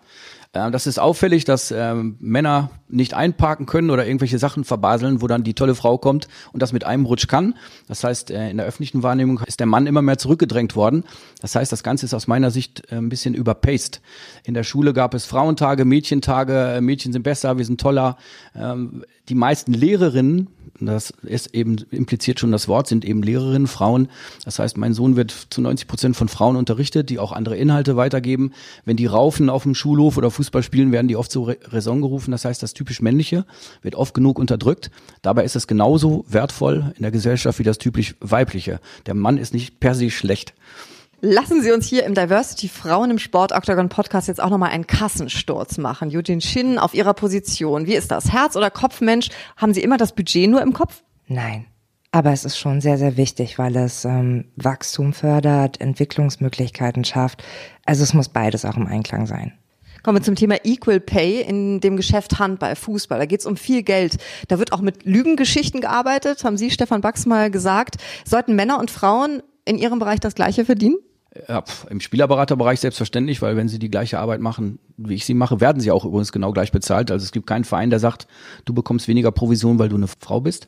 Äh, 0.54 0.72
das 0.72 0.88
ist 0.88 1.00
auffällig, 1.00 1.46
dass 1.46 1.72
ähm, 1.72 2.16
Männer 2.20 2.72
nicht 2.88 3.14
einparken 3.14 3.66
können 3.66 3.92
oder 3.92 4.06
irgendwelche 4.06 4.40
Sachen 4.40 4.64
verbaseln, 4.64 5.22
wo 5.22 5.28
dann 5.28 5.44
die 5.44 5.54
tolle 5.54 5.76
Frau 5.76 5.98
kommt 5.98 6.28
und 6.54 6.62
das 6.62 6.74
mit 6.74 6.84
einem 6.86 7.06
Rutsch 7.06 7.28
kann. 7.28 7.56
Das 7.88 8.04
heißt, 8.04 8.32
äh, 8.32 8.50
in 8.50 8.58
der 8.58 8.66
öffentlichen 8.66 9.04
Wahrnehmung 9.04 9.42
ist 9.46 9.60
der 9.60 9.68
Mann 9.68 9.88
immer 9.88 10.02
mehr 10.02 10.18
zurückgedrängt 10.18 10.76
worden. 10.76 11.04
Das 11.42 11.56
heißt, 11.56 11.72
das 11.72 11.84
Ganze 11.84 12.06
ist 12.06 12.14
aus 12.14 12.28
meiner 12.28 12.52
Sicht 12.52 12.92
äh, 12.92 12.96
ein 12.96 13.10
bisschen 13.10 13.36
überpaced. 13.36 14.02
In 14.44 14.54
der 14.54 14.64
Schule 14.64 14.94
gab 14.94 15.14
es 15.14 15.26
Frauentage, 15.26 15.86
Mädchentage, 15.86 16.80
Mädchen 16.82 17.14
sind 17.14 17.24
besser, 17.24 17.58
wir 17.58 17.66
sind 17.66 17.80
toller. 17.80 18.18
Ähm, 18.56 19.04
die 19.30 19.36
meisten 19.36 19.74
Lehrerinnen 19.74 20.50
das 20.82 21.12
ist 21.24 21.54
eben 21.54 21.78
impliziert 21.92 22.40
schon 22.40 22.52
das 22.52 22.68
Wort, 22.68 22.88
sind 22.88 23.04
eben 23.04 23.22
Lehrerinnen, 23.22 23.68
Frauen. 23.68 24.08
Das 24.46 24.60
heißt, 24.60 24.78
mein 24.78 24.94
Sohn 24.94 25.16
wird 25.16 25.32
zu 25.50 25.62
90 25.62 25.88
Prozent 25.88 26.16
von 26.16 26.30
Frauen 26.30 26.56
unterrichtet, 26.56 27.10
die 27.10 27.20
auch 27.20 27.32
andere 27.32 27.58
Inhalte 27.58 27.96
weitergeben. 27.96 28.54
Wenn 28.86 28.98
die 28.98 29.06
raufen 29.06 29.50
auf 29.50 29.64
dem 29.64 29.76
Schulhof 29.76 30.18
oder 30.18 30.32
Fußball 30.40 30.64
spielen, 30.64 30.94
werden 30.94 31.10
die 31.10 31.18
oft 31.18 31.32
zur 31.32 31.58
Raison 31.66 32.02
gerufen. 32.02 32.32
Das 32.32 32.46
heißt, 32.46 32.64
das 32.64 32.74
typisch 32.74 33.02
Männliche 33.02 33.46
wird 33.82 33.96
oft 33.96 34.14
genug 34.14 34.40
unterdrückt. 34.40 34.90
Dabei 35.22 35.44
ist 35.44 35.58
es 35.58 35.68
genauso 35.68 36.24
wertvoll 36.30 36.94
in 36.96 37.02
der 37.02 37.12
Gesellschaft 37.12 37.60
wie 37.60 37.64
das 37.64 37.78
typisch 37.78 38.16
Weibliche. 38.22 38.80
Der 39.06 39.16
Mann 39.16 39.38
ist 39.38 39.54
nicht 39.54 39.82
per 39.82 39.96
se 39.96 40.10
schlecht. 40.10 40.54
Lassen 41.20 41.62
Sie 41.62 41.74
uns 41.74 41.86
hier 41.86 42.06
im 42.06 42.14
Diversity 42.14 42.70
Frauen 42.70 43.12
im 43.12 43.20
Sport 43.20 43.52
Octagon 43.52 43.90
Podcast 43.90 44.30
jetzt 44.30 44.42
auch 44.42 44.50
nochmal 44.50 44.70
einen 44.70 44.88
Kassensturz 44.88 45.78
machen. 45.78 46.10
Eugene 46.16 46.40
Shin 46.40 46.80
auf 46.80 46.94
Ihrer 46.94 47.14
Position. 47.14 47.86
Wie 47.86 47.96
ist 47.96 48.12
das? 48.12 48.32
Herz- 48.32 48.56
oder 48.56 48.72
Kopfmensch? 48.72 49.28
Haben 49.58 49.74
Sie 49.74 49.82
immer 49.82 49.98
das 49.98 50.16
Budget 50.16 50.50
nur 50.50 50.62
im 50.62 50.72
Kopf? 50.72 51.04
Nein. 51.28 51.66
Aber 52.12 52.32
es 52.32 52.46
ist 52.46 52.58
schon 52.58 52.80
sehr, 52.80 52.98
sehr 52.98 53.18
wichtig, 53.18 53.60
weil 53.60 53.76
es 53.76 54.06
ähm, 54.06 54.46
Wachstum 54.56 55.12
fördert, 55.12 55.82
Entwicklungsmöglichkeiten 55.82 57.04
schafft. 57.04 57.44
Also 57.86 58.04
es 58.04 58.14
muss 58.14 58.30
beides 58.30 58.64
auch 58.66 58.78
im 58.78 58.88
Einklang 58.88 59.28
sein. 59.28 59.54
Kommen 60.04 60.18
wir 60.18 60.24
zum 60.24 60.36
Thema 60.36 60.58
Equal 60.64 61.00
Pay 61.00 61.42
in 61.42 61.80
dem 61.80 61.98
Geschäft 61.98 62.40
Handball, 62.40 62.76
Fußball. 62.76 63.20
Da 63.20 63.26
geht 63.26 63.42
es 63.42 63.46
um 63.46 63.58
viel 63.58 63.84
Geld. 63.84 64.18
Da 64.48 64.60
wird 64.60 64.72
auch 64.72 64.82
mit 64.82 65.06
Lügengeschichten 65.06 65.82
gearbeitet, 65.82 66.44
haben 66.44 66.58
Sie, 66.58 66.72
Stefan 66.72 67.02
Bax, 67.02 67.26
mal 67.26 67.52
gesagt. 67.52 67.96
Sollten 68.26 68.56
Männer 68.56 68.80
und 68.80 68.92
Frauen 68.92 69.42
in 69.66 69.78
Ihrem 69.78 70.00
Bereich 70.00 70.20
das 70.20 70.36
Gleiche 70.36 70.66
verdienen? 70.66 70.98
Ja, 71.48 71.64
Im 71.90 72.02
Spielerberaterbereich 72.02 72.80
selbstverständlich, 72.80 73.42
weil 73.42 73.56
wenn 73.56 73.68
sie 73.68 73.78
die 73.78 73.92
gleiche 73.92 74.18
Arbeit 74.18 74.42
machen, 74.42 74.80
wie 74.98 75.14
ich 75.14 75.26
sie 75.26 75.36
mache, 75.36 75.62
werden 75.62 75.80
sie 75.80 75.92
auch 75.92 76.04
übrigens 76.04 76.32
genau 76.32 76.52
gleich 76.54 76.72
bezahlt. 76.72 77.12
Also 77.12 77.24
es 77.24 77.32
gibt 77.32 77.46
keinen 77.46 77.66
Verein, 77.66 77.92
der 77.92 78.00
sagt, 78.00 78.28
du 78.66 78.74
bekommst 78.74 79.08
weniger 79.08 79.32
Provision, 79.32 79.78
weil 79.78 79.90
du 79.90 79.96
eine 79.96 80.08
Frau 80.08 80.42
bist. 80.42 80.68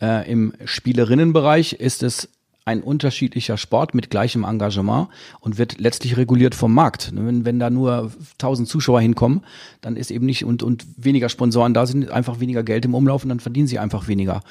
Äh, 0.00 0.28
Im 0.30 0.52
Spielerinnenbereich 0.64 1.74
ist 1.74 2.02
es 2.02 2.28
ein 2.64 2.82
unterschiedlicher 2.82 3.56
Sport 3.56 3.94
mit 3.94 4.10
gleichem 4.10 4.44
Engagement 4.44 5.08
und 5.40 5.58
wird 5.58 5.78
letztlich 5.78 6.16
reguliert 6.16 6.54
vom 6.54 6.74
Markt. 6.74 7.10
Wenn, 7.14 7.44
wenn 7.44 7.58
da 7.58 7.70
nur 7.70 8.12
1000 8.32 8.68
Zuschauer 8.68 9.00
hinkommen, 9.00 9.42
dann 9.80 9.96
ist 9.96 10.10
eben 10.10 10.26
nicht 10.26 10.44
und, 10.44 10.62
und 10.62 10.86
weniger 10.96 11.28
Sponsoren 11.28 11.74
da 11.74 11.86
sind, 11.86 12.10
einfach 12.10 12.40
weniger 12.40 12.62
Geld 12.62 12.84
im 12.84 12.94
Umlauf 12.94 13.22
und 13.22 13.30
dann 13.30 13.40
verdienen 13.40 13.66
sie 13.66 13.78
einfach 13.78 14.08
weniger. 14.08 14.42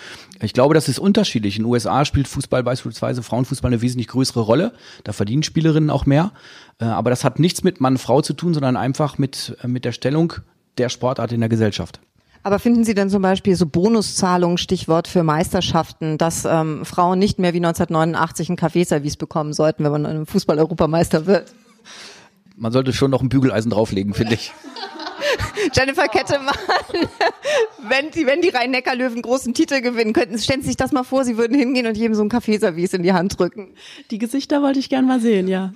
Ich 0.41 0.53
glaube, 0.53 0.73
das 0.73 0.89
ist 0.89 0.99
unterschiedlich. 0.99 1.57
In 1.57 1.63
den 1.63 1.71
USA 1.71 2.03
spielt 2.03 2.27
Fußball 2.27 2.63
beispielsweise, 2.63 3.23
Frauenfußball 3.23 3.71
eine 3.71 3.81
wesentlich 3.81 4.07
größere 4.07 4.41
Rolle. 4.41 4.73
Da 5.03 5.13
verdienen 5.13 5.43
Spielerinnen 5.43 5.89
auch 5.89 6.05
mehr. 6.05 6.31
Äh, 6.79 6.85
aber 6.85 7.09
das 7.09 7.23
hat 7.23 7.39
nichts 7.39 7.63
mit 7.63 7.79
Mann-Frau 7.79 8.21
zu 8.21 8.33
tun, 8.33 8.53
sondern 8.53 8.75
einfach 8.75 9.17
mit, 9.17 9.55
äh, 9.61 9.67
mit 9.67 9.85
der 9.85 9.91
Stellung 9.91 10.33
der 10.77 10.89
Sportart 10.89 11.31
in 11.31 11.41
der 11.41 11.49
Gesellschaft. 11.49 11.99
Aber 12.43 12.59
finden 12.59 12.83
Sie 12.83 12.93
denn 12.93 13.09
zum 13.09 13.21
Beispiel 13.21 13.55
so 13.55 13.65
Bonuszahlungen, 13.65 14.57
Stichwort 14.57 15.07
für 15.07 15.23
Meisterschaften, 15.23 16.17
dass 16.17 16.45
ähm, 16.45 16.85
Frauen 16.85 17.19
nicht 17.19 17.37
mehr 17.37 17.53
wie 17.53 17.57
1989 17.57 18.49
ein 18.49 18.55
Kaffeeservice 18.55 19.17
bekommen 19.17 19.53
sollten, 19.53 19.83
wenn 19.83 19.91
man 19.91 20.25
Fußball-Europameister 20.25 21.25
wird? 21.25 21.53
Man 22.55 22.71
sollte 22.71 22.93
schon 22.93 23.11
noch 23.11 23.21
ein 23.21 23.29
Bügeleisen 23.29 23.71
drauflegen, 23.71 24.13
finde 24.13 24.35
ich. 24.35 24.53
Jennifer 25.73 26.07
Kettemann, 26.07 26.55
wenn 27.87 28.11
die, 28.11 28.25
wenn 28.25 28.41
die 28.41 28.49
Rhein-Neckar-Löwen 28.49 29.21
großen 29.21 29.53
Titel 29.53 29.81
gewinnen 29.81 30.13
könnten, 30.13 30.37
stellen 30.37 30.61
Sie 30.61 30.67
sich 30.67 30.77
das 30.77 30.91
mal 30.91 31.03
vor, 31.03 31.25
Sie 31.25 31.37
würden 31.37 31.57
hingehen 31.57 31.87
und 31.87 31.97
jedem 31.97 32.15
so 32.15 32.23
ein 32.23 32.29
Kaffeeservice 32.29 32.93
in 32.93 33.03
die 33.03 33.13
Hand 33.13 33.39
drücken. 33.39 33.69
Die 34.11 34.17
Gesichter 34.17 34.61
wollte 34.61 34.79
ich 34.79 34.89
gern 34.89 35.05
mal 35.05 35.19
sehen, 35.19 35.47
ja. 35.47 35.73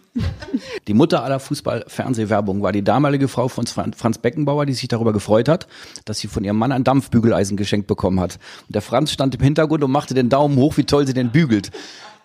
Die 0.88 0.94
Mutter 0.94 1.24
aller 1.24 1.40
Fußball-Fernsehwerbung 1.40 2.62
war 2.62 2.72
die 2.72 2.84
damalige 2.84 3.28
Frau 3.28 3.48
von 3.48 3.66
Franz 3.68 4.18
Beckenbauer, 4.18 4.66
die 4.66 4.74
sich 4.74 4.88
darüber 4.88 5.14
gefreut 5.14 5.50
hat, 5.50 5.68
dass 6.06 6.20
sie 6.20 6.28
von 6.28 6.44
ihrem 6.44 6.58
Mann 6.58 6.72
ein 6.72 6.84
Dampfbügeleisen 6.84 7.58
geschenkt 7.58 7.88
bekommen 7.88 8.20
hat. 8.20 8.40
Und 8.68 8.76
der 8.76 8.82
Franz 8.82 9.12
stand 9.12 9.36
im 9.36 9.42
Hintergrund 9.42 9.84
und 9.84 9.92
machte 9.92 10.14
den 10.14 10.30
Daumen 10.30 10.58
hoch, 10.58 10.78
wie 10.78 10.84
toll 10.84 11.08
sie 11.08 11.14
denn 11.14 11.32
bügelt. 11.32 11.72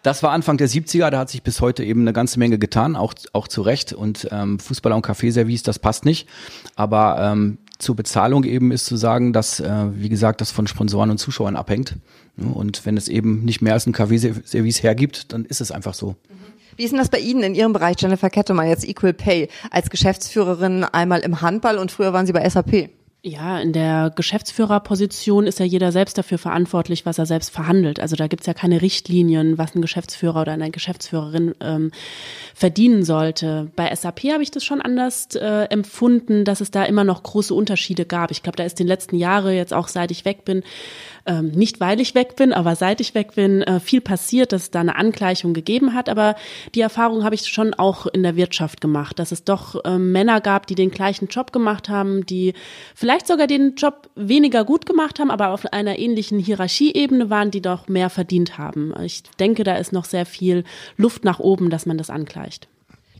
Das 0.03 0.23
war 0.23 0.31
Anfang 0.31 0.57
der 0.59 0.69
70er, 0.69 1.11
da 1.11 1.19
hat 1.19 1.29
sich 1.29 1.43
bis 1.43 1.61
heute 1.61 1.85
eben 1.85 2.03
eine 2.03 2.13
ganze 2.13 2.39
Menge 2.39 2.59
getan, 2.59 2.95
auch, 2.95 3.15
auch 3.33 3.49
zu 3.49 3.63
Recht. 3.63 3.93
Und 3.93 4.29
ähm, 4.31 4.59
Fußballer 4.59 4.95
und 4.95 5.03
Kaffeeservice, 5.03 5.63
das 5.63 5.79
passt 5.79 6.05
nicht. 6.05 6.29
Aber 6.77 7.19
ähm, 7.21 7.59
zur 7.79 7.97
Bezahlung 7.97 8.45
eben 8.45 8.71
ist 8.71 8.87
zu 8.87 8.97
sagen, 8.97 9.33
dass, 9.33 9.61
äh, 9.61 9.87
wie 9.95 10.09
gesagt, 10.09 10.41
das 10.41 10.51
von 10.51 10.67
Sponsoren 10.67 11.11
und 11.11 11.19
Zuschauern 11.19 11.57
abhängt. 11.57 11.97
Und 12.37 12.87
wenn 12.87 12.97
es 12.97 13.09
eben 13.09 13.45
nicht 13.45 13.63
mehr 13.63 13.73
als 13.73 13.87
ein 13.87 13.93
Kaffeeservice 13.93 14.83
hergibt, 14.83 15.33
dann 15.33 15.45
ist 15.45 15.61
es 15.61 15.73
einfach 15.73 15.95
so. 15.95 16.15
Wie 16.77 16.85
ist 16.85 16.91
denn 16.93 16.99
das 16.99 17.09
bei 17.09 17.19
Ihnen 17.19 17.43
in 17.43 17.55
Ihrem 17.57 17.73
Bereich, 17.73 17.97
Jennifer 17.99 18.31
Kettemann, 18.31 18.69
jetzt 18.69 18.89
Equal 18.89 19.13
Pay, 19.13 19.49
als 19.71 19.91
Geschäftsführerin 19.91 20.85
einmal 20.85 21.21
im 21.21 21.41
Handball 21.41 21.77
und 21.79 21.91
früher 21.91 22.13
waren 22.13 22.27
Sie 22.27 22.33
bei 22.33 22.49
SAP? 22.49 22.91
Ja, 23.25 23.59
in 23.59 23.73
der 23.73 24.13
Geschäftsführerposition 24.15 25.49
ist 25.49 25.59
ja 25.59 25.67
jeder 25.67 25.91
selbst 25.91 26.17
dafür 26.17 26.39
verantwortlich, 26.39 27.05
was 27.05 27.19
er 27.19 27.27
selbst 27.27 27.51
verhandelt. 27.51 27.99
Also 27.99 28.15
da 28.15 28.29
gibt's 28.29 28.47
ja 28.47 28.55
keine 28.55 28.81
Richtlinien, 28.81 29.59
was 29.59 29.75
ein 29.75 29.83
Geschäftsführer 29.83 30.43
oder 30.43 30.53
eine 30.53 30.71
Geschäftsführerin 30.71 31.53
ähm, 31.61 31.91
verdienen 32.55 33.05
sollte. 33.05 33.73
Bei 33.75 33.93
SAP 33.93 34.21
habe 34.33 34.45
ich 34.45 34.53
das 34.53 34.65
schon 34.65 34.81
anders 34.81 35.35
äh, 35.35 35.65
empfunden, 35.65 36.45
dass 36.45 36.61
es 36.61 36.71
da 36.71 36.85
immer 36.85 37.03
noch 37.03 37.25
große 37.25 37.53
Unterschiede 37.53 38.05
gab. 38.05 38.31
Ich 38.31 38.45
glaube, 38.45 38.57
da 38.57 38.63
ist 38.63 38.79
den 38.79 38.87
letzten 38.87 39.17
Jahre 39.17 39.53
jetzt 39.53 39.75
auch 39.75 39.89
seit 39.89 40.13
ich 40.13 40.25
weg 40.25 40.45
bin, 40.45 40.63
ähm, 41.29 41.51
nicht 41.51 41.79
weil 41.79 42.01
ich 42.01 42.15
weg 42.15 42.35
bin, 42.37 42.53
aber 42.53 42.75
seit 42.75 43.01
ich 43.01 43.15
weg 43.15 43.35
bin, 43.35 43.63
äh, 43.63 43.79
viel 43.79 44.01
passiert, 44.01 44.53
dass 44.53 44.63
es 44.63 44.71
da 44.71 44.81
eine 44.81 44.97
Angleichung 44.97 45.55
gegeben 45.55 45.95
hat. 45.95 46.09
Aber 46.09 46.35
die 46.75 46.81
Erfahrung 46.81 47.23
habe 47.23 47.35
ich 47.35 47.47
schon 47.47 47.75
auch 47.75 48.07
in 48.07 48.23
der 48.23 48.35
Wirtschaft 48.35 48.81
gemacht, 48.81 49.19
dass 49.19 49.31
es 49.31 49.45
doch 49.45 49.85
äh, 49.85 49.99
Männer 49.99 50.41
gab, 50.41 50.67
die 50.67 50.75
den 50.75 50.91
gleichen 50.91 51.29
Job 51.29 51.53
gemacht 51.53 51.89
haben, 51.89 52.25
die 52.27 52.55
vielleicht 52.95 53.27
sogar 53.27 53.47
den 53.47 53.75
Job 53.77 54.09
weniger 54.17 54.65
gut 54.65 54.87
gemacht 54.87 55.21
haben, 55.21 55.31
aber 55.31 55.51
auf 55.51 55.67
einer 55.73 55.99
ähnlichen 55.99 56.39
Hierarchieebene 56.39 57.31
waren, 57.31 57.51
die 57.51 57.63
doch 57.63 57.89
mehr 57.89 58.11
verdient 58.11 58.59
haben. 58.59 58.95
Ich 59.03 59.23
denke, 59.39 59.65
da 59.65 59.77
ist 59.77 59.93
noch 59.93 60.07
sehr 60.07 60.27
viel 60.27 60.65
Luft 60.97 61.25
nach 61.25 61.39
oben, 61.39 61.71
dass 61.71 61.87
man 61.87 61.99
das 61.99 62.11
angleicht. 62.11 62.69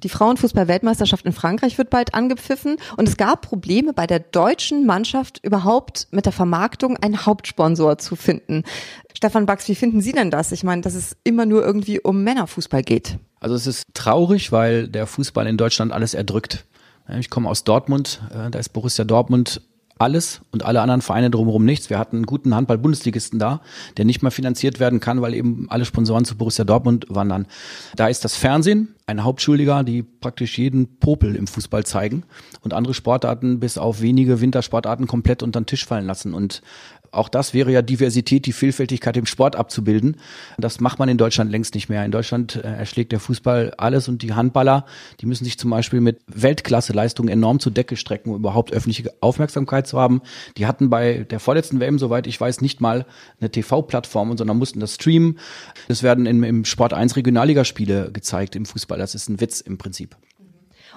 Die 0.03 0.09
Frauenfußball-Weltmeisterschaft 0.09 1.25
in 1.27 1.33
Frankreich 1.33 1.79
wird 1.79 1.91
bald 1.91 2.15
angepfiffen 2.15 2.77
und 2.97 3.09
es 3.09 3.17
gab 3.17 3.43
Probleme 3.43 3.93
bei 3.93 4.07
der 4.07 4.21
deutschen 4.21 4.87
Mannschaft 4.87 5.41
überhaupt 5.43 6.09
mit 6.11 6.27
der 6.27 6.33
Vermarktung 6.33 6.97
einen 6.97 7.27
Hauptsponsor 7.27 7.99
zu 7.99 8.17
finden. 8.17 8.65
Stefan 9.15 9.47
Bax, 9.47 9.69
wie 9.69 9.75
finden 9.75 10.01
Sie 10.01 10.13
denn 10.13 10.31
das? 10.31 10.53
Ich 10.53 10.65
meine, 10.65 10.83
dass 10.83 10.95
es 10.95 11.17
immer 11.25 11.47
nur 11.47 11.65
irgendwie 11.65 12.01
um 12.01 12.23
Männerfußball 12.23 12.83
geht. 12.83 13.19
Also 13.41 13.55
es 13.55 13.67
ist 13.67 13.85
traurig, 13.95 14.53
weil 14.53 14.89
der 14.89 15.07
Fußball 15.07 15.47
in 15.47 15.57
Deutschland 15.57 15.93
alles 15.93 16.15
erdrückt. 16.15 16.65
Ich 17.19 17.31
komme 17.31 17.49
aus 17.49 17.65
Dortmund, 17.65 18.21
äh, 18.31 18.51
da 18.51 18.59
ist 18.59 18.71
Borussia 18.71 19.05
Dortmund 19.05 19.63
alles 19.99 20.41
und 20.53 20.65
alle 20.65 20.81
anderen 20.81 21.03
Vereine 21.03 21.31
drumherum 21.31 21.65
nichts. 21.65 21.91
Wir 21.91 21.99
hatten 21.99 22.17
einen 22.17 22.27
guten 22.27 22.55
Handball-Bundesligisten 22.55 23.39
da, 23.39 23.61
der 23.97 24.05
nicht 24.05 24.23
mehr 24.23 24.31
finanziert 24.31 24.81
werden 24.81 25.01
kann, 25.01 25.21
weil 25.21 25.35
eben 25.35 25.67
alle 25.71 25.85
Sponsoren 25.85 26.25
zu 26.25 26.37
Borussia 26.37 26.65
Dortmund 26.65 27.07
wandern. 27.09 27.47
Da 27.97 28.09
ist 28.09 28.25
das 28.25 28.37
Fernsehen 28.37 28.95
ein 29.07 29.25
Hauptschuldiger, 29.25 29.85
die 29.85 30.03
praktisch 30.03 30.59
jeden 30.59 30.99
Popel 30.99 31.35
im 31.35 31.47
Fußball 31.47 31.85
zeigen 31.85 32.25
und 32.61 32.75
andere 32.75 32.95
Sportarten 32.95 33.59
bis 33.59 33.79
auf 33.79 34.03
wenige 34.03 34.41
Wintersportarten 34.41 35.07
komplett 35.07 35.43
unter 35.43 35.61
den 35.61 35.67
Tisch 35.67 35.87
fallen 35.87 36.07
lassen. 36.07 36.35
Und 36.35 36.63
auch 37.13 37.29
das 37.29 37.55
wäre 37.55 37.71
ja 37.71 37.83
Diversität, 37.83 38.47
die 38.47 38.53
Vielfältigkeit 38.53 39.17
im 39.17 39.27
Sport 39.27 39.57
abzubilden. 39.57 40.17
Das 40.59 40.81
macht 40.81 40.99
man 40.99 41.09
in 41.09 41.19
Deutschland 41.19 41.51
längst 41.51 41.75
nicht 41.75 41.89
mehr. 41.89 42.05
In 42.05 42.11
Deutschland 42.11 42.57
äh, 42.57 42.61
erschlägt 42.61 43.13
der 43.13 43.21
Fußball 43.21 43.75
alles 43.77 44.09
und 44.09 44.23
die 44.23 44.35
Handballer, 44.35 44.85
die 45.21 45.27
müssen 45.27 45.45
sich 45.45 45.59
zum 45.59 45.71
Beispiel 45.71 46.01
mit 46.01 46.21
Weltklasseleistungen 46.27 47.33
enorm 47.33 47.61
zur 47.61 47.73
Decke 47.73 47.97
strecken, 47.97 48.31
um 48.31 48.37
überhaupt 48.37 48.73
öffentliche 48.73 49.13
Aufmerksamkeit 49.21 49.87
zu 49.87 49.99
haben. 49.99 50.23
Die 50.57 50.67
hatten 50.67 50.91
bei 50.91 51.27
der 51.31 51.41
vorletzten 51.41 51.81
WM, 51.81 51.99
soweit 51.99 52.27
ich 52.27 52.41
weiß, 52.41 52.61
nicht 52.61 52.81
mal 52.81 53.07
eine 53.41 53.51
TV-Plattform, 53.51 54.37
sondern 54.37 54.59
mussten 54.59 54.81
das 54.81 54.95
streamen. 54.95 55.39
Es 55.89 56.03
werden 56.03 56.27
im, 56.27 56.43
im 56.45 56.65
Sport 56.65 56.93
1 56.93 57.17
Regionalligaspiele 57.17 58.11
gezeigt 58.13 58.57
im 58.57 58.67
Fußball. 58.67 58.99
Das 58.99 59.15
ist 59.15 59.29
ein 59.29 59.41
Witz 59.41 59.61
im 59.61 59.79
Prinzip. 59.79 60.17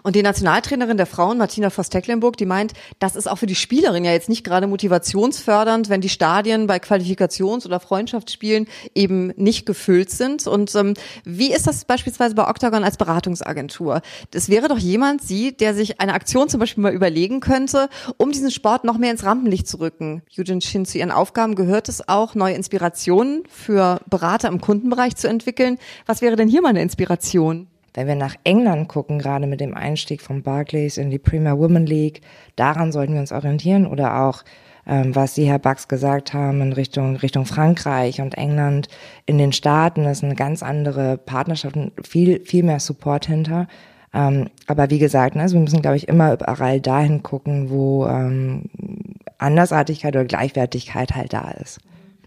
Und 0.03 0.15
die 0.15 0.23
Nationaltrainerin 0.23 0.97
der 0.97 1.05
Frauen, 1.05 1.37
Martina 1.37 1.69
Voss-Tecklenburg, 1.69 2.37
die 2.37 2.45
meint, 2.45 2.73
das 2.99 3.15
ist 3.15 3.29
auch 3.29 3.37
für 3.37 3.45
die 3.45 3.55
Spielerin 3.55 4.03
ja 4.03 4.11
jetzt 4.11 4.29
nicht 4.29 4.43
gerade 4.43 4.67
motivationsfördernd, 4.67 5.89
wenn 5.89 6.01
die 6.01 6.09
Stadien 6.09 6.67
bei 6.67 6.77
Qualifikations- 6.77 7.65
oder 7.65 7.79
Freundschaftsspielen 7.79 8.67
eben 8.95 9.33
nicht 9.35 9.65
gefüllt 9.65 10.09
sind. 10.09 10.47
Und 10.47 10.73
ähm, 10.75 10.93
wie 11.23 11.53
ist 11.53 11.67
das 11.67 11.85
beispielsweise 11.85 12.35
bei 12.35 12.47
Octagon 12.47 12.83
als 12.83 12.97
Beratungsagentur? 12.97 14.01
Das 14.31 14.49
wäre 14.49 14.67
doch 14.67 14.77
jemand, 14.77 15.21
Sie, 15.21 15.51
der 15.51 15.73
sich 15.73 16.01
eine 16.01 16.13
Aktion 16.13 16.49
zum 16.49 16.59
Beispiel 16.59 16.81
mal 16.81 16.93
überlegen 16.93 17.39
könnte, 17.39 17.89
um 18.17 18.31
diesen 18.31 18.51
Sport 18.51 18.83
noch 18.83 18.97
mehr 18.97 19.11
ins 19.11 19.23
Rampenlicht 19.23 19.67
zu 19.67 19.79
rücken. 19.79 20.23
Eugene 20.37 20.61
Shin, 20.61 20.85
zu 20.85 20.97
Ihren 20.97 21.11
Aufgaben 21.11 21.55
gehört 21.55 21.89
es 21.89 22.07
auch, 22.07 22.35
neue 22.35 22.55
Inspirationen 22.55 23.43
für 23.49 24.01
Berater 24.09 24.47
im 24.47 24.61
Kundenbereich 24.61 25.15
zu 25.15 25.27
entwickeln. 25.27 25.77
Was 26.05 26.21
wäre 26.21 26.35
denn 26.35 26.47
hier 26.47 26.61
mal 26.61 26.69
eine 26.69 26.81
Inspiration? 26.81 27.67
Wenn 27.93 28.07
wir 28.07 28.15
nach 28.15 28.35
England 28.43 28.87
gucken, 28.87 29.19
gerade 29.19 29.47
mit 29.47 29.59
dem 29.59 29.73
Einstieg 29.73 30.21
von 30.21 30.43
Barclays 30.43 30.97
in 30.97 31.09
die 31.09 31.19
Premier 31.19 31.57
Women 31.57 31.85
League, 31.85 32.21
daran 32.55 32.91
sollten 32.91 33.13
wir 33.13 33.19
uns 33.19 33.31
orientieren 33.31 33.85
oder 33.85 34.21
auch 34.21 34.43
ähm, 34.87 35.15
was 35.15 35.35
Sie, 35.35 35.45
Herr 35.45 35.59
Bax, 35.59 35.87
gesagt 35.87 36.33
haben 36.33 36.61
in 36.61 36.73
Richtung, 36.73 37.15
Richtung 37.17 37.45
Frankreich 37.45 38.21
und 38.21 38.35
England. 38.35 38.87
In 39.25 39.37
den 39.37 39.53
Staaten 39.53 40.05
ist 40.05 40.23
eine 40.23 40.35
ganz 40.35 40.63
andere 40.63 41.17
Partnerschaft 41.17 41.75
und 41.75 41.91
viel, 42.05 42.43
viel 42.45 42.63
mehr 42.63 42.79
Support 42.79 43.27
hinter. 43.27 43.67
Ähm, 44.13 44.49
aber 44.67 44.89
wie 44.89 44.99
gesagt, 44.99 45.35
ne, 45.35 45.43
also 45.43 45.55
wir 45.55 45.61
müssen, 45.61 45.81
glaube 45.81 45.97
ich, 45.97 46.07
immer 46.07 46.33
überall 46.33 46.81
dahin 46.81 47.23
gucken, 47.23 47.69
wo 47.69 48.07
ähm, 48.07 48.63
Andersartigkeit 49.37 50.15
oder 50.15 50.25
Gleichwertigkeit 50.25 51.15
halt 51.15 51.33
da 51.33 51.51
ist. 51.51 51.79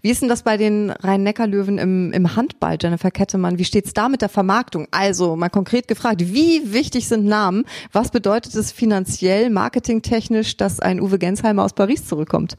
Wie 0.04 0.10
ist 0.10 0.20
denn 0.20 0.28
das 0.28 0.42
bei 0.42 0.58
den 0.58 0.90
Rhein-Neckar-Löwen 0.90 1.78
im, 1.78 2.12
im 2.12 2.36
Handball, 2.36 2.76
Jennifer 2.78 3.10
Kettemann? 3.10 3.58
Wie 3.58 3.64
steht's 3.64 3.94
da 3.94 4.10
mit 4.10 4.20
der 4.20 4.28
Vermarktung? 4.28 4.86
Also 4.90 5.34
mal 5.34 5.48
konkret 5.48 5.88
gefragt, 5.88 6.20
wie 6.20 6.74
wichtig 6.74 7.08
sind 7.08 7.24
Namen? 7.24 7.64
Was 7.90 8.10
bedeutet 8.10 8.54
es 8.54 8.70
finanziell, 8.70 9.48
marketingtechnisch, 9.48 10.58
dass 10.58 10.78
ein 10.78 11.00
Uwe 11.00 11.18
Gensheimer 11.18 11.64
aus 11.64 11.72
Paris 11.72 12.06
zurückkommt? 12.06 12.58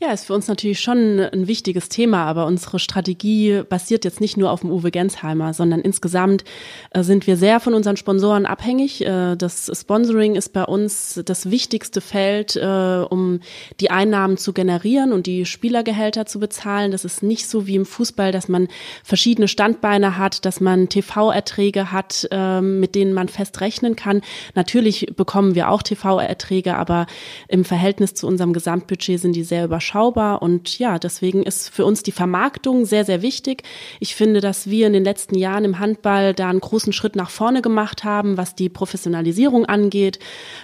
Ja, 0.00 0.10
ist 0.10 0.26
für 0.26 0.34
uns 0.34 0.48
natürlich 0.48 0.80
schon 0.80 1.20
ein 1.20 1.46
wichtiges 1.46 1.88
Thema, 1.88 2.24
aber 2.24 2.46
unsere 2.46 2.78
Strategie 2.78 3.62
basiert 3.68 4.04
jetzt 4.04 4.20
nicht 4.20 4.36
nur 4.36 4.50
auf 4.50 4.62
dem 4.62 4.70
Uwe 4.70 4.90
Gensheimer, 4.90 5.52
sondern 5.52 5.80
insgesamt 5.80 6.44
äh, 6.90 7.02
sind 7.02 7.26
wir 7.26 7.36
sehr 7.36 7.60
von 7.60 7.74
unseren 7.74 7.96
Sponsoren 7.96 8.46
abhängig. 8.46 9.04
Äh, 9.04 9.36
das 9.36 9.70
Sponsoring 9.72 10.34
ist 10.34 10.54
bei 10.54 10.64
uns 10.64 11.20
das 11.24 11.50
wichtigste 11.50 12.00
Feld, 12.00 12.56
äh, 12.56 13.04
um 13.08 13.40
die 13.80 13.90
Einnahmen 13.90 14.38
zu 14.38 14.54
generieren 14.54 15.12
und 15.12 15.26
die 15.26 15.44
Spielergehälter 15.44 16.24
zu 16.24 16.40
bezahlen. 16.40 16.90
Das 16.90 17.04
ist 17.04 17.22
nicht 17.22 17.46
so 17.46 17.66
wie 17.66 17.76
im 17.76 17.84
Fußball, 17.84 18.32
dass 18.32 18.48
man 18.48 18.68
verschiedene 19.04 19.46
Standbeine 19.46 20.16
hat, 20.16 20.46
dass 20.46 20.60
man 20.60 20.88
TV-Erträge 20.88 21.92
hat, 21.92 22.28
mit 22.60 22.94
denen 22.94 23.12
man 23.12 23.28
fest 23.28 23.60
rechnen 23.60 23.96
kann. 23.96 24.22
Natürlich 24.54 25.12
bekommen 25.16 25.54
wir 25.54 25.70
auch 25.70 25.82
TV-Erträge, 25.82 26.76
aber 26.76 27.06
im 27.48 27.64
Verhältnis 27.64 28.14
zu 28.14 28.26
unserem 28.26 28.52
Gesamtbudget 28.52 29.20
sind 29.20 29.34
die 29.34 29.44
sehr 29.44 29.64
überschaubar 29.64 29.81
überschaubar 29.82 30.42
und 30.42 30.78
ja, 30.78 30.98
deswegen 30.98 31.42
ist 31.42 31.68
für 31.68 31.84
uns 31.84 32.02
die 32.02 32.12
Vermarktung 32.12 32.84
sehr, 32.84 33.04
sehr 33.04 33.20
wichtig. 33.20 33.64
Ich 34.00 34.14
finde, 34.14 34.40
dass 34.40 34.68
wir 34.68 34.86
in 34.86 34.92
den 34.92 35.04
letzten 35.04 35.36
Jahren 35.36 35.64
im 35.64 35.78
Handball 35.78 36.34
da 36.34 36.48
einen 36.48 36.60
großen 36.60 36.92
Schritt 36.92 37.16
nach 37.16 37.30
vorne 37.30 37.62
gemacht 37.62 38.04
haben, 38.04 38.36
was 38.36 38.54
die 38.54 38.68
Professionalisierung 38.68 39.66
angeht, 39.66 40.20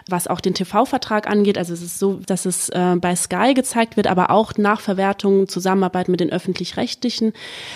was 0.09 0.29
auch 0.29 0.41
den 0.41 0.55
TV-Vertrag 0.55 1.29
angeht. 1.29 1.59
Also 1.59 1.73
es 1.75 1.83
ist 1.83 1.99
so, 1.99 2.21
dass 2.27 2.47
es 2.47 2.69
äh, 2.69 2.97
bei 3.01 3.17
Sky 3.17 3.55
gezeigt 3.55 3.97
wird, 3.97 4.07
aber 4.07 4.31
auch 4.31 4.57
Nachverwertung, 4.57 5.49
Zusammenarbeit 5.49 6.09
mit 6.09 6.21
den 6.21 6.31
öffentlich-rechtlichen. 6.31 7.33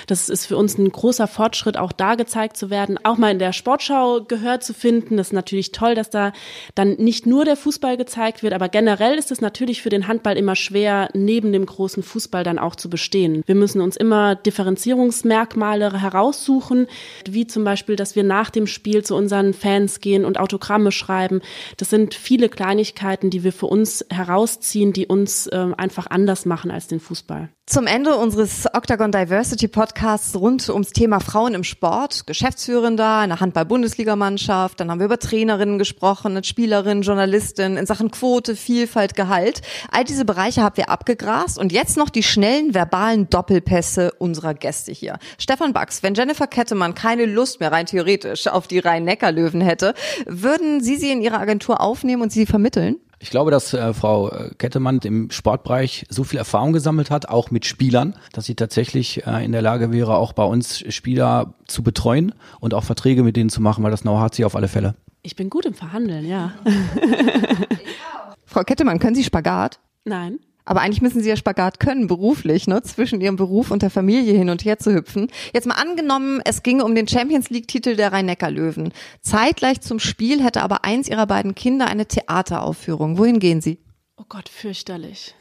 Das 0.06 0.28
ist 0.28 0.46
für 0.46 0.56
uns 0.56 0.78
ein 0.78 0.90
großer 0.90 1.26
Fortschritt, 1.26 1.76
auch 1.76 1.92
da 1.92 2.14
gezeigt 2.14 2.56
zu 2.56 2.70
werden, 2.70 2.98
auch 3.02 3.18
mal 3.18 3.32
in 3.32 3.38
der 3.38 3.52
Sportschau 3.52 4.22
gehört 4.22 4.62
zu 4.62 4.74
finden. 4.74 5.16
Das 5.16 5.28
ist 5.28 5.32
natürlich 5.32 5.72
toll, 5.72 5.94
dass 5.94 6.10
da 6.10 6.32
dann 6.74 6.94
nicht 6.94 7.26
nur 7.26 7.44
der 7.44 7.56
Fußball 7.56 7.96
gezeigt 7.96 8.42
wird, 8.42 8.54
aber 8.54 8.68
generell 8.68 9.18
ist 9.18 9.32
es 9.32 9.40
natürlich 9.40 9.82
für 9.82 9.90
den 9.90 10.06
Handball 10.06 10.36
immer 10.36 10.54
schwer, 10.54 11.08
neben 11.14 11.31
neben 11.32 11.50
dem 11.50 11.64
großen 11.64 12.02
Fußball 12.02 12.44
dann 12.44 12.58
auch 12.58 12.76
zu 12.76 12.90
bestehen. 12.90 13.42
Wir 13.46 13.54
müssen 13.54 13.80
uns 13.80 13.96
immer 13.96 14.34
Differenzierungsmerkmale 14.34 16.02
heraussuchen, 16.02 16.88
wie 17.26 17.46
zum 17.46 17.64
Beispiel, 17.64 17.96
dass 17.96 18.14
wir 18.14 18.22
nach 18.22 18.50
dem 18.50 18.66
Spiel 18.66 19.02
zu 19.02 19.16
unseren 19.16 19.54
Fans 19.54 20.00
gehen 20.00 20.26
und 20.26 20.38
Autogramme 20.38 20.92
schreiben. 20.92 21.40
Das 21.78 21.88
sind 21.88 22.12
viele 22.12 22.50
Kleinigkeiten, 22.50 23.30
die 23.30 23.44
wir 23.44 23.52
für 23.54 23.64
uns 23.64 24.04
herausziehen, 24.10 24.92
die 24.92 25.06
uns 25.06 25.46
äh, 25.46 25.68
einfach 25.78 26.06
anders 26.10 26.44
machen 26.44 26.70
als 26.70 26.86
den 26.86 27.00
Fußball. 27.00 27.48
Zum 27.64 27.86
Ende 27.86 28.16
unseres 28.16 28.66
Octagon 28.74 29.12
Diversity 29.12 29.68
Podcasts 29.68 30.34
rund 30.34 30.68
ums 30.68 30.92
Thema 30.92 31.20
Frauen 31.20 31.54
im 31.54 31.62
Sport, 31.62 32.26
Geschäftsführender 32.26 33.18
einer 33.18 33.38
Handball-Bundesligamannschaft, 33.38 34.80
dann 34.80 34.90
haben 34.90 34.98
wir 34.98 35.06
über 35.06 35.20
Trainerinnen 35.20 35.78
gesprochen, 35.78 36.42
Spielerinnen, 36.42 37.04
Journalistinnen 37.04 37.78
in 37.78 37.86
Sachen 37.86 38.10
Quote, 38.10 38.56
Vielfalt, 38.56 39.14
Gehalt. 39.14 39.62
All 39.92 40.02
diese 40.02 40.24
Bereiche 40.24 40.62
habt 40.62 40.76
ihr 40.76 40.90
abgegrast 41.22 41.58
und 41.58 41.72
jetzt 41.72 41.96
noch 41.96 42.10
die 42.10 42.22
schnellen 42.22 42.74
verbalen 42.74 43.28
Doppelpässe 43.30 44.12
unserer 44.18 44.54
Gäste 44.54 44.92
hier. 44.92 45.18
Stefan 45.38 45.72
Bax, 45.72 46.02
wenn 46.02 46.14
Jennifer 46.14 46.46
Kettemann 46.46 46.94
keine 46.94 47.26
Lust 47.26 47.60
mehr 47.60 47.72
rein 47.72 47.86
theoretisch 47.86 48.46
auf 48.48 48.66
die 48.66 48.78
Rhein-Neckar-Löwen 48.78 49.60
hätte, 49.60 49.94
würden 50.26 50.82
Sie 50.82 50.96
sie 50.96 51.12
in 51.12 51.22
Ihre 51.22 51.38
Agentur 51.38 51.80
aufnehmen 51.80 52.22
und 52.22 52.32
sie 52.32 52.46
vermitteln? 52.46 52.96
Ich 53.20 53.30
glaube, 53.30 53.52
dass 53.52 53.72
äh, 53.72 53.94
Frau 53.94 54.30
äh, 54.30 54.50
Kettemann 54.58 54.98
im 55.04 55.30
Sportbereich 55.30 56.06
so 56.08 56.24
viel 56.24 56.38
Erfahrung 56.38 56.72
gesammelt 56.72 57.10
hat, 57.10 57.28
auch 57.28 57.52
mit 57.52 57.64
Spielern, 57.64 58.16
dass 58.32 58.46
sie 58.46 58.56
tatsächlich 58.56 59.24
äh, 59.24 59.44
in 59.44 59.52
der 59.52 59.62
Lage 59.62 59.92
wäre, 59.92 60.16
auch 60.16 60.32
bei 60.32 60.42
uns 60.42 60.82
Spieler 60.92 61.54
zu 61.68 61.84
betreuen 61.84 62.34
und 62.58 62.74
auch 62.74 62.82
Verträge 62.82 63.22
mit 63.22 63.36
denen 63.36 63.48
zu 63.48 63.60
machen, 63.62 63.84
weil 63.84 63.92
das 63.92 64.02
Know-how 64.02 64.22
hat 64.22 64.34
sie 64.34 64.44
auf 64.44 64.56
alle 64.56 64.66
Fälle. 64.66 64.96
Ich 65.22 65.36
bin 65.36 65.50
gut 65.50 65.66
im 65.66 65.74
Verhandeln, 65.74 66.26
ja. 66.26 66.52
Frau 68.44 68.64
Kettemann, 68.64 68.98
können 68.98 69.14
Sie 69.14 69.22
Spagat? 69.22 69.78
Nein. 70.04 70.40
Aber 70.72 70.80
eigentlich 70.80 71.02
müssen 71.02 71.20
sie 71.20 71.28
ja 71.28 71.36
Spagat 71.36 71.80
können, 71.80 72.06
beruflich, 72.06 72.66
ne, 72.66 72.80
zwischen 72.82 73.20
ihrem 73.20 73.36
Beruf 73.36 73.70
und 73.70 73.82
der 73.82 73.90
Familie 73.90 74.32
hin 74.32 74.48
und 74.48 74.64
her 74.64 74.78
zu 74.78 74.94
hüpfen. 74.94 75.28
Jetzt 75.52 75.66
mal 75.66 75.74
angenommen, 75.74 76.40
es 76.46 76.62
ginge 76.62 76.86
um 76.86 76.94
den 76.94 77.06
Champions 77.06 77.50
League-Titel 77.50 77.94
der 77.94 78.10
Rhein-Neckar-Löwen. 78.10 78.94
Zeitgleich 79.20 79.82
zum 79.82 79.98
Spiel 79.98 80.42
hätte 80.42 80.62
aber 80.62 80.82
eins 80.82 81.08
ihrer 81.08 81.26
beiden 81.26 81.54
Kinder 81.54 81.88
eine 81.88 82.06
Theateraufführung. 82.06 83.18
Wohin 83.18 83.38
gehen 83.38 83.60
sie? 83.60 83.80
Oh 84.16 84.24
Gott, 84.26 84.48
fürchterlich. 84.48 85.34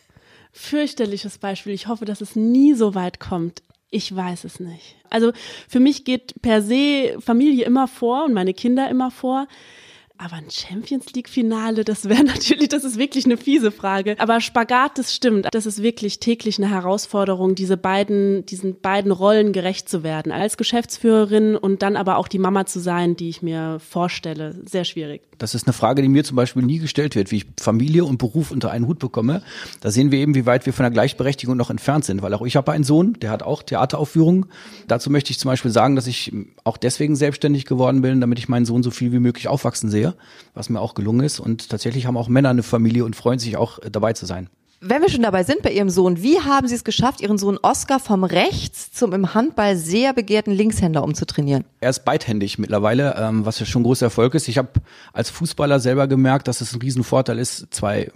Fürchterliches 0.52 1.38
Beispiel. 1.38 1.72
Ich 1.72 1.88
hoffe, 1.88 2.04
dass 2.04 2.20
es 2.20 2.36
nie 2.36 2.74
so 2.74 2.94
weit 2.94 3.22
kommt. 3.22 3.64
Ich 3.90 4.14
weiß 4.14 4.44
es 4.44 4.60
nicht. 4.60 4.98
Also 5.10 5.32
für 5.70 5.80
mich 5.80 6.04
geht 6.04 6.42
per 6.42 6.62
se 6.62 7.16
Familie 7.22 7.64
immer 7.64 7.88
vor 7.88 8.26
und 8.26 8.34
meine 8.34 8.54
Kinder 8.54 8.90
immer 8.90 9.12
vor. 9.12 9.48
Aber 10.24 10.36
ein 10.36 10.52
Champions 10.52 11.14
League 11.14 11.30
Finale, 11.30 11.84
das 11.84 12.08
wäre 12.08 12.24
natürlich, 12.24 12.70
das 12.70 12.84
ist 12.84 13.00
wirklich 13.00 13.26
eine 13.26 13.38
fiese 13.38 13.72
Frage. 13.72 14.16
Aber 14.20 14.40
Spagat, 14.40 15.00
das 15.00 15.16
stimmt. 15.16 15.48
Das 15.52 15.66
ist 15.66 15.82
wirklich 15.82 16.20
täglich 16.20 16.60
eine 16.60 16.70
Herausforderung, 16.70 17.56
diese 17.56 17.76
beiden, 17.76 18.46
diesen 18.46 18.80
beiden 18.80 19.12
Rollen 19.12 19.52
gerecht 19.52 19.90
zu 19.90 20.04
werden. 20.04 20.32
Als 20.32 20.58
Geschäftsführerin 20.58 21.56
und 21.56 21.82
dann 21.82 21.96
aber 21.96 22.18
auch 22.18 22.28
die 22.28 22.38
Mama 22.38 22.68
zu 22.68 22.80
sein, 22.80 23.16
die 23.16 23.30
ich 23.30 23.42
mir 23.42 23.80
vorstelle. 23.80 24.62
Sehr 24.64 24.84
schwierig. 24.84 25.24
Das 25.42 25.56
ist 25.56 25.66
eine 25.66 25.74
Frage, 25.74 26.02
die 26.02 26.08
mir 26.08 26.24
zum 26.24 26.36
Beispiel 26.36 26.62
nie 26.62 26.78
gestellt 26.78 27.16
wird, 27.16 27.32
wie 27.32 27.38
ich 27.38 27.46
Familie 27.60 28.06
und 28.06 28.18
Beruf 28.18 28.52
unter 28.52 28.72
einen 28.72 28.88
Hut 28.88 29.00
bekomme. 29.00 29.42
Da 29.82 29.90
sehen 29.90 30.12
wir 30.12 30.20
eben, 30.20 30.36
wie 30.36 30.46
weit 30.46 30.66
wir 30.66 30.74
von 30.74 30.84
der 30.84 30.92
Gleichberechtigung 30.92 31.58
noch 31.58 31.70
entfernt 31.70 32.06
sind. 32.06 32.22
Weil 32.22 32.34
auch 32.34 32.44
ich 32.44 32.56
habe 32.56 32.72
einen 32.72 32.84
Sohn, 32.84 33.14
der 33.22 33.32
hat 33.32 33.44
auch 33.44 33.64
Theateraufführungen. 33.64 34.46
Dazu 34.88 35.10
möchte 35.10 35.32
ich 35.32 35.40
zum 35.40 35.50
Beispiel 35.50 35.72
sagen, 35.72 35.96
dass 35.96 36.08
ich 36.08 36.32
auch 36.64 36.78
deswegen 36.78 37.16
selbstständig 37.16 37.66
geworden 37.66 38.02
bin, 38.02 38.22
damit 38.22 38.40
ich 38.40 38.50
meinen 38.50 38.66
Sohn 38.66 38.84
so 38.84 38.92
viel 38.92 39.12
wie 39.12 39.20
möglich 39.20 39.48
aufwachsen 39.48 39.90
sehe 39.90 40.16
was 40.54 40.70
mir 40.70 40.80
auch 40.80 40.94
gelungen 40.94 41.26
ist. 41.26 41.40
Und 41.40 41.70
tatsächlich 41.70 42.06
haben 42.06 42.18
auch 42.18 42.28
Männer 42.28 42.50
eine 42.50 42.64
Familie 42.64 43.06
und 43.06 43.16
freuen 43.16 43.40
sich 43.40 43.58
auch 43.58 43.80
äh, 43.80 43.92
dabei 43.92 44.14
zu 44.14 44.26
sein. 44.26 44.50
Wenn 44.84 45.04
wir 45.04 45.10
schon 45.10 45.22
dabei 45.22 45.44
sind 45.44 45.62
bei 45.62 45.72
Ihrem 45.72 45.92
Sohn, 45.92 46.24
wie 46.24 46.40
haben 46.40 46.68
Sie 46.68 46.74
es 46.74 46.84
geschafft, 46.84 47.22
Ihren 47.22 47.38
Sohn 47.38 47.60
Oscar 47.62 48.00
vom 48.00 48.24
Rechts 48.24 48.92
zum 48.92 49.14
im 49.14 49.36
Handball 49.36 49.78
sehr 49.78 50.12
begehrten 50.12 50.52
Linkshänder 50.52 51.04
umzutrainieren? 51.04 51.66
Er 51.82 51.92
ist 51.92 52.04
beidhändig 52.04 52.58
mittlerweile, 52.58 53.14
ähm, 53.16 53.46
was 53.46 53.60
ja 53.60 53.68
schon 53.68 53.84
ein 53.84 53.86
großer 53.86 54.08
Erfolg 54.08 54.34
ist. 54.34 54.48
Ich 54.48 54.58
habe 54.58 54.70
als 55.14 55.30
Fußballer 55.30 55.80
selber 55.80 56.08
gemerkt, 56.08 56.48
dass 56.48 56.62
es 56.62 56.74
ein 56.74 56.82
Riesenvorteil 56.82 57.38
ist, 57.38 57.68
zwei 57.70 58.12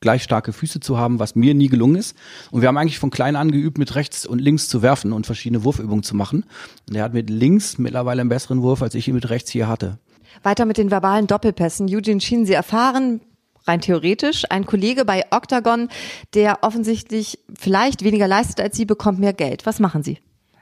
gleich 0.00 0.22
starke 0.22 0.52
Füße 0.52 0.80
zu 0.80 0.98
haben, 0.98 1.20
was 1.20 1.36
mir 1.36 1.54
nie 1.54 1.68
gelungen 1.68 1.96
ist. 1.96 2.14
Und 2.50 2.60
wir 2.60 2.68
haben 2.68 2.76
eigentlich 2.76 2.98
von 2.98 3.08
klein 3.08 3.34
an 3.34 3.50
geübt, 3.50 3.78
mit 3.78 3.94
rechts 3.94 4.26
und 4.26 4.40
links 4.40 4.68
zu 4.68 4.82
werfen 4.82 5.14
und 5.14 5.24
verschiedene 5.24 5.64
Wurfübungen 5.64 6.02
zu 6.02 6.14
machen. 6.14 6.44
Und 6.86 6.96
er 6.96 7.04
hat 7.04 7.14
mit 7.14 7.30
links 7.30 7.78
mittlerweile 7.78 8.20
einen 8.20 8.28
besseren 8.28 8.60
Wurf, 8.60 8.82
als 8.82 8.94
ich 8.94 9.08
ihn 9.08 9.14
mit 9.14 9.30
rechts 9.30 9.50
hier 9.50 9.68
hatte. 9.68 9.96
Weiter 10.42 10.66
mit 10.66 10.76
den 10.76 10.90
verbalen 10.90 11.26
Doppelpässen. 11.26 11.86
Eugene 11.88 12.20
Schien, 12.20 12.44
Sie 12.44 12.52
erfahren 12.52 13.22
rein 13.70 13.80
theoretisch, 13.80 14.44
ein 14.50 14.66
Kollege 14.66 15.04
bei 15.04 15.24
Octagon, 15.30 15.88
der 16.34 16.58
offensichtlich 16.62 17.38
vielleicht 17.58 18.02
weniger 18.02 18.26
leistet 18.26 18.60
als 18.60 18.76
Sie, 18.76 18.84
bekommt 18.84 19.18
mehr 19.18 19.32
Geld. 19.32 19.64
Was 19.64 19.78
machen 19.78 20.02
Sie? 20.02 20.18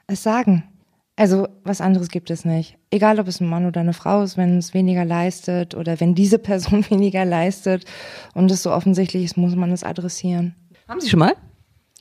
Es 0.06 0.22
sagen. 0.22 0.64
Also 1.16 1.48
was 1.64 1.80
anderes 1.80 2.10
gibt 2.10 2.30
es 2.30 2.44
nicht. 2.44 2.76
Egal, 2.90 3.18
ob 3.18 3.26
es 3.26 3.40
ein 3.40 3.48
Mann 3.48 3.66
oder 3.66 3.80
eine 3.80 3.92
Frau 3.92 4.22
ist, 4.22 4.36
wenn 4.36 4.58
es 4.58 4.72
weniger 4.72 5.04
leistet 5.04 5.74
oder 5.74 5.98
wenn 5.98 6.14
diese 6.14 6.38
Person 6.38 6.84
weniger 6.90 7.24
leistet 7.24 7.84
und 8.34 8.50
es 8.50 8.62
so 8.62 8.70
offensichtlich 8.72 9.24
ist, 9.24 9.36
muss 9.36 9.56
man 9.56 9.72
es 9.72 9.82
adressieren. 9.82 10.54
Haben 10.86 11.00
Sie 11.00 11.08
schon 11.08 11.18
mal? 11.18 11.34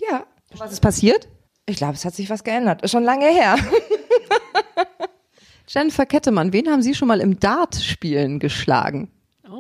Ja. 0.10 0.26
Was 0.56 0.72
ist 0.72 0.82
passiert? 0.82 1.28
Ich 1.66 1.78
glaube, 1.78 1.94
es 1.94 2.06
hat 2.06 2.14
sich 2.14 2.30
was 2.30 2.44
geändert. 2.44 2.82
Ist 2.84 2.92
schon 2.92 3.04
lange 3.04 3.26
her. 3.26 3.56
Jennifer 5.68 6.06
Kettemann, 6.06 6.54
wen 6.54 6.70
haben 6.70 6.82
Sie 6.82 6.94
schon 6.94 7.10
mal 7.10 7.20
im 7.20 7.40
Dart-Spielen 7.40 8.40
geschlagen? 8.40 9.12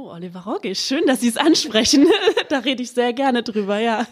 Oh, 0.07 0.13
Oliver 0.13 0.45
Rogisch, 0.45 0.79
schön, 0.79 1.05
dass 1.05 1.19
Sie 1.19 1.27
es 1.27 1.35
ansprechen. 1.35 2.07
da 2.49 2.59
rede 2.59 2.81
ich 2.81 2.91
sehr 2.91 3.11
gerne 3.11 3.43
drüber, 3.43 3.77
ja. 3.79 4.07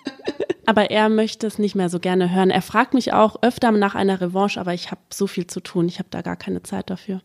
aber 0.66 0.90
er 0.90 1.10
möchte 1.10 1.46
es 1.46 1.58
nicht 1.58 1.74
mehr 1.74 1.90
so 1.90 2.00
gerne 2.00 2.34
hören. 2.34 2.48
Er 2.48 2.62
fragt 2.62 2.94
mich 2.94 3.12
auch 3.12 3.42
öfter 3.42 3.70
nach 3.70 3.94
einer 3.94 4.18
Revanche, 4.18 4.58
aber 4.58 4.72
ich 4.72 4.90
habe 4.90 5.00
so 5.12 5.26
viel 5.26 5.46
zu 5.46 5.60
tun. 5.60 5.88
Ich 5.88 5.98
habe 5.98 6.08
da 6.10 6.22
gar 6.22 6.36
keine 6.36 6.62
Zeit 6.62 6.88
dafür. 6.88 7.20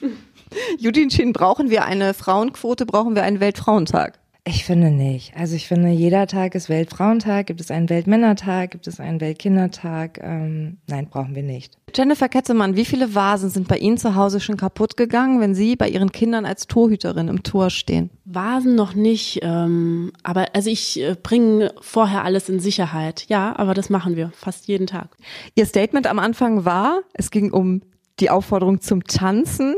Judin 0.78 1.10
Schien, 1.10 1.34
brauchen 1.34 1.68
wir 1.68 1.84
eine 1.84 2.14
Frauenquote? 2.14 2.86
Brauchen 2.86 3.14
wir 3.14 3.24
einen 3.24 3.40
Weltfrauentag? 3.40 4.18
Ich 4.44 4.64
finde 4.64 4.90
nicht. 4.90 5.36
Also 5.36 5.54
ich 5.54 5.68
finde, 5.68 5.90
jeder 5.90 6.26
Tag 6.26 6.54
ist 6.54 6.70
Weltfrauentag. 6.70 7.46
Gibt 7.46 7.60
es 7.60 7.70
einen 7.70 7.90
Weltmännertag? 7.90 8.70
Gibt 8.70 8.86
es 8.86 8.98
einen 8.98 9.20
Weltkindertag? 9.20 10.18
Ähm, 10.22 10.78
nein, 10.86 11.08
brauchen 11.10 11.34
wir 11.34 11.42
nicht. 11.42 11.76
Jennifer 11.94 12.28
Kettemann, 12.28 12.74
wie 12.74 12.84
viele 12.86 13.14
Vasen 13.14 13.50
sind 13.50 13.68
bei 13.68 13.76
Ihnen 13.76 13.98
zu 13.98 14.14
Hause 14.14 14.40
schon 14.40 14.56
kaputt 14.56 14.96
gegangen, 14.96 15.40
wenn 15.40 15.54
Sie 15.54 15.76
bei 15.76 15.88
Ihren 15.88 16.10
Kindern 16.12 16.46
als 16.46 16.66
Torhüterin 16.66 17.28
im 17.28 17.42
Tor 17.42 17.68
stehen? 17.68 18.10
Vasen 18.24 18.76
noch 18.76 18.94
nicht, 18.94 19.40
ähm, 19.42 20.12
aber 20.22 20.46
also 20.54 20.70
ich 20.70 21.00
äh, 21.00 21.16
bringe 21.20 21.72
vorher 21.80 22.24
alles 22.24 22.48
in 22.48 22.60
Sicherheit. 22.60 23.26
Ja, 23.28 23.54
aber 23.58 23.74
das 23.74 23.90
machen 23.90 24.16
wir 24.16 24.30
fast 24.34 24.68
jeden 24.68 24.86
Tag. 24.86 25.16
Ihr 25.54 25.66
Statement 25.66 26.06
am 26.06 26.18
Anfang 26.18 26.64
war, 26.64 27.00
es 27.12 27.30
ging 27.30 27.52
um 27.52 27.82
die 28.20 28.30
Aufforderung 28.30 28.80
zum 28.80 29.04
Tanzen 29.04 29.74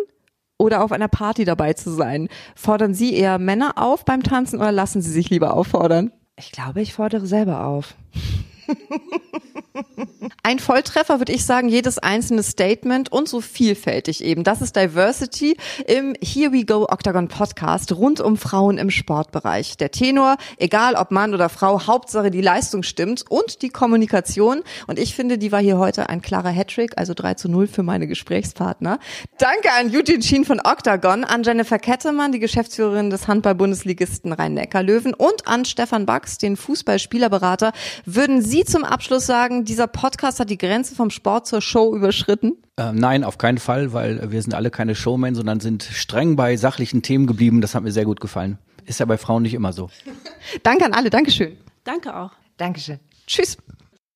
oder 0.62 0.82
auf 0.82 0.92
einer 0.92 1.08
Party 1.08 1.44
dabei 1.44 1.72
zu 1.74 1.90
sein. 1.90 2.28
Fordern 2.54 2.94
Sie 2.94 3.14
eher 3.14 3.38
Männer 3.38 3.72
auf 3.76 4.04
beim 4.04 4.22
Tanzen 4.22 4.60
oder 4.60 4.72
lassen 4.72 5.02
Sie 5.02 5.10
sich 5.10 5.28
lieber 5.28 5.54
auffordern? 5.54 6.12
Ich 6.38 6.52
glaube, 6.52 6.80
ich 6.80 6.94
fordere 6.94 7.26
selber 7.26 7.66
auf. 7.66 7.94
Ein 10.42 10.58
Volltreffer 10.58 11.20
würde 11.20 11.32
ich 11.32 11.44
sagen, 11.44 11.68
jedes 11.68 11.98
einzelne 11.98 12.42
Statement 12.42 13.12
und 13.12 13.28
so 13.28 13.40
vielfältig 13.40 14.24
eben. 14.24 14.44
Das 14.44 14.60
ist 14.60 14.76
Diversity 14.76 15.56
im 15.86 16.14
Here 16.22 16.52
We 16.52 16.64
Go 16.64 16.86
Octagon 16.88 17.28
Podcast 17.28 17.92
rund 17.92 18.20
um 18.20 18.36
Frauen 18.36 18.78
im 18.78 18.90
Sportbereich. 18.90 19.76
Der 19.76 19.90
Tenor, 19.90 20.36
egal 20.58 20.94
ob 20.94 21.10
Mann 21.10 21.34
oder 21.34 21.48
Frau, 21.48 21.86
Hauptsache 21.86 22.30
die 22.30 22.40
Leistung 22.40 22.82
stimmt 22.82 23.24
und 23.28 23.62
die 23.62 23.68
Kommunikation. 23.68 24.62
Und 24.86 24.98
ich 24.98 25.14
finde, 25.14 25.38
die 25.38 25.52
war 25.52 25.60
hier 25.60 25.78
heute 25.78 26.08
ein 26.08 26.22
klarer 26.22 26.50
Hattrick, 26.50 26.98
also 26.98 27.14
3 27.14 27.34
zu 27.34 27.48
0 27.48 27.66
für 27.66 27.82
meine 27.82 28.06
Gesprächspartner. 28.06 28.98
Danke 29.38 29.70
an 29.78 29.94
Eugene 29.94 30.22
Schien 30.22 30.44
von 30.44 30.60
Octagon, 30.60 31.24
an 31.24 31.42
Jennifer 31.42 31.78
Kettemann, 31.78 32.32
die 32.32 32.40
Geschäftsführerin 32.40 33.10
des 33.10 33.28
Handball-Bundesligisten 33.28 34.32
Rhein-Neckar-Löwen 34.32 35.14
und 35.14 35.46
an 35.46 35.64
Stefan 35.64 36.06
Bax, 36.06 36.38
den 36.38 36.56
Fußballspielerberater. 36.56 37.72
Würden 38.04 38.42
Sie 38.52 38.66
zum 38.66 38.84
Abschluss 38.84 39.24
sagen, 39.24 39.64
dieser 39.64 39.86
Podcast 39.86 40.38
hat 40.38 40.50
die 40.50 40.58
Grenze 40.58 40.94
vom 40.94 41.08
Sport 41.08 41.46
zur 41.46 41.62
Show 41.62 41.96
überschritten? 41.96 42.62
Ähm, 42.76 42.96
nein, 42.96 43.24
auf 43.24 43.38
keinen 43.38 43.56
Fall, 43.56 43.94
weil 43.94 44.30
wir 44.30 44.42
sind 44.42 44.52
alle 44.52 44.70
keine 44.70 44.94
Showmen, 44.94 45.34
sondern 45.34 45.60
sind 45.60 45.82
streng 45.84 46.36
bei 46.36 46.58
sachlichen 46.58 47.00
Themen 47.00 47.26
geblieben. 47.26 47.62
Das 47.62 47.74
hat 47.74 47.82
mir 47.82 47.92
sehr 47.92 48.04
gut 48.04 48.20
gefallen. 48.20 48.58
Ist 48.84 49.00
ja 49.00 49.06
bei 49.06 49.16
Frauen 49.16 49.44
nicht 49.44 49.54
immer 49.54 49.72
so. 49.72 49.88
Danke 50.64 50.84
an 50.84 50.92
alle, 50.92 51.08
Dankeschön. 51.08 51.56
Danke 51.84 52.14
auch. 52.14 52.32
Dankeschön. 52.58 53.00
Tschüss. 53.26 53.56